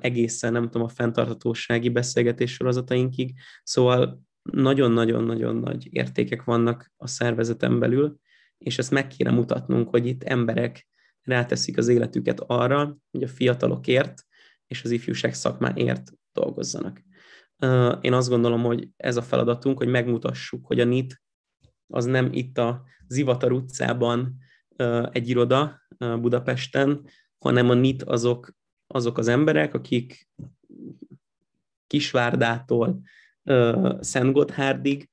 egészen, 0.00 0.52
nem 0.52 0.64
tudom, 0.64 0.82
a 0.82 0.88
fenntarthatósági 0.88 1.88
beszélgetés 1.88 2.52
sorozatainkig. 2.52 3.34
Szóval 3.62 4.22
nagyon-nagyon-nagyon 4.42 5.56
nagy 5.56 5.88
értékek 5.90 6.44
vannak 6.44 6.92
a 6.96 7.06
szervezeten 7.06 7.78
belül, 7.78 8.18
és 8.58 8.78
ezt 8.78 8.90
meg 8.90 9.06
kéne 9.06 9.30
mutatnunk, 9.30 9.88
hogy 9.88 10.06
itt 10.06 10.22
emberek 10.22 10.88
ráteszik 11.22 11.78
az 11.78 11.88
életüket 11.88 12.40
arra, 12.40 12.96
hogy 13.10 13.22
a 13.22 13.28
fiatalokért 13.28 14.26
és 14.66 14.84
az 14.84 14.90
ifjúság 14.90 15.34
szakmáért 15.34 16.12
dolgozzanak. 16.32 17.02
Én 18.00 18.12
azt 18.12 18.28
gondolom, 18.28 18.62
hogy 18.62 18.88
ez 18.96 19.16
a 19.16 19.22
feladatunk, 19.22 19.78
hogy 19.78 19.88
megmutassuk, 19.88 20.66
hogy 20.66 20.80
a 20.80 20.84
NIT 20.84 21.22
az 21.86 22.04
nem 22.04 22.28
itt 22.32 22.58
a 22.58 22.84
Zivatar 23.06 23.52
utcában 23.52 24.36
egy 25.12 25.28
iroda 25.28 25.80
Budapesten, 25.98 27.08
hanem 27.38 27.70
a 27.70 27.74
NIT 27.74 28.02
azok, 28.02 28.56
azok 28.88 29.18
az 29.18 29.28
emberek, 29.28 29.74
akik 29.74 30.28
Kisvárdától 31.86 33.00
Szentgotthárdig 34.00 35.08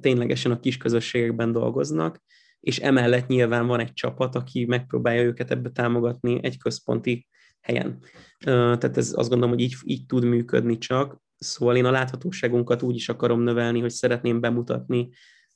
ténylegesen 0.00 0.52
a 0.52 0.60
kis 0.60 0.76
közösségekben 0.76 1.52
dolgoznak, 1.52 2.22
és 2.60 2.78
emellett 2.78 3.26
nyilván 3.26 3.66
van 3.66 3.80
egy 3.80 3.92
csapat, 3.92 4.34
aki 4.34 4.64
megpróbálja 4.64 5.22
őket 5.22 5.50
ebbe 5.50 5.70
támogatni 5.70 6.40
egy 6.42 6.58
központi 6.58 7.26
helyen. 7.60 7.98
Tehát 8.38 8.96
ez 8.96 9.12
azt 9.16 9.28
gondolom, 9.28 9.54
hogy 9.54 9.60
így, 9.60 9.74
így 9.84 10.06
tud 10.06 10.24
működni 10.24 10.78
csak. 10.78 11.20
Szóval 11.36 11.76
én 11.76 11.84
a 11.84 11.90
láthatóságunkat 11.90 12.82
úgy 12.82 12.94
is 12.94 13.08
akarom 13.08 13.40
növelni, 13.40 13.80
hogy 13.80 13.90
szeretném 13.90 14.40
bemutatni 14.40 15.08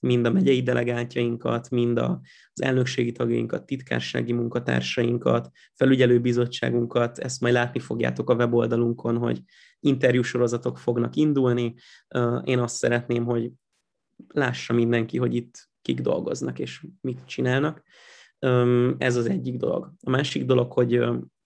mind 0.06 0.26
a 0.26 0.30
megyei 0.30 0.62
delegáltjainkat, 0.62 1.70
mind 1.70 1.98
az 1.98 2.62
elnökségi 2.62 3.12
tagjainkat, 3.12 3.66
titkársági 3.66 4.32
munkatársainkat, 4.32 5.50
felügyelőbizottságunkat, 5.74 7.18
ezt 7.18 7.40
majd 7.40 7.54
látni 7.54 7.80
fogjátok 7.80 8.30
a 8.30 8.34
weboldalunkon, 8.34 9.16
hogy 9.16 9.42
interjúsorozatok 9.80 10.78
fognak 10.78 11.16
indulni. 11.16 11.74
Én 12.44 12.58
azt 12.58 12.76
szeretném, 12.76 13.24
hogy 13.24 13.50
lássa 14.28 14.72
mindenki, 14.72 15.18
hogy 15.18 15.34
itt 15.34 15.68
kik 15.82 16.00
dolgoznak 16.00 16.58
és 16.58 16.86
mit 17.00 17.18
csinálnak. 17.26 17.82
Ez 18.98 19.16
az 19.16 19.26
egyik 19.26 19.56
dolog. 19.56 19.92
A 20.00 20.10
másik 20.10 20.44
dolog, 20.44 20.72
hogy 20.72 20.92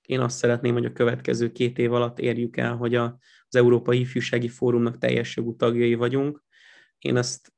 én 0.07 0.21
azt 0.21 0.39
szeretném, 0.39 0.73
hogy 0.73 0.85
a 0.85 0.93
következő 0.93 1.53
két 1.53 1.79
év 1.79 1.93
alatt 1.93 2.19
érjük 2.19 2.57
el, 2.57 2.77
hogy 2.77 2.95
az 2.95 3.15
Európai 3.51 4.01
Ifjúsági 4.01 4.49
Fórumnak 4.49 4.99
teljes 4.99 5.37
jogú 5.37 5.57
tagjai 5.57 5.95
vagyunk. 5.95 6.43
Én 7.01 7.17
ezt 7.17 7.53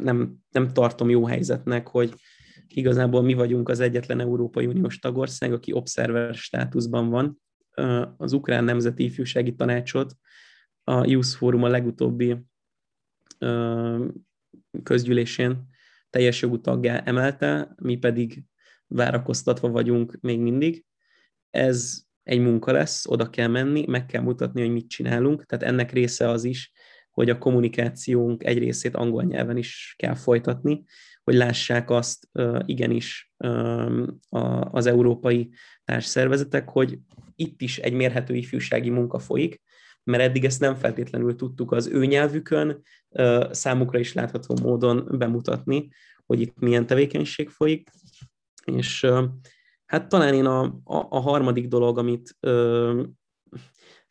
nem, 0.00 0.36
nem 0.50 0.72
tartom 0.72 1.10
jó 1.10 1.24
helyzetnek, 1.24 1.88
hogy 1.88 2.14
igazából 2.68 3.22
mi 3.22 3.34
vagyunk 3.34 3.68
az 3.68 3.80
egyetlen 3.80 4.20
Európai 4.20 4.66
Uniós 4.66 4.98
tagország, 4.98 5.52
aki 5.52 5.72
observer 5.72 6.34
státuszban 6.34 7.08
van. 7.08 7.40
Az 8.16 8.32
Ukrán 8.32 8.64
Nemzeti 8.64 9.04
Ifjúsági 9.04 9.54
Tanácsot 9.54 10.16
a 10.84 11.06
Youth 11.06 11.28
Forum 11.28 11.62
a 11.62 11.68
legutóbbi 11.68 12.36
közgyűlésén 14.82 15.66
teljes 16.10 16.42
jogú 16.42 16.60
taggá 16.60 17.02
emelte, 17.04 17.74
mi 17.82 17.96
pedig 17.96 18.44
várakoztatva 18.86 19.68
vagyunk 19.68 20.18
még 20.20 20.40
mindig. 20.40 20.84
Ez 21.50 22.02
egy 22.22 22.40
munka 22.40 22.72
lesz, 22.72 23.06
oda 23.06 23.30
kell 23.30 23.48
menni, 23.48 23.84
meg 23.86 24.06
kell 24.06 24.22
mutatni, 24.22 24.60
hogy 24.60 24.70
mit 24.70 24.88
csinálunk, 24.88 25.44
tehát 25.44 25.64
ennek 25.64 25.92
része 25.92 26.28
az 26.28 26.44
is, 26.44 26.72
hogy 27.12 27.30
a 27.30 27.38
kommunikációnk 27.38 28.44
egy 28.44 28.58
részét 28.58 28.96
angol 28.96 29.22
nyelven 29.22 29.56
is 29.56 29.94
kell 29.98 30.14
folytatni, 30.14 30.84
hogy 31.24 31.34
lássák 31.34 31.90
azt 31.90 32.28
igenis 32.64 33.32
az 34.70 34.86
európai 34.86 35.50
társszervezetek, 35.84 36.68
hogy 36.68 36.98
itt 37.36 37.60
is 37.60 37.78
egy 37.78 37.92
mérhető 37.92 38.34
ifjúsági 38.34 38.90
munka 38.90 39.18
folyik, 39.18 39.60
mert 40.04 40.22
eddig 40.22 40.44
ezt 40.44 40.60
nem 40.60 40.74
feltétlenül 40.74 41.36
tudtuk 41.36 41.72
az 41.72 41.86
ő 41.86 42.06
nyelvükön 42.06 42.82
számukra 43.50 43.98
is 43.98 44.12
látható 44.12 44.56
módon 44.62 45.08
bemutatni, 45.18 45.88
hogy 46.26 46.40
itt 46.40 46.58
milyen 46.58 46.86
tevékenység 46.86 47.48
folyik, 47.48 47.90
és 48.64 49.06
hát 49.86 50.08
talán 50.08 50.34
én 50.34 50.46
a, 50.46 50.62
a, 50.64 51.06
a 51.08 51.20
harmadik 51.20 51.68
dolog, 51.68 51.98
amit 51.98 52.36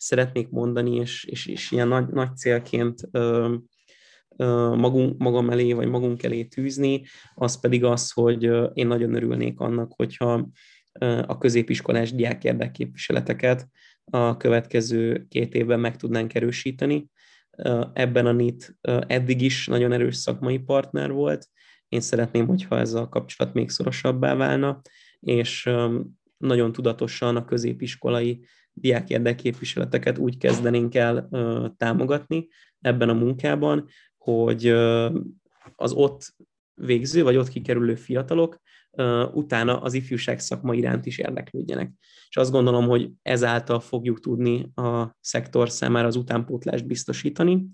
szeretnék 0.02 0.49
mondani, 0.49 0.95
és, 0.95 1.24
és, 1.24 1.45
és 1.45 1.72
ilyen 1.72 1.88
nagy, 1.88 2.08
nagy 2.08 2.36
célként 2.36 3.02
ö, 3.12 3.56
magunk, 4.76 5.18
magam 5.18 5.49
elé, 5.49 5.74
vagy 5.74 5.88
magunk 5.88 6.24
elé 6.24 6.43
tűzni, 6.43 7.04
az 7.36 7.60
pedig 7.60 7.84
az, 7.84 8.12
hogy 8.12 8.43
én 8.74 8.88
nagyon 8.88 9.14
örülnék 9.14 9.60
annak, 9.60 9.93
hogyha 9.95 10.49
a 11.26 11.38
középiskolás 11.38 12.14
diák 12.14 12.43
érdekképviseleteket 12.43 13.68
a 14.04 14.38
következő 14.38 15.26
két 15.30 15.54
évben 15.56 15.80
meg 15.80 15.95
tudnánk 15.95 16.34
erősíteni. 16.34 17.10
Ebben 17.93 18.26
a 18.26 18.32
NIT 18.32 18.78
eddig 19.08 19.41
is 19.41 19.68
nagyon 19.68 19.91
erős 19.91 20.16
szakmai 20.16 20.58
partner 20.58 21.12
volt. 21.12 21.47
Én 21.88 22.02
szeretném, 22.02 22.47
hogyha 22.47 22.80
ez 22.80 22.93
a 22.93 23.10
kapcsolat 23.10 23.54
még 23.54 23.70
szorosabbá 23.70 24.36
válna, 24.36 24.82
és 25.20 25.70
nagyon 26.38 26.72
tudatosan 26.72 27.36
a 27.36 27.45
középiskolai 27.45 28.45
diák 28.74 29.09
érdekképviseleteket 29.09 30.17
úgy 30.17 30.38
kezdenénk 30.38 30.95
el 30.95 31.30
támogatni 31.78 32.47
ebben 32.80 33.09
a 33.09 33.13
munkában, 33.13 33.88
hogy 34.17 34.67
az 35.76 35.91
ott 35.91 36.36
végző, 36.74 37.24
vagy 37.24 37.36
ott 37.36 37.47
kikerülő 37.47 37.95
fiatalok 37.95 38.59
utána 39.34 39.82
az 39.82 39.93
ifjúság 39.93 40.39
szakma 40.39 40.74
iránt 40.74 41.05
is 41.05 41.17
érdeklődjenek. 41.17 41.91
És 42.30 42.38
azt 42.38 42.51
gondolom, 42.51 42.88
hogy 42.88 43.09
ezáltal 43.22 43.80
fogjuk 43.80 44.19
tudni 44.19 44.72
a 44.76 45.17
szektor 45.19 45.69
számára 45.69 46.07
az 46.07 46.15
utánpótlást 46.15 46.88
biztosítani. 46.88 47.67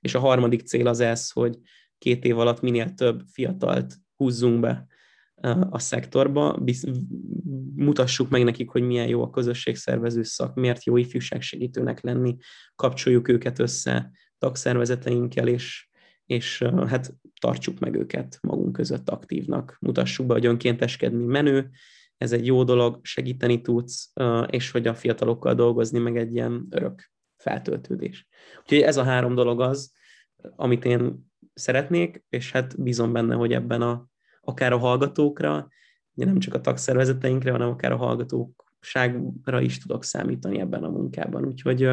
És 0.00 0.14
a 0.14 0.18
harmadik 0.18 0.60
cél 0.60 0.86
az 0.86 1.00
ez, 1.00 1.30
hogy 1.30 1.58
két 1.98 2.24
év 2.24 2.38
alatt 2.38 2.60
minél 2.60 2.94
több 2.94 3.22
fiatalt 3.32 3.94
húzzunk 4.16 4.60
be 4.60 4.86
a 5.70 5.78
szektorba, 5.78 6.58
mutassuk 7.74 8.28
meg 8.28 8.44
nekik, 8.44 8.70
hogy 8.70 8.82
milyen 8.82 9.08
jó 9.08 9.22
a 9.22 9.30
közösségszervező 9.30 10.22
szak, 10.22 10.54
miért 10.54 10.84
jó 10.84 10.96
ifjúságsegítőnek 10.96 12.00
lenni, 12.00 12.36
kapcsoljuk 12.74 13.28
őket 13.28 13.58
össze 13.58 14.10
tagszervezeteinkkel, 14.38 15.48
és, 15.48 15.88
és 16.26 16.62
hát 16.86 17.14
tartsuk 17.40 17.78
meg 17.78 17.94
őket 17.94 18.38
magunk 18.42 18.72
között 18.72 19.10
aktívnak, 19.10 19.76
mutassuk 19.80 20.26
be, 20.26 20.32
hogy 20.32 20.46
önkénteskedni 20.46 21.24
menő, 21.24 21.70
ez 22.16 22.32
egy 22.32 22.46
jó 22.46 22.64
dolog, 22.64 22.98
segíteni 23.02 23.60
tudsz, 23.60 24.12
és 24.46 24.70
hogy 24.70 24.86
a 24.86 24.94
fiatalokkal 24.94 25.54
dolgozni 25.54 25.98
meg 25.98 26.16
egy 26.16 26.34
ilyen 26.34 26.66
örök 26.70 27.10
feltöltődés. 27.36 28.26
Úgyhogy 28.60 28.80
ez 28.80 28.96
a 28.96 29.02
három 29.02 29.34
dolog 29.34 29.60
az, 29.60 29.92
amit 30.56 30.84
én 30.84 31.30
szeretnék, 31.54 32.24
és 32.28 32.52
hát 32.52 32.82
bízom 32.82 33.12
benne, 33.12 33.34
hogy 33.34 33.52
ebben 33.52 33.82
a, 33.82 34.09
akár 34.50 34.72
a 34.72 34.78
hallgatókra, 34.78 35.68
ugye 36.14 36.26
nem 36.26 36.38
csak 36.38 36.54
a 36.54 36.60
tagszervezeteinkre, 36.60 37.50
hanem 37.50 37.68
akár 37.68 37.92
a 37.92 37.96
hallgatóságra 37.96 39.60
is 39.60 39.78
tudok 39.78 40.04
számítani 40.04 40.60
ebben 40.60 40.84
a 40.84 40.90
munkában. 40.90 41.44
Úgyhogy 41.44 41.90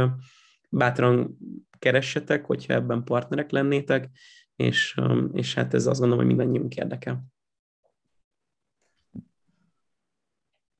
bátran 0.69 1.37
keressetek, 1.79 2.45
hogyha 2.45 2.73
ebben 2.73 3.03
partnerek 3.03 3.51
lennétek, 3.51 4.09
és, 4.55 4.99
és 5.33 5.53
hát 5.53 5.73
ez 5.73 5.85
azt 5.85 5.99
gondolom, 5.99 6.25
hogy 6.25 6.35
mindannyiunk 6.35 6.75
érdekel. 6.75 7.23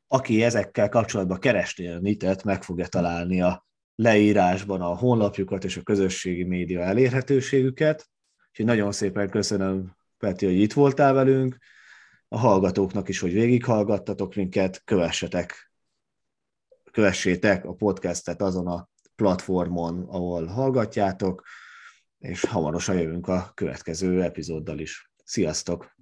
Aki 0.08 0.44
ezekkel 0.44 0.90
kapcsolatban 0.90 1.40
keresné 1.40 1.88
a 1.88 2.00
NIT-et, 2.00 2.44
meg 2.44 2.64
fogja 2.64 2.88
találni 2.88 3.42
a 3.42 3.66
leírásban 3.96 4.82
a 4.82 4.96
honlapjukat 4.96 5.64
és 5.64 5.78
a 5.78 5.82
közösségi 5.82 6.44
média 6.44 6.82
elérhetőségüket. 6.82 8.10
Úgyhogy 8.50 8.66
nagyon 8.66 8.92
szépen 8.92 9.30
köszönöm, 9.30 9.97
Peti, 10.18 10.46
hogy 10.46 10.60
itt 10.60 10.74
voltál 10.74 11.14
velünk. 11.14 11.58
A 12.28 12.38
hallgatóknak 12.38 13.10
is, 13.10 13.20
hogy 13.20 13.34
végighallgattatok 13.34 14.36
minket, 14.36 14.82
kövessetek, 14.84 15.72
kövessétek 16.92 17.66
a 17.66 17.74
podcastet 17.74 18.42
azon 18.42 18.68
a 18.68 18.90
platformon, 19.16 20.04
ahol 20.08 20.46
hallgatjátok, 20.46 21.44
és 22.18 22.46
hamarosan 22.46 23.00
jövünk 23.00 23.28
a 23.28 23.52
következő 23.54 24.24
epizóddal 24.24 24.80
is. 24.80 25.12
Sziasztok! 25.24 25.97